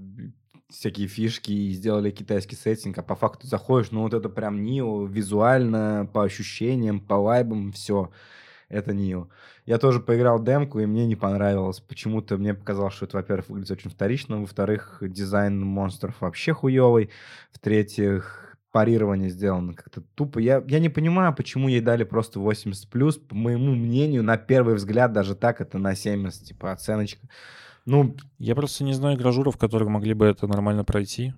всякие 0.69 1.09
фишки 1.09 1.51
и 1.51 1.73
сделали 1.73 2.11
китайский 2.11 2.57
сеттинг, 2.57 2.99
а 2.99 3.03
по 3.03 3.17
факту 3.17 3.47
заходишь, 3.47 3.91
ну 3.91 4.03
вот 4.03 4.15
это 4.15 4.29
прям 4.29 4.63
Нио, 4.63 5.05
визуально, 5.07 6.09
по 6.13 6.25
ощущениям, 6.25 7.01
по 7.01 7.19
вайбам, 7.19 7.73
все. 7.73 8.11
это 8.69 8.95
Нио. 8.95 9.29
Я 9.65 9.79
тоже 9.79 9.99
поиграл 9.99 10.41
демку, 10.41 10.79
и 10.79 10.87
мне 10.87 11.07
не 11.07 11.17
понравилось. 11.17 11.81
Почему-то 11.81 12.37
мне 12.37 12.55
показалось, 12.55 12.95
что 12.95 13.07
это, 13.07 13.17
во-первых, 13.17 13.49
выглядит 13.49 13.73
очень 13.73 13.91
вторично, 13.91 14.41
во-вторых, 14.41 14.99
дизайн 15.01 15.61
монстров 15.61 16.21
вообще 16.21 16.53
хуёвый, 16.53 17.11
в-третьих, 17.53 18.46
парирование 18.77 19.31
сделано 19.31 19.73
как-то 19.73 20.03
тупо. 20.03 20.39
Я, 20.39 20.63
я 20.69 20.81
не 20.81 20.91
понимаю, 20.91 21.35
почему 21.35 21.67
ей 21.67 21.81
дали 21.81 22.05
просто 22.05 22.41
80+, 22.41 22.75
плюс. 22.91 23.17
по 23.17 23.35
моему 23.35 23.75
мнению, 23.75 24.23
на 24.23 24.37
первый 24.37 24.75
взгляд, 24.75 25.15
даже 25.15 25.35
так 25.35 25.63
это 25.63 25.79
на 25.79 25.95
70, 25.95 26.49
типа, 26.49 26.73
оценочка. 26.73 27.27
Ну, 27.87 28.15
Я 28.37 28.55
просто 28.55 28.85
не 28.85 28.93
знаю 28.93 29.17
гражуров, 29.17 29.57
которые 29.57 29.89
могли 29.89 30.13
бы 30.13 30.27
это 30.27 30.47
нормально 30.47 30.85
пройти. 30.85 31.33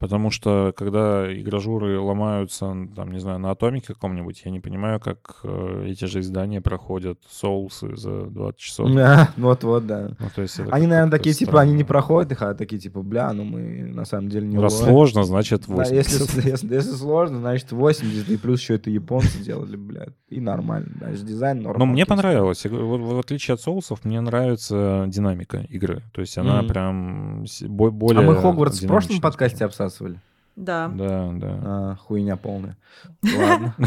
Потому 0.00 0.30
что, 0.30 0.72
когда 0.74 1.30
игражуры 1.30 2.00
ломаются, 2.00 2.74
там, 2.96 3.12
не 3.12 3.18
знаю, 3.18 3.38
на 3.38 3.50
атомике 3.50 3.88
каком-нибудь, 3.88 4.40
я 4.46 4.50
не 4.50 4.58
понимаю, 4.58 4.98
как 4.98 5.40
э, 5.44 5.88
эти 5.88 6.06
же 6.06 6.20
издания 6.20 6.62
проходят 6.62 7.18
соусы 7.28 7.94
за 7.96 8.22
20 8.22 8.58
часов. 8.58 8.94
да, 8.94 9.28
вот-вот, 9.36 9.86
да. 9.86 10.12
Ну, 10.18 10.26
то 10.34 10.40
есть 10.40 10.58
Они, 10.70 10.86
наверное, 10.86 11.10
такие, 11.10 11.34
типа, 11.34 11.60
они 11.60 11.72
не 11.72 11.82
странно. 11.84 11.88
проходят 11.88 12.32
их, 12.32 12.40
а 12.40 12.54
такие, 12.54 12.80
типа, 12.80 13.02
бля, 13.02 13.30
ну 13.34 13.44
мы 13.44 13.84
на 13.84 14.06
самом 14.06 14.30
деле 14.30 14.46
не 14.46 14.56
Раз 14.56 14.78
сложно, 14.78 15.24
значит 15.24 15.64
Да, 15.68 15.74
80. 15.74 16.12
если, 16.12 16.48
если, 16.50 16.74
если 16.74 16.92
сложно, 16.92 17.40
значит 17.40 17.70
80, 17.70 18.30
и 18.30 18.36
плюс 18.38 18.62
еще 18.62 18.76
это 18.76 18.88
японцы 18.88 19.38
делали, 19.44 19.76
блядь. 19.76 20.14
И 20.30 20.40
нормально, 20.40 20.92
значит, 20.96 21.26
дизайн 21.26 21.60
норм. 21.60 21.78
Но 21.78 21.84
мне 21.84 22.04
окей. 22.04 22.08
понравилось. 22.08 22.64
Вот, 22.64 23.00
в 23.00 23.18
отличие 23.18 23.54
от 23.54 23.60
соусов, 23.60 24.02
мне 24.06 24.18
нравится 24.22 25.04
динамика 25.08 25.58
игры. 25.68 26.04
То 26.14 26.22
есть 26.22 26.38
она 26.38 26.62
прям 26.62 27.44
более 27.68 28.22
А 28.22 28.26
мы 28.26 28.36
Хогвартс 28.36 28.80
в 28.80 28.86
прошлом 28.86 29.20
подкасте 29.20 29.68
скажем. 29.68 29.89
Обсасывали? 29.90 30.18
Да. 30.56 30.88
Да, 30.88 31.30
да. 31.32 31.60
А, 31.62 31.96
хуйня 31.96 32.36
полная. 32.36 32.76
Ладно. 33.22 33.74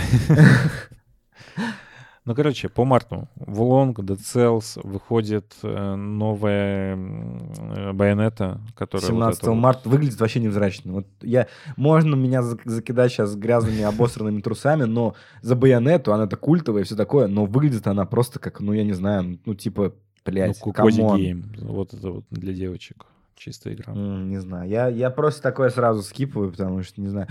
Ну, 2.25 2.35
короче, 2.35 2.69
по 2.69 2.85
марту 2.85 3.27
в 3.35 3.61
Long 3.61 3.93
Dead 3.95 4.17
Cells 4.17 4.79
выходит 4.81 5.53
э, 5.61 5.95
новая 5.95 6.95
э, 6.95 7.91
байонета, 7.91 8.61
которая... 8.75 9.05
вот 9.09 9.13
17 9.13 9.39
это 9.41 9.51
вот- 9.51 9.57
марта 9.57 9.89
выглядит 9.89 10.17
вообще 10.21 10.39
невзрачно. 10.39 10.93
Вот 10.93 11.07
я, 11.21 11.47
можно 11.75 12.15
меня 12.15 12.39
зак- 12.39 12.61
закидать 12.63 13.11
сейчас 13.11 13.35
грязными 13.35 13.81
обосранными 13.81 14.39
трусами, 14.39 14.85
но 14.85 15.15
за 15.41 15.57
байонету 15.57 16.13
она-то 16.13 16.37
культовая 16.37 16.83
и 16.83 16.85
все 16.85 16.95
такое, 16.95 17.27
но 17.27 17.45
выглядит 17.45 17.87
она 17.87 18.05
просто 18.05 18.39
как, 18.39 18.61
ну, 18.61 18.71
я 18.71 18.85
не 18.85 18.93
знаю, 18.93 19.37
ну, 19.45 19.53
типа, 19.53 19.93
блядь, 20.23 20.61
ну, 20.65 20.71
come 20.71 20.98
on. 20.98 21.17
Game. 21.17 21.51
Вот 21.57 21.93
это 21.93 22.09
вот 22.09 22.25
для 22.31 22.53
девочек. 22.53 23.05
Чистая 23.35 23.73
игра. 23.73 23.93
М, 23.93 24.29
Не 24.29 24.39
знаю. 24.39 24.69
Я, 24.69 24.87
я 24.87 25.09
просто 25.09 25.41
такое 25.41 25.69
сразу 25.69 26.01
скипываю, 26.03 26.51
потому 26.51 26.83
что 26.83 27.01
не 27.01 27.07
знаю. 27.07 27.27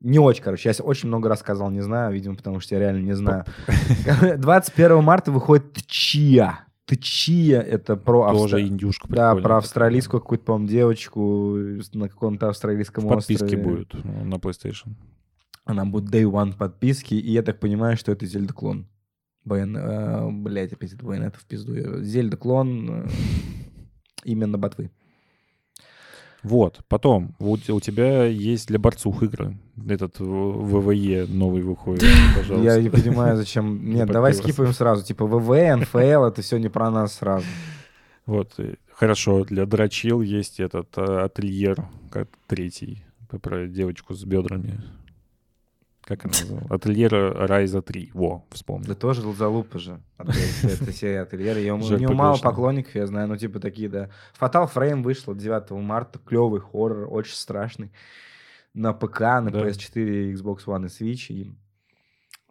Не 0.00 0.18
очень, 0.18 0.42
короче. 0.42 0.68
Я 0.68 0.84
очень 0.84 1.08
много 1.08 1.28
раз 1.28 1.40
сказал 1.40 1.70
не 1.70 1.80
знаю, 1.80 2.12
видимо, 2.12 2.36
потому 2.36 2.60
что 2.60 2.74
я 2.74 2.80
реально 2.80 3.02
не 3.04 3.14
знаю. 3.14 3.44
21 4.38 4.96
марта 5.02 5.32
выходит 5.32 5.72
Tchia. 5.86 6.60
Tchia 6.86 7.60
это 7.60 7.96
про... 7.96 8.30
Тоже 8.32 8.58
Австра- 8.58 8.66
индюшка 8.68 9.08
Да, 9.08 9.34
про 9.36 9.56
австралийскую 9.58 10.20
какую-то, 10.20 10.44
по-моему, 10.44 10.68
девочку 10.68 11.56
на 11.94 12.08
каком-то 12.10 12.48
австралийском 12.50 13.04
В 13.06 13.08
подписке 13.08 13.44
острове. 13.44 13.62
будет 13.64 13.94
ну, 14.04 14.24
на 14.24 14.34
PlayStation. 14.34 14.92
Она 15.64 15.86
будет 15.86 16.10
Day 16.14 16.24
One 16.24 16.54
подписки, 16.54 17.14
и 17.14 17.30
я 17.32 17.42
так 17.42 17.58
понимаю, 17.58 17.96
что 17.96 18.12
это 18.12 18.26
Зельда 18.26 18.52
клон. 18.52 18.86
Байон... 19.46 19.74
э, 19.76 20.30
блядь, 20.30 20.74
опять 20.74 20.92
это 20.92 21.04
байонета 21.06 21.38
в 21.38 21.46
пизду. 21.46 22.02
Зельда 22.02 22.36
клон 22.36 23.04
э, 23.06 23.08
именно 24.24 24.58
ботвы. 24.58 24.90
Вот, 26.44 26.80
потом 26.88 27.34
у, 27.40 27.54
у 27.54 27.80
тебя 27.80 28.26
есть 28.26 28.68
для 28.68 28.78
борцух 28.78 29.22
игры. 29.22 29.56
Этот 29.88 30.20
в- 30.20 30.78
ВВЕ 30.80 31.26
новый 31.26 31.62
выходит, 31.62 32.04
пожалуйста. 32.36 32.62
Я 32.70 32.80
не 32.80 32.90
понимаю, 32.90 33.36
зачем. 33.36 33.84
Нет, 33.94 34.08
давай 34.08 34.34
скипаем 34.34 34.72
сразу. 34.74 35.04
Типа 35.04 35.26
ВВ, 35.26 35.48
НФЛ, 35.80 36.24
это 36.24 36.42
все 36.42 36.58
не 36.58 36.68
про 36.68 36.90
нас 36.90 37.14
сразу. 37.14 37.46
Вот, 38.26 38.52
и 38.58 38.74
хорошо, 38.92 39.44
для 39.44 39.66
дрочил 39.66 40.20
есть 40.22 40.60
этот 40.60 40.88
э, 40.96 41.24
ательер, 41.24 41.88
как 42.10 42.28
третий, 42.46 43.02
про 43.42 43.66
девочку 43.66 44.14
с 44.14 44.24
бедрами. 44.24 44.80
Как 46.04 46.24
она 46.26 46.34
называлась? 46.38 46.70
Ательер 46.70 47.12
Райза 47.48 47.80
3. 47.80 48.10
Во, 48.12 48.44
вспомнил. 48.50 48.86
Да 48.88 48.94
тоже 48.94 49.22
залупа 49.32 49.78
же. 49.78 50.00
Это 50.18 50.92
серия 50.92 51.22
ательера. 51.22 51.58
Я- 51.58 51.74
У 51.74 51.78
него 51.78 52.12
мало 52.12 52.36
поклонников, 52.38 52.94
я 52.94 53.06
знаю. 53.06 53.26
Ну, 53.28 53.36
типа 53.36 53.58
такие, 53.58 53.88
да. 53.88 54.10
Fatal 54.38 54.70
Frame 54.72 55.02
вышла 55.02 55.34
9 55.34 55.70
марта. 55.80 56.18
Клевый 56.18 56.60
хоррор, 56.60 57.08
очень 57.10 57.34
страшный. 57.34 57.90
На 58.74 58.92
ПК, 58.92 59.20
на 59.20 59.50
Да. 59.50 59.60
PS4, 59.64 60.32
Xbox 60.34 60.64
One 60.66 60.86
и 60.86 60.88
Switch. 60.88 61.26
И 61.32 61.52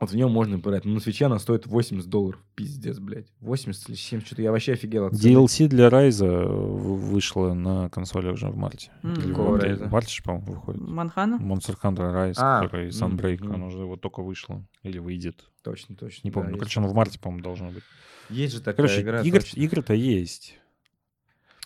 вот 0.04 0.12
в 0.12 0.16
нем 0.16 0.32
можно 0.32 0.60
поиграть. 0.60 0.86
Но 0.86 0.94
на 0.94 1.00
свече 1.00 1.26
она 1.26 1.40
стоит 1.40 1.66
80 1.66 2.10
долларов. 2.10 2.40
Пиздец, 2.56 3.00
блядь. 3.00 3.28
80 3.42 3.90
или 3.90 3.96
70, 3.96 4.26
что-то 4.28 4.42
я 4.42 4.52
вообще 4.52 4.74
офигел 4.74 5.06
от 5.08 5.14
цены. 5.16 5.34
DLC 5.34 5.68
для 5.68 5.90
Райза 5.90 6.28
в- 6.46 7.12
вышло 7.12 7.54
на 7.54 7.90
консоли 7.90 8.30
уже 8.30 8.48
в 8.50 8.56
марте. 8.56 8.92
М. 9.04 9.14
Или 9.14 9.22
в 9.22 9.30
Какого 9.30 9.56
апреле. 9.58 9.72
Райза? 9.76 9.86
В 9.88 9.92
марте, 9.92 10.14
же, 10.14 10.24
по-моему, 10.24 10.54
выходит. 10.54 10.82
Манхана? 10.82 11.36
Monster 11.42 11.76
Hunter 11.82 12.14
Rise, 12.14 12.36
А, 12.38 12.62
который 12.64 12.86
м, 12.86 12.92
Sunbreak, 12.92 13.44
м. 13.46 13.52
оно 13.54 13.68
уже 13.68 13.80
вот 13.86 14.02
только 14.02 14.22
вышло. 14.22 14.64
Или 14.84 15.00
выйдет. 15.00 15.46
Точно, 15.64 15.96
точно. 15.96 16.22
Не 16.28 16.32
да, 16.32 16.36
помню. 16.36 16.50
Ну, 16.52 16.56
есть 16.56 16.60
короче, 16.60 16.80
оно 16.80 16.90
в 16.90 16.94
марте, 16.94 17.20
по-моему, 17.20 17.44
должно 17.44 17.70
быть. 17.72 17.84
Есть 18.30 18.54
же 18.54 18.60
такая 18.60 18.76
Короче, 18.88 19.02
игра. 19.02 19.22
игр, 19.22 19.40
точно. 19.40 19.60
игры-то 19.60 19.94
есть. 19.94 20.60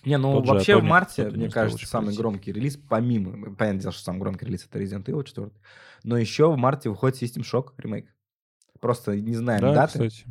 Не, 0.06 0.18
ну 0.18 0.34
Тот 0.36 0.46
же 0.46 0.54
вообще 0.54 0.76
в 0.76 0.80
Atomic 0.80 0.84
марте, 0.88 1.22
не 1.24 1.30
мне 1.32 1.48
успел 1.48 1.64
кажется, 1.64 1.86
самый 1.88 2.06
пройти. 2.06 2.20
громкий 2.20 2.52
релиз, 2.54 2.78
помимо, 2.78 3.32
понятное 3.56 3.82
дело, 3.82 3.92
что 3.92 4.04
самый 4.04 4.20
громкий 4.20 4.46
релиз 4.46 4.66
это 4.70 4.80
Resident 4.80 5.04
Evil 5.06 5.24
4, 5.24 5.50
но 6.04 6.18
еще 6.18 6.50
в 6.52 6.56
марте 6.58 6.90
выходит 6.90 7.22
System 7.22 7.42
Shock 7.44 7.74
ремейк. 7.78 8.06
Просто 8.80 9.16
не 9.20 9.36
знаем 9.36 9.62
Да, 9.62 9.74
даты, 9.74 10.10
кстати. 10.10 10.26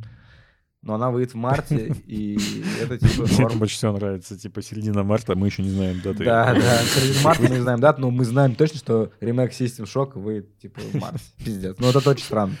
но 0.81 0.95
она 0.95 1.11
выйдет 1.11 1.33
в 1.33 1.37
марте, 1.37 1.93
и 2.05 2.37
это 2.81 2.97
типа 2.97 3.23
Мне 3.27 3.39
норм. 3.39 3.59
больше 3.59 3.75
всего 3.75 3.91
нравится. 3.93 4.37
Типа 4.37 4.61
середина 4.61 5.03
марта, 5.03 5.35
мы 5.35 5.47
еще 5.47 5.63
не 5.63 5.69
знаем 5.69 6.01
даты. 6.01 6.23
Да, 6.25 6.53
да, 6.53 6.77
середина 6.83 7.21
марта 7.23 7.43
мы 7.43 7.49
не 7.49 7.59
знаем 7.61 7.79
дату, 7.79 8.01
но 8.01 8.11
мы 8.11 8.25
знаем 8.25 8.55
точно, 8.55 8.77
что 8.77 9.11
ремейк 9.19 9.51
System 9.51 9.85
Shock 9.85 10.19
выйдет 10.19 10.57
типа 10.59 10.79
в 10.81 10.93
марте. 10.95 11.23
Пиздец. 11.43 11.77
Ну 11.79 11.89
это 11.89 12.09
очень 12.09 12.23
странно. 12.25 12.55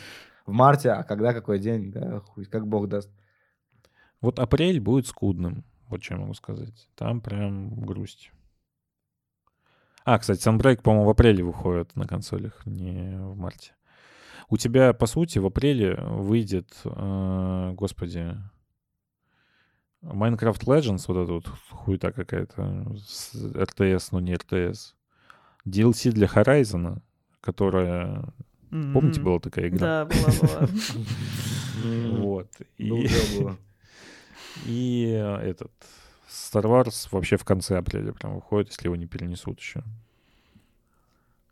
В 0.45 0.51
марте, 0.51 0.91
а 0.91 1.03
когда, 1.03 1.33
какой 1.33 1.59
день, 1.59 1.91
да, 1.91 2.19
хуй, 2.21 2.45
как 2.45 2.67
бог 2.67 2.87
даст. 2.87 3.09
Вот 4.21 4.39
апрель 4.39 4.79
будет 4.79 5.05
скудным. 5.07 5.63
Вот 5.89 6.03
что 6.03 6.15
я 6.15 6.19
могу 6.21 6.33
сказать. 6.33 6.89
Там 6.95 7.21
прям 7.21 7.79
грусть. 7.81 8.31
А, 10.05 10.17
кстати, 10.19 10.39
Sunbreak, 10.47 10.81
по-моему, 10.81 11.05
в 11.05 11.09
апреле 11.09 11.43
выходит 11.43 11.95
на 11.97 12.07
консолях, 12.07 12.65
не 12.65 13.17
в 13.19 13.35
марте. 13.37 13.73
У 14.49 14.57
тебя, 14.57 14.93
по 14.93 15.07
сути, 15.07 15.39
в 15.39 15.45
апреле 15.45 15.95
выйдет, 15.95 16.73
э, 16.85 17.71
господи, 17.73 18.37
Minecraft 20.01 20.63
Legends, 20.65 21.03
вот 21.07 21.17
эта 21.17 21.33
вот 21.33 21.47
хуета 21.69 22.11
какая-то, 22.11 22.95
с 23.05 23.33
РТС, 23.35 24.11
но 24.11 24.19
не 24.19 24.35
РТС. 24.35 24.95
DLC 25.65 26.11
для 26.11 26.27
Horizon, 26.27 27.01
которая... 27.41 28.23
Помните, 28.69 29.19
М. 29.19 29.25
была 29.25 29.39
такая 29.39 29.67
игра? 29.69 30.05
Да. 30.05 30.67
Вот. 31.83 32.49
И... 32.77 32.89
Было 32.89 33.07
дело 33.07 33.41
было. 33.41 33.57
И 34.65 35.13
э, 35.13 35.35
этот 35.37 35.71
Star 36.27 36.63
Wars 36.63 37.07
вообще 37.11 37.37
в 37.37 37.45
конце 37.45 37.77
апреля 37.77 38.11
прям 38.13 38.35
выходит, 38.35 38.69
если 38.69 38.87
его 38.87 38.95
не 38.95 39.05
перенесут 39.05 39.59
еще. 39.59 39.83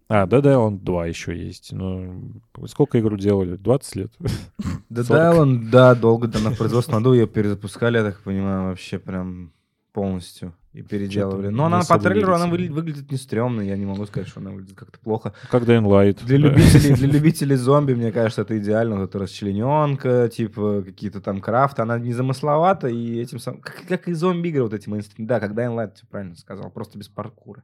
А, 0.08 0.28
Dead 0.28 0.44
Island 0.44 0.80
2 0.84 1.06
еще 1.08 1.36
есть. 1.36 1.72
Ну, 1.72 2.34
сколько 2.68 3.00
игру 3.00 3.18
делали? 3.18 3.56
20 3.56 3.96
лет? 3.96 4.12
Да 4.90 5.04
40. 5.04 5.70
да, 5.72 5.96
долго 5.96 6.28
там 6.28 6.44
на 6.44 6.52
производственном 6.52 7.04
году 7.04 7.16
ее 7.16 7.28
перезапускали, 7.28 7.98
я 7.98 8.04
так 8.04 8.22
понимаю, 8.22 8.70
вообще 8.70 8.98
прям 8.98 9.52
полностью 9.92 10.54
и 10.74 10.82
переделывали. 10.82 11.48
Но 11.48 11.66
она 11.66 11.82
по 11.88 11.98
трейлеру 11.98 12.34
она 12.34 12.48
выглядит 12.48 13.10
не 13.10 13.18
стрёмно, 13.18 13.62
я 13.62 13.78
не 13.78 13.86
могу 13.86 14.06
сказать, 14.06 14.28
что 14.28 14.42
она 14.42 14.52
выглядит 14.52 14.78
как-то 14.78 15.00
плохо. 15.00 15.34
Как 15.50 15.64
Dying 15.64 15.86
Light. 15.86 16.26
Для 16.26 16.38
да. 16.38 16.50
любителей, 16.50 16.96
для 16.96 17.08
любителей 17.08 17.56
зомби, 17.56 17.94
мне 17.94 18.12
кажется, 18.12 18.42
это 18.42 18.58
идеально. 18.58 18.98
Вот 18.98 19.10
это 19.10 19.20
расчлененка, 19.20 20.30
типа 20.30 20.84
какие-то 20.86 21.22
там 21.22 21.40
крафты. 21.40 21.82
Она 21.82 21.98
не 21.98 22.14
замысловата, 22.14 22.90
и 22.90 23.20
этим 23.20 23.40
самым... 23.40 23.62
Как, 23.62 23.86
как 23.88 24.08
и 24.10 24.14
зомби-игры 24.14 24.64
вот 24.64 24.74
эти 24.74 24.90
мейнстрим. 24.90 25.28
Да, 25.28 25.40
как 25.40 25.54
Dying 25.54 25.76
Light, 25.76 25.94
ты 26.00 26.08
правильно 26.08 26.36
сказал, 26.36 26.70
просто 26.70 26.98
без 26.98 27.08
паркура. 27.08 27.64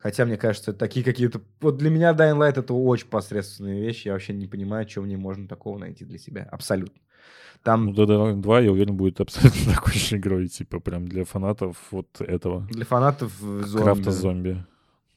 Хотя, 0.00 0.24
мне 0.24 0.38
кажется, 0.38 0.70
это 0.70 0.80
такие 0.80 1.04
какие-то... 1.04 1.42
Вот 1.60 1.76
для 1.76 1.90
меня 1.90 2.12
Dying 2.12 2.38
Light 2.38 2.58
это 2.58 2.72
очень 2.72 3.06
посредственные 3.08 3.82
вещи. 3.82 4.06
Я 4.08 4.14
вообще 4.14 4.32
не 4.32 4.46
понимаю, 4.46 4.88
что 4.88 5.02
в 5.02 5.06
ней 5.06 5.16
можно 5.16 5.46
такого 5.46 5.78
найти 5.78 6.06
для 6.06 6.16
себя. 6.18 6.48
Абсолютно. 6.50 6.98
Ну, 6.98 7.60
Там 7.62 7.90
Dead 7.90 8.06
Island 8.06 8.40
2, 8.40 8.60
я 8.60 8.72
уверен, 8.72 8.96
будет 8.96 9.20
абсолютно 9.20 9.74
такой 9.74 9.92
же 9.92 10.16
игрой, 10.16 10.48
типа 10.48 10.80
прям 10.80 11.06
для 11.06 11.24
фанатов 11.26 11.76
вот 11.90 12.18
этого. 12.20 12.66
для 12.70 12.86
фанатов 12.86 13.32
зомби. 13.38 13.82
Крафта 13.82 14.10
зомби. 14.10 14.64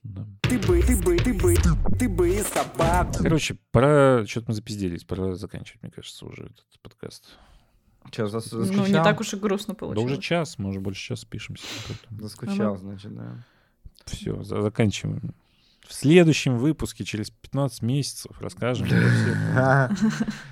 Да. 0.03 0.27
Ты 0.41 0.59
бы, 0.59 0.81
ты 0.81 0.97
бы, 1.01 1.15
ты 1.15 1.33
бы, 1.33 1.55
ты 1.97 2.09
бы 2.09 2.29
и 2.35 2.41
собаку. 2.41 3.23
Короче, 3.23 3.55
пора... 3.71 4.25
Что-то 4.25 4.47
мы 4.49 4.53
запизделись, 4.53 5.05
пора 5.05 5.35
заканчивать, 5.35 5.81
мне 5.81 5.91
кажется, 5.93 6.25
уже 6.25 6.43
этот 6.43 6.65
подкаст. 6.81 7.37
Че, 8.11 8.23
зас- 8.25 8.49
Ну, 8.51 8.65
заскучал? 8.65 8.85
не 8.87 8.93
так 9.01 9.21
уж 9.21 9.33
и 9.33 9.37
грустно 9.37 9.75
Да 9.79 9.85
уже 9.85 9.95
получилось. 9.95 10.25
час, 10.25 10.59
мы 10.59 10.71
уже 10.71 10.81
больше 10.81 11.01
часа 11.01 11.25
пишемся. 11.25 11.63
Заскучал, 12.19 12.75
значит, 12.75 13.15
да. 13.15 13.45
Все, 14.05 14.41
заканчиваем. 14.43 15.33
В 15.87 15.93
следующем 15.93 16.57
выпуске, 16.57 17.03
через 17.03 17.29
15 17.29 17.81
месяцев, 17.81 18.31
расскажем. 18.39 18.87
Да 19.53 19.89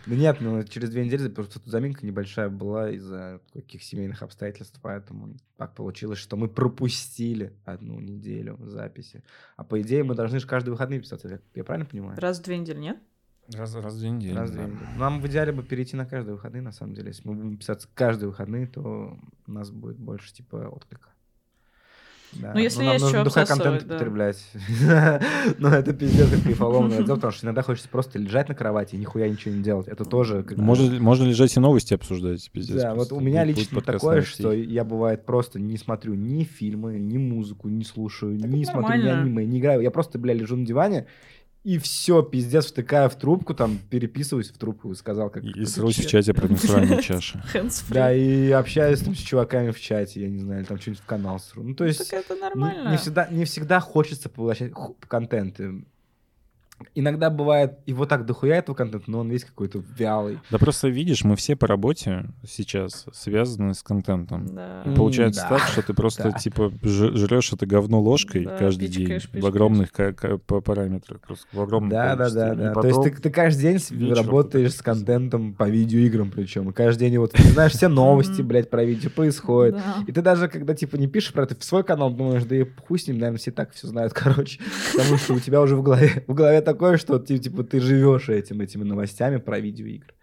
нет, 0.08 0.38
ну 0.42 0.62
через 0.64 0.90
две 0.90 1.06
недели 1.06 1.30
просто 1.30 1.60
тут 1.60 1.68
заминка 1.72 2.06
небольшая 2.06 2.50
была 2.50 2.92
из-за 2.92 3.40
каких 3.54 3.82
семейных 3.82 4.22
обстоятельств, 4.24 4.78
поэтому 4.82 5.36
так 5.58 5.74
получилось, 5.74 6.20
что 6.20 6.36
мы 6.36 6.50
пропустили 6.50 7.54
одну 7.64 8.00
неделю 8.02 8.58
записи. 8.62 9.24
А 9.56 9.64
по 9.64 9.82
идее 9.82 10.04
мы 10.04 10.16
должны 10.16 10.40
же 10.40 10.48
каждые 10.48 10.74
выходные 10.74 11.00
писать, 11.00 11.22
я- 11.24 11.64
правильно 11.64 11.86
понимаю? 11.86 12.20
Раз 12.20 12.40
в 12.40 12.44
две 12.44 12.58
недели, 12.58 12.80
нет? 12.80 12.98
Раз, 13.54 13.74
раз 13.76 13.94
в 13.94 14.00
две 14.00 14.10
недели. 14.10 14.34
Раз 14.36 14.50
в 14.50 14.54
две 14.54 14.64
недели. 14.66 14.98
Нам 14.98 15.22
в 15.22 15.28
идеале 15.28 15.52
бы 15.54 15.64
перейти 15.64 15.96
на 15.96 16.06
каждые 16.06 16.36
выходные, 16.36 16.62
на 16.62 16.72
самом 16.74 16.94
деле. 16.94 17.08
Если 17.10 17.28
мы 17.28 17.36
будем 17.36 17.58
писаться 17.58 17.88
каждые 17.94 18.30
выходные, 18.30 18.68
то 18.68 19.18
у 19.48 19.52
нас 19.52 19.72
будет 19.72 19.98
больше 19.98 20.34
типа 20.34 20.58
отклика. 20.72 21.10
Да. 22.34 22.52
Ну, 22.54 22.60
если 22.60 22.84
нам 22.84 22.94
есть 22.94 23.04
нужно 23.04 23.22
обсасывать, 23.22 23.64
контент 23.64 23.88
да. 23.88 23.96
потреблять. 23.96 24.38
Ну, 25.58 25.70
это 25.70 25.94
пиздец, 25.94 26.30
как 26.30 26.44
кайфоломное 26.44 27.04
дело, 27.04 27.16
потому 27.16 27.34
что 27.34 27.46
иногда 27.46 27.62
хочется 27.62 27.90
просто 27.90 28.20
лежать 28.20 28.50
на 28.50 28.56
кровати 28.56 28.96
и 28.96 28.98
нихуя 28.98 29.28
ничего 29.28 29.54
не 29.54 29.62
делать. 29.62 29.88
Это 29.88 30.06
тоже... 30.06 30.44
как 30.44 30.58
Можно, 30.58 31.00
можно 31.00 31.26
лежать 31.26 31.56
и 31.56 31.60
новости 31.60 31.94
обсуждать, 31.94 32.50
пиздец. 32.52 32.82
Да, 32.82 32.96
вот 32.96 33.12
у 33.12 33.20
меня 33.20 33.44
лично 33.44 33.82
такое, 33.82 34.22
что 34.22 34.52
я 34.52 34.84
бывает 34.84 35.26
просто 35.26 35.60
не 35.60 35.78
смотрю 35.78 36.14
ни 36.14 36.44
фильмы, 36.44 37.00
ни 37.00 37.18
музыку, 37.18 37.70
не 37.70 37.84
слушаю, 37.84 38.36
не 38.36 38.66
смотрю 38.66 39.02
ни 39.02 39.08
аниме, 39.08 39.46
не 39.46 39.60
играю. 39.60 39.82
Я 39.82 39.92
просто, 39.92 40.18
бля, 40.20 40.34
лежу 40.34 40.56
на 40.56 40.66
диване 40.66 41.08
и 41.64 41.78
все, 41.78 42.24
пиздец, 42.24 42.68
втыкаю 42.68 43.10
в 43.10 43.16
трубку, 43.16 43.54
там, 43.54 43.78
переписываюсь 43.90 44.50
в 44.50 44.58
трубку, 44.58 44.94
сказал, 44.96 45.30
как... 45.30 45.44
И, 45.44 45.66
срось 45.66 45.98
в 45.98 46.08
чате 46.08 46.34
про 46.34 46.48
насрание 46.48 47.02
чаши. 47.02 47.42
Да, 47.90 48.12
и 48.14 48.50
общаюсь 48.50 49.00
там 49.02 49.16
с 49.16 49.20
чуваками 49.20 49.70
в 49.72 49.80
чате, 49.80 50.22
я 50.22 50.30
не 50.30 50.40
знаю, 50.40 50.62
или 50.62 50.68
там 50.68 50.80
что-нибудь 50.80 51.04
в 51.04 51.06
канал 51.06 51.40
сру. 51.40 51.64
Ну, 51.64 51.76
то 51.76 51.86
есть... 51.86 52.10
Так 52.10 52.20
это 52.26 52.34
Не, 52.34 52.42
нормально. 52.42 52.90
не 52.92 52.98
всегда, 52.98 53.28
не 53.30 53.46
всегда 53.46 53.80
хочется 53.80 54.28
поглощать 54.30 54.74
ху- 54.74 54.98
контент. 55.08 55.60
Иногда 56.96 57.30
бывает 57.30 57.80
его 57.86 58.06
так 58.06 58.26
дохуя 58.26 58.58
этого 58.58 58.76
контента, 58.76 59.10
но 59.10 59.20
он 59.20 59.30
весь 59.30 59.44
какой-то 59.46 59.84
вялый. 59.98 60.40
Да 60.50 60.58
просто 60.58 60.88
видишь, 60.90 61.24
мы 61.24 61.36
все 61.36 61.56
по 61.56 61.68
работе 61.68 62.26
сейчас 62.48 63.06
связаны 63.14 63.74
с 63.74 63.84
контентом. 63.84 64.48
Да. 64.56 64.84
Получается 64.96 65.46
да. 65.50 65.58
так, 65.58 65.68
что 65.68 65.82
ты 65.82 65.94
просто 65.94 66.32
Да. 66.32 66.32
типа 66.40 66.72
жрешь 66.84 67.54
это 67.54 67.66
говно 67.66 68.02
ложкой 68.02 68.46
Да, 68.46 68.58
каждый 68.58 68.88
день 68.88 69.02
пичкаешь, 69.04 69.24
в 69.24 69.32
пичкаешь. 69.32 69.46
огромных 69.46 69.90
па- 70.48 70.62
параметрах, 70.62 71.22
просто 71.22 71.46
в 71.52 71.62
огромном 71.62 71.90
Да, 71.90 72.16
да, 72.16 72.30
да, 72.30 72.54
да. 72.56 72.68
То 72.70 72.82
потом- 72.82 73.04
есть 73.04 73.16
ты, 73.18 73.22
ты 73.22 73.30
каждый 73.30 73.62
день 73.62 74.14
работаешь 74.14 74.74
с 74.76 74.82
контентом 74.82 75.54
по 75.54 75.70
видеоиграм 75.70 76.32
причем. 76.32 76.70
И 76.70 76.74
каждый 76.74 77.10
день 77.10 77.18
вот 77.18 77.32
ты 77.32 77.44
знаешь 77.44 77.72
все 77.74 77.88
новости, 77.88 78.42
блядь, 78.42 78.70
про 78.70 78.84
видео 78.84 79.10
происходит. 79.10 79.76
Да. 79.76 80.04
И 80.08 80.12
ты 80.12 80.22
даже, 80.22 80.48
когда, 80.48 80.74
типа, 80.74 80.96
не 80.98 81.08
пишешь 81.08 81.34
про 81.34 81.44
это 81.44 81.56
в 81.58 81.64
свой 81.64 81.84
канал, 81.84 82.12
думаешь, 82.12 82.44
да 82.44 82.56
и 82.56 82.66
хуй 82.88 83.00
с 83.00 83.08
ним, 83.08 83.18
наверное, 83.20 83.38
все 83.40 83.52
так 83.52 83.72
все 83.74 83.88
знают, 83.88 84.14
короче. 84.14 84.60
Потому 84.96 85.18
что 85.18 85.34
у 85.34 85.40
тебя 85.40 85.62
уже 85.62 85.76
в 85.76 85.82
голове, 85.84 86.24
в 86.28 86.34
голове 86.34 86.62
такое, 86.74 86.98
что, 86.98 87.20
ты, 87.20 87.38
типа, 87.38 87.64
ты 87.64 87.80
живешь 87.80 88.30
этим, 88.30 88.62
этими 88.62 88.84
новостями 88.84 89.38
про 89.38 89.60
видеоигры. 89.60 90.14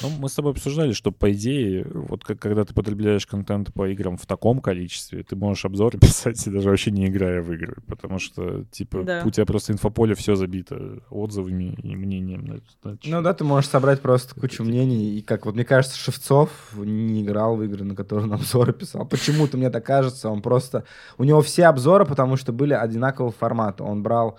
Ну, 0.00 0.08
мы 0.18 0.28
с 0.28 0.34
тобой 0.34 0.52
обсуждали, 0.52 0.92
что, 0.92 1.12
по 1.12 1.32
идее, 1.32 1.86
вот 1.92 2.24
как, 2.24 2.38
когда 2.38 2.64
ты 2.64 2.72
потребляешь 2.72 3.26
контент 3.26 3.72
по 3.74 3.86
играм 3.88 4.16
в 4.16 4.24
таком 4.26 4.60
количестве, 4.60 5.22
ты 5.22 5.36
можешь 5.36 5.64
обзоры 5.66 5.98
писать, 6.00 6.46
и 6.46 6.50
даже 6.50 6.70
вообще 6.70 6.90
не 6.90 7.08
играя 7.08 7.42
в 7.42 7.52
игры, 7.52 7.76
потому 7.86 8.18
что, 8.18 8.64
типа, 8.70 9.02
Да. 9.02 9.22
у 9.24 9.30
тебя 9.30 9.44
просто 9.44 9.72
инфополе 9.72 10.14
все 10.14 10.34
забито 10.34 11.02
отзывами 11.10 11.74
и 11.82 11.94
мнением. 11.94 12.62
Ну 13.04 13.22
да, 13.22 13.34
ты 13.34 13.44
можешь 13.44 13.68
собрать 13.70 14.00
просто 14.00 14.34
кучу 14.34 14.64
мнений. 14.64 15.18
И 15.18 15.22
как 15.22 15.44
вот 15.46 15.54
мне 15.54 15.64
кажется, 15.64 15.98
Шевцов 15.98 16.50
не 16.74 17.22
играл 17.22 17.56
в 17.56 17.62
игры, 17.62 17.84
на 17.84 17.94
которые 17.94 18.24
он 18.26 18.32
обзоры 18.32 18.72
писал. 18.72 19.06
Почему-то 19.06 19.56
мне 19.58 19.68
так 19.70 19.84
кажется, 19.84 20.30
он 20.30 20.40
просто... 20.40 20.84
У 21.18 21.24
него 21.24 21.42
все 21.42 21.66
обзоры, 21.66 22.06
потому 22.06 22.36
что 22.36 22.52
были 22.52 22.72
одинакового 22.72 23.32
формата. 23.32 23.84
Он 23.84 24.02
брал 24.02 24.38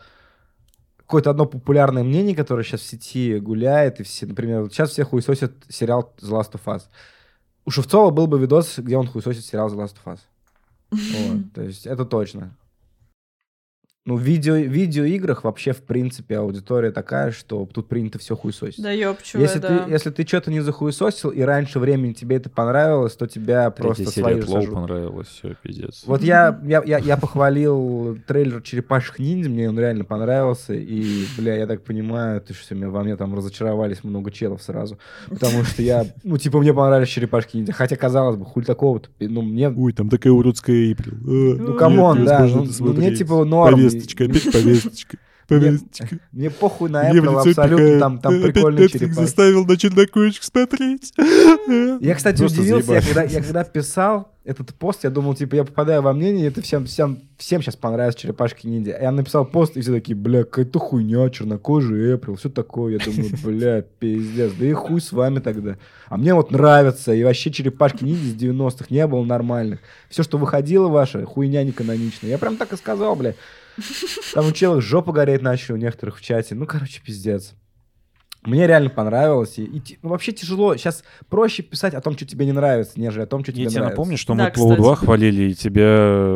какое-то 1.14 1.30
одно 1.30 1.46
популярное 1.46 2.04
мнение, 2.04 2.36
которое 2.36 2.64
сейчас 2.64 2.82
в 2.82 2.86
сети 2.86 3.38
гуляет, 3.38 4.00
и 4.00 4.04
все, 4.04 4.26
например, 4.26 4.62
вот 4.62 4.74
сейчас 4.74 4.90
все 4.90 5.04
хуесосят 5.04 5.54
сериал 5.70 6.12
The 6.20 6.32
Last 6.32 6.54
of 6.54 6.62
Us. 6.66 6.82
У 7.66 7.70
Шевцова 7.70 8.10
был 8.10 8.26
бы 8.26 8.40
видос, 8.40 8.80
где 8.80 8.98
он 8.98 9.06
хуесосит 9.06 9.46
сериал 9.46 9.72
The 9.72 9.78
Last 9.78 9.96
of 10.04 10.16
Us. 10.16 10.20
Вот, 10.90 11.42
то 11.54 11.62
есть 11.62 11.86
это 11.86 12.06
точно. 12.06 12.58
Ну, 14.06 14.18
в 14.18 14.22
видео, 14.22 14.56
видеоиграх 14.56 15.46
вообще, 15.46 15.72
в 15.72 15.82
принципе, 15.82 16.36
аудитория 16.36 16.92
такая, 16.92 17.32
что 17.32 17.66
тут 17.74 17.88
принято 17.88 18.20
все 18.20 18.36
хуесосить. 18.36 18.84
Да 18.84 18.92
ёбчу, 18.92 19.40
Если 19.40 19.60
да. 19.60 19.86
ты, 19.86 19.92
если 19.92 20.10
ты 20.10 20.28
что-то 20.28 20.52
не 20.52 20.60
захуесосил, 20.60 21.30
и 21.30 21.40
раньше 21.40 21.80
времени 21.80 22.12
тебе 22.12 22.36
это 22.36 22.50
понравилось, 22.50 23.14
то 23.16 23.28
тебя 23.28 23.72
Третья 23.72 24.04
просто 24.04 24.12
серия 24.12 24.42
свои 24.42 24.68
понравилась, 24.68 25.30
все, 25.30 25.56
пиздец. 25.62 26.04
Вот 26.06 26.22
я, 26.22 26.60
я, 26.66 26.84
я, 26.86 26.98
я 26.98 27.16
похвалил 27.16 28.18
трейлер 28.28 28.62
«Черепашек 28.62 29.20
ниндзя», 29.20 29.50
мне 29.50 29.70
он 29.70 29.80
реально 29.80 30.04
понравился, 30.04 30.74
и, 30.74 31.24
бля, 31.38 31.56
я 31.56 31.66
так 31.66 31.82
понимаю, 31.86 32.42
ты 32.42 32.54
что, 32.54 32.76
меня- 32.76 32.90
во 32.90 33.04
мне 33.04 33.16
там 33.16 33.34
разочаровались 33.34 34.04
много 34.04 34.32
челов 34.32 34.62
сразу, 34.62 35.00
потому 35.30 35.64
что 35.64 35.82
я, 35.82 36.06
ну, 36.26 36.38
типа, 36.38 36.60
мне 36.60 36.74
понравились 36.74 37.08
«Черепашки 37.08 37.56
ниндзя», 37.56 37.72
хотя, 37.72 37.96
казалось 37.96 38.36
бы, 38.36 38.44
хуй 38.44 38.66
такого-то, 38.66 39.08
ну, 39.22 39.44
мне, 39.44 39.70
Ой, 39.70 39.94
там 39.94 40.10
такая 40.10 40.34
уродская 40.34 40.76
Эйприл. 40.76 41.14
А, 41.14 41.56
ну, 41.58 41.78
камон, 41.78 42.18
нет, 42.18 42.26
да, 42.26 42.46
ну, 42.46 42.68
ну, 42.80 42.94
мне, 42.94 43.16
типа, 43.16 43.46
норм. 43.46 43.93
Повесточка, 43.94 44.24
опять 44.26 44.52
повесточка. 44.52 45.18
Повесточка. 45.48 46.20
Мне 46.32 46.50
похуй 46.50 46.90
на 46.90 47.04
Мне 47.10 47.20
Apple 47.20 47.36
абсолютно, 47.38 47.78
пихают. 47.78 48.00
там, 48.00 48.20
там 48.20 48.34
Netflix 48.34 48.88
черепахи. 48.90 49.14
заставил 49.14 49.66
на 49.66 49.78
челнокочек 49.78 50.44
смотреть. 50.44 51.14
Я, 52.02 52.16
кстати, 52.16 52.38
Просто 52.38 52.62
удивился, 52.62 52.94
я 52.94 53.02
когда, 53.02 53.24
я 53.24 53.42
когда 53.42 53.64
писал 53.64 54.34
этот 54.46 54.74
пост, 54.74 55.04
я 55.04 55.10
думал, 55.10 55.36
типа, 55.36 55.56
я 55.56 55.64
попадаю 55.64 56.02
во 56.02 56.12
мнение, 56.12 56.48
это 56.48 56.62
всем, 56.62 56.86
всем, 56.86 57.20
всем 57.38 57.62
сейчас 57.62 57.78
понравится 57.78 58.20
черепашки 58.20 58.68
ниндзя. 58.68 58.98
Я 59.02 59.12
написал 59.12 59.46
пост, 59.46 59.78
и 59.78 59.82
все 59.82 59.94
такие, 59.94 60.16
бля, 60.16 60.44
какая-то 60.44 60.80
хуйня, 60.80 61.30
чернокожий 61.30 62.16
Эприл, 62.16 62.36
все 62.36 62.50
такое. 62.50 62.98
Я 62.98 63.06
думаю, 63.06 63.32
бля, 63.44 63.82
пиздец, 63.82 64.52
да 64.60 64.66
и 64.66 64.74
хуй 64.74 65.00
с 65.00 65.12
вами 65.12 65.40
тогда. 65.40 65.78
А 66.08 66.18
мне 66.18 66.34
вот 66.34 66.52
нравится, 66.52 67.14
и 67.14 67.24
вообще 67.24 67.52
черепашки 67.52 68.04
ниндзя 68.04 68.32
с 68.32 68.42
90-х 68.42 68.86
не 68.90 69.08
было 69.08 69.24
нормальных. 69.24 69.80
Все, 70.10 70.24
что 70.24 70.38
выходило 70.38 70.90
ваше, 70.90 71.26
хуйня 71.26 71.64
не 71.64 71.72
каноничная. 71.72 72.32
Я 72.32 72.38
прям 72.38 72.58
так 72.58 72.74
и 72.74 72.78
сказал, 72.78 73.16
бля. 73.16 73.36
Там 74.34 74.48
у 74.48 74.52
челых 74.52 74.82
жопа 74.82 75.12
гореть 75.12 75.42
начали 75.42 75.74
у 75.74 75.78
некоторых 75.78 76.20
в 76.20 76.22
чате. 76.22 76.56
Ну, 76.56 76.66
короче, 76.66 77.02
пиздец. 77.04 77.54
Мне 78.46 78.68
реально 78.68 78.90
понравилось. 78.90 79.58
И, 79.58 79.64
и 79.64 80.00
ну, 80.02 80.10
вообще 80.10 80.34
тяжело. 80.34 80.76
Сейчас 80.76 81.04
проще 81.30 81.64
писать 81.64 81.94
о 81.94 82.02
том, 82.02 82.16
что 82.16 82.26
тебе 82.26 82.46
не 82.46 82.52
нравится, 82.52 83.00
нежели 83.00 83.24
о 83.24 83.26
том, 83.26 83.42
что 83.44 83.54
тебе 83.54 83.64
Я 83.64 83.70
тебе 83.70 83.80
нравится. 83.80 84.00
напомню, 84.00 84.18
что 84.18 84.36
Да, 84.36 84.46
мы 84.46 84.52
Плоу 84.52 84.76
2 84.76 84.94
кстати. 84.94 85.06
хвалили, 85.06 85.44
и 85.52 85.56
тебя 85.56 85.86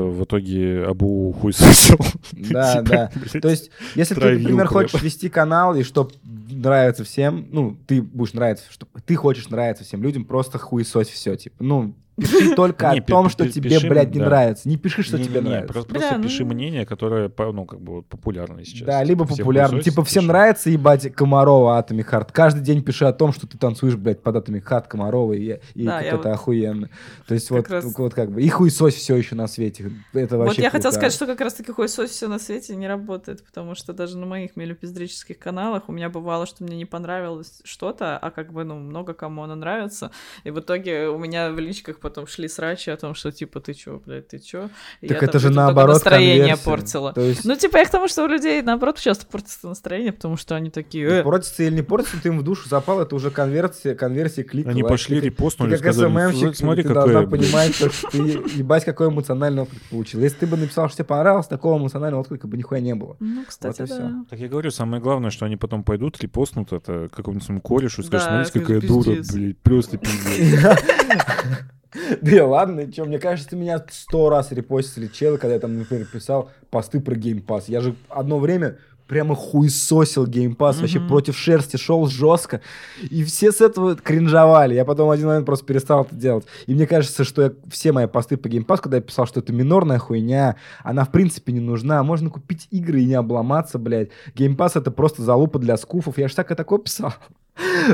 в 0.06 0.24
итоге 0.24 0.86
Абу 0.86 1.34
хуй 1.34 1.52
сосил. 1.54 2.00
Да, 2.32 2.82
да. 2.82 3.12
То 3.42 3.50
есть, 3.50 3.72
если 3.96 4.16
ты, 4.16 4.38
например, 4.38 4.68
хочешь 4.68 5.02
вести 5.02 5.28
канал, 5.28 5.76
и 5.76 5.84
что 5.84 6.10
нравится 6.50 7.04
всем, 7.04 7.48
ну, 7.52 7.78
ты 7.88 8.02
будешь 8.02 8.34
нравиться, 8.34 8.64
что 8.70 8.88
ты 9.06 9.16
хочешь 9.16 9.50
нравиться 9.50 9.84
всем 9.84 10.02
людям, 10.02 10.24
просто 10.24 10.58
хуесось 10.60 11.10
все, 11.10 11.36
типа, 11.36 11.58
ну, 11.60 11.94
пиши 12.18 12.54
только 12.56 12.92
Не, 12.94 13.00
о 13.00 13.04
том, 13.04 13.26
пи- 13.26 13.32
что 13.32 13.44
пи- 13.46 13.52
тебе, 13.52 13.70
пиши, 13.70 13.88
блядь, 13.90 14.14
не 14.14 14.20
да. 14.20 14.26
нравится. 14.26 14.68
Не 14.70 14.78
пиши, 14.78 15.04
что 15.04 15.18
тебе 15.18 15.42
нравится. 15.42 15.74
Просто, 15.74 15.90
просто 15.94 16.18
ну- 16.18 16.24
пиши 16.24 16.46
мнение, 16.46 16.86
которое, 16.86 17.32
ну, 17.38 17.66
как 17.66 17.80
бы 17.82 17.94
вот 17.96 18.08
популярное 18.08 18.64
сейчас. 18.64 18.86
Да, 18.88 19.04
либо 19.04 19.26
Все 19.26 19.38
популярно. 19.38 19.78
хуесосят, 19.78 19.92
Типа 19.94 20.04
всем 20.04 20.24
пиши. 20.24 20.28
нравится 20.32 20.70
ебать 20.70 21.14
Комарова 21.14 21.80
Atomic 21.80 22.10
Heart. 22.12 22.30
Каждый 22.34 22.62
день 22.62 22.84
пиши 22.84 23.06
о 23.06 23.14
том, 23.14 23.32
что 23.34 23.48
ты 23.48 23.58
танцуешь, 23.58 23.96
блядь, 23.96 24.22
под 24.22 24.36
Atomic 24.36 24.64
Heart 24.68 24.88
Комарова, 24.88 25.34
и, 25.34 25.60
и 25.76 25.86
Да, 25.86 25.98
как 26.00 26.06
это 26.08 26.18
вот 26.18 26.26
охуенно. 26.28 26.90
То 27.28 27.34
есть 27.34 27.48
как 27.50 27.58
вот, 27.58 27.70
раз- 27.70 27.98
вот 27.98 28.14
как 28.14 28.32
бы. 28.32 28.42
И 28.42 28.50
хуесось 28.50 28.96
все 28.96 29.16
еще 29.16 29.36
на 29.36 29.48
свете. 29.48 29.92
Это 30.14 30.38
вообще 30.38 30.56
Вот 30.56 30.64
я 30.64 30.70
хотела 30.70 30.92
сказать, 30.92 31.14
что 31.14 31.26
как 31.26 31.40
раз-таки 31.42 31.72
хуесос 31.72 32.10
все 32.10 32.28
на 32.28 32.40
свете 32.40 32.76
не 32.76 32.88
работает, 32.88 33.44
потому 33.46 33.76
что 33.76 33.94
даже 33.94 34.18
на 34.18 34.26
моих 34.26 34.56
мелюпиздрических 34.56 35.38
каналах 35.40 35.84
у 35.88 35.92
меня 35.92 36.10
бывало, 36.10 36.46
что 36.46 36.64
мне 36.64 36.76
не 36.78 36.86
понравилось 36.86 37.62
что-то, 37.64 38.18
а 38.18 38.32
как 38.32 38.52
бы, 38.54 38.64
ну, 38.64 38.76
много 38.76 39.14
кому 39.14 39.44
оно 39.44 39.56
нравится, 39.56 40.12
и 40.44 40.52
в 40.52 40.60
итоге 40.60 41.08
у 41.10 41.18
меня 41.18 41.52
в 41.52 41.60
личках 41.60 42.00
потом 42.08 42.26
шли 42.28 42.48
срачи 42.48 42.90
о 42.90 42.96
том, 42.98 43.14
что, 43.16 43.32
типа, 43.32 43.60
ты 43.60 43.74
чё, 43.74 44.02
блядь, 44.06 44.28
ты 44.30 44.40
чё? 44.40 44.70
И 45.02 45.08
Так 45.08 45.22
я 45.22 45.28
это 45.28 45.34
там 45.34 45.42
же 45.42 45.48
только 45.48 45.56
наоборот 45.58 45.94
настроение 45.96 46.38
конверсия. 46.40 46.64
портила. 46.66 47.14
То 47.14 47.22
есть 47.22 47.44
Ну, 47.46 47.56
типа, 47.56 47.78
я 47.78 47.86
к 47.86 47.90
тому, 47.90 48.08
что 48.08 48.24
у 48.24 48.28
людей, 48.28 48.62
наоборот, 48.62 48.98
часто 49.00 49.26
портится 49.26 49.68
настроение, 49.68 50.14
потому 50.14 50.38
что 50.38 50.56
они 50.56 50.70
такие... 50.70 51.08
«Э, 51.08 51.24
портится 51.24 51.64
или 51.64 51.76
не 51.76 51.82
портится, 51.82 52.18
ты 52.22 52.30
им 52.30 52.40
в 52.40 52.44
душу 52.44 52.70
запал, 52.70 53.02
это 53.02 53.14
уже 53.16 53.30
конверсия, 53.30 53.94
конверсия 53.96 54.44
клика. 54.44 54.70
Они 54.70 54.84
лайк. 54.84 54.94
пошли, 54.94 55.20
репостнули, 55.20 55.76
Ты 55.76 55.84
как 55.84 55.94
сказали, 55.94 56.10
СММщик, 56.32 56.56
смотри, 56.56 56.84
ты 56.84 56.88
какая... 56.90 57.04
должна 57.04 57.22
блядь». 57.28 57.42
понимать, 57.42 57.76
что 57.76 57.90
ты 58.12 58.18
ебать 58.58 58.86
какой 58.86 59.10
эмоциональный 59.10 59.64
опыт 59.64 59.82
получил. 59.90 60.22
Если 60.22 60.38
ты 60.38 60.48
бы 60.48 60.58
написал, 60.58 60.88
что 60.88 60.98
тебе 60.98 61.06
понравилось, 61.06 61.48
такого 61.48 61.78
эмоционального 61.80 62.22
отклика 62.22 62.48
бы 62.48 62.56
нихуя 62.58 62.80
не 62.80 62.96
было. 62.96 63.18
Ну, 63.20 63.44
кстати, 63.48 63.84
всё. 63.86 63.98
да. 63.98 64.26
Так 64.30 64.40
я 64.40 64.48
говорю, 64.48 64.72
самое 64.72 65.02
главное, 65.02 65.30
что 65.32 65.46
они 65.46 65.58
потом 65.58 65.84
пойдут, 65.84 66.20
репостнут 66.22 66.72
это 66.74 67.10
какому-нибудь 67.14 67.44
своему 67.46 67.62
корешу 67.62 68.02
и 68.02 68.06
скажут, 68.06 68.28
Да, 68.30 68.44
смотрите, 68.46 68.60
какая 68.60 68.82
дура, 68.88 69.16
блядь, 69.34 69.58
просто 69.60 69.98
пиздец. 69.98 70.78
Да 72.22 72.46
ладно, 72.46 72.92
что, 72.92 73.06
мне 73.06 73.20
кажется, 73.20 73.56
меня 73.56 73.84
сто 73.90 74.30
раз 74.30 74.52
репостили 74.52 75.08
челы, 75.08 75.38
когда 75.38 75.56
я 75.56 75.60
там, 75.60 75.78
например, 75.78 76.06
писал 76.06 76.52
посты 76.70 77.00
про 77.00 77.16
Game 77.16 77.44
Pass. 77.46 77.66
Я 77.68 77.82
же 77.82 77.96
одно 78.10 78.40
время 78.40 78.78
прямо 79.08 79.36
хуесосил 79.36 80.28
Game 80.28 80.51
Pass, 80.51 80.80
вообще 80.80 81.00
против 81.00 81.38
шерсти 81.38 81.78
шел 81.78 82.08
жестко. 82.08 82.62
И 83.10 83.24
все 83.24 83.52
с 83.52 83.62
этого 83.62 83.96
кринжовали. 83.96 84.76
Я 84.76 84.86
потом 84.86 85.08
в 85.08 85.12
один 85.12 85.28
момент 85.28 85.46
просто 85.46 85.66
перестал 85.66 86.04
это 86.04 86.16
делать. 86.16 86.46
И 86.66 86.76
мне 86.76 86.86
кажется, 86.86 87.24
что 87.24 87.42
я, 87.44 87.54
все 87.70 87.92
мои 87.92 88.08
посты 88.08 88.38
по 88.38 88.50
Game 88.50 88.63
Pass 88.63 88.77
у, 88.77 88.84
когда 88.84 88.98
я 88.98 89.02
писал, 89.02 89.26
что 89.26 89.40
это 89.40 89.54
минорная 89.54 89.98
хуйня, 89.98 90.58
она 90.84 91.06
в 91.06 91.12
принципе 91.12 91.54
не 91.54 91.62
нужна. 91.62 92.04
Можно 92.04 92.30
купить 92.30 92.68
игры 92.72 93.02
и 93.02 93.06
не 93.06 93.16
обломаться, 93.16 93.80
блядь. 93.80 94.10
Game 94.36 94.56
Pass 94.56 94.76
это 94.76 94.92
просто 94.92 95.24
залупа 95.24 95.60
для 95.60 95.78
скуфов. 95.78 96.18
Я 96.18 96.28
же 96.28 96.36
так 96.36 96.52
и 96.52 96.56
такое 96.56 96.80
писал. 96.80 97.14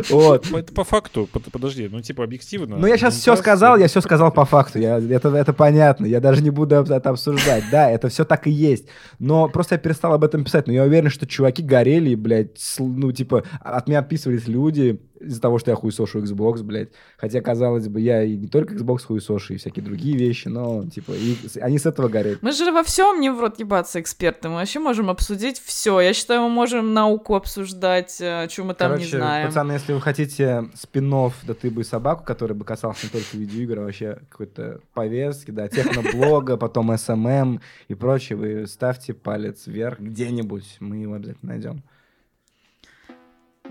Вот. 0.09 0.51
Это 0.51 0.73
по 0.73 0.83
факту, 0.83 1.27
под- 1.31 1.51
подожди, 1.51 1.87
ну 1.91 2.01
типа 2.01 2.23
объективно. 2.23 2.77
Ну, 2.77 2.87
я 2.87 2.97
сейчас 2.97 3.15
все 3.15 3.31
Game 3.31 3.35
Pass, 3.35 3.39
сказал, 3.39 3.77
я 3.77 3.87
все 3.87 4.01
сказал 4.01 4.31
по 4.31 4.45
факту. 4.45 4.79
Я, 4.79 4.97
это, 4.99 5.29
это 5.29 5.53
понятно. 5.53 6.05
Я 6.05 6.19
даже 6.19 6.41
не 6.43 6.49
буду 6.49 6.77
об- 6.77 6.89
это 6.91 7.09
обсуждать. 7.09 7.63
Да, 7.71 7.89
это 7.89 8.09
все 8.09 8.25
так 8.25 8.47
и 8.47 8.51
есть. 8.51 8.87
Но 9.19 9.47
просто 9.49 9.75
я 9.75 9.79
перестал 9.79 10.13
об 10.13 10.23
этом 10.23 10.43
писать. 10.43 10.67
Но 10.67 10.73
я 10.73 10.83
уверен, 10.83 11.09
что 11.09 11.25
чуваки 11.27 11.61
горели, 11.63 12.15
блядь, 12.15 12.57
ну, 12.79 13.11
типа, 13.11 13.43
от 13.61 13.87
меня 13.87 13.99
отписывались 13.99 14.47
люди 14.47 14.99
из-за 15.19 15.39
того, 15.39 15.57
что 15.57 15.71
я 15.71 15.75
хуесошу 15.77 16.19
Xbox, 16.21 16.63
блядь. 16.63 16.89
Хотя, 17.17 17.39
казалось 17.39 17.87
бы, 17.87 18.01
я 18.01 18.23
и 18.23 18.35
не 18.35 18.47
только 18.47 18.73
Xbox 18.75 19.05
хуесошу, 19.05 19.53
и 19.53 19.57
всякие 19.57 19.85
другие 19.85 20.17
вещи, 20.17 20.49
но, 20.49 20.83
типа, 20.85 21.13
и 21.13 21.37
они 21.61 21.79
с 21.79 21.85
этого 21.85 22.09
горят. 22.09 22.39
Мы 22.41 22.51
же 22.51 22.69
во 22.73 22.83
всем 22.83 23.21
не 23.21 23.29
в 23.31 23.39
рот 23.39 23.57
ебаться 23.57 24.01
эксперты. 24.01 24.49
Мы 24.49 24.55
вообще 24.55 24.79
можем 24.79 25.09
обсудить 25.09 25.61
все. 25.63 26.01
Я 26.01 26.11
считаю, 26.13 26.41
мы 26.41 26.49
можем 26.49 26.93
науку 26.93 27.35
обсуждать, 27.35 28.11
что 28.15 28.49
мы 28.63 28.73
там 28.73 28.91
Короче, 28.91 29.03
не 29.05 29.09
знаем. 29.11 29.47
пацаны, 29.47 29.72
если 29.73 29.93
вы 29.93 30.01
хотите 30.01 30.69
спин 30.75 31.09
«Да 31.43 31.53
ты 31.53 31.69
бы 31.69 31.81
и 31.81 31.83
собаку», 31.83 32.23
который 32.23 32.55
бы 32.55 32.65
касался 32.65 33.05
не 33.05 33.11
только 33.11 33.37
видеоигр, 33.37 33.79
а 33.79 33.83
вообще 33.83 34.19
какой-то 34.29 34.79
повестки, 34.93 35.51
да, 35.51 35.67
техноблога, 35.67 36.57
потом 36.57 36.97
СММ 36.97 37.61
и 37.87 37.95
прочее, 37.95 38.37
вы 38.37 38.67
ставьте 38.67 39.13
палец 39.13 39.67
вверх 39.67 39.99
где-нибудь, 39.99 40.77
мы 40.79 40.97
его 40.97 41.15
обязательно 41.15 41.51
найдем. 41.51 41.83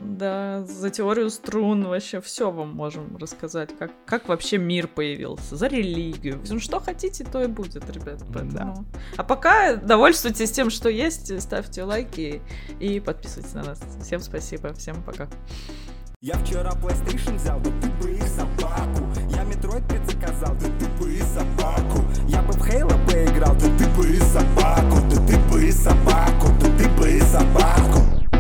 Да, 0.00 0.64
за 0.64 0.90
теорию 0.90 1.30
струн 1.30 1.84
вообще 1.84 2.20
все 2.20 2.50
вам 2.50 2.74
можем 2.74 3.16
рассказать. 3.18 3.70
Как, 3.78 3.92
как 4.04 4.28
вообще 4.28 4.58
мир 4.58 4.88
появился, 4.88 5.56
за 5.56 5.68
религию. 5.68 6.40
Ну, 6.48 6.58
что 6.58 6.80
хотите, 6.80 7.24
то 7.24 7.42
и 7.42 7.46
будет, 7.46 7.88
ребят. 7.88 8.24
Поэтому... 8.32 8.84
А 9.16 9.22
пока 9.22 9.76
довольствуйтесь 9.76 10.50
тем, 10.50 10.70
что 10.70 10.88
есть, 10.88 11.40
ставьте 11.40 11.84
лайки 11.84 12.42
и 12.80 13.00
подписывайтесь 13.00 13.54
на 13.54 13.62
нас. 13.62 13.80
Всем 14.02 14.20
спасибо, 14.20 14.72
всем 14.74 15.02
пока. 15.04 15.28
Я 16.24 16.34
вчера 16.34 16.70
PlayStation 16.80 17.34
взял, 17.34 17.58
да 17.58 17.70
ты 17.80 17.88
бы 18.00 18.12
их 18.12 18.22
собаку. 18.28 19.08
Я 19.28 19.42
Metroid 19.42 19.82
5 19.88 20.06
заказал, 20.08 20.54
да 20.54 20.68
ты 20.78 20.86
бы 21.02 21.12
и 21.12 21.20
собаку. 21.20 22.04
Я 22.28 22.42
бы 22.42 22.52
в 22.52 22.62
Halo 22.62 22.94
поиграл, 23.06 23.56
да 23.56 23.66
ты 23.76 23.88
бы 23.88 24.08
и 24.08 24.20
собаку. 24.20 25.00
Да 25.10 25.16
ты 25.26 25.36
бы 25.50 25.66
и 25.66 25.72
собаку, 25.72 26.46
да 26.60 26.68
ты 26.78 26.88
бы 26.90 27.10
и 27.10 27.20
собаку. 27.22 28.31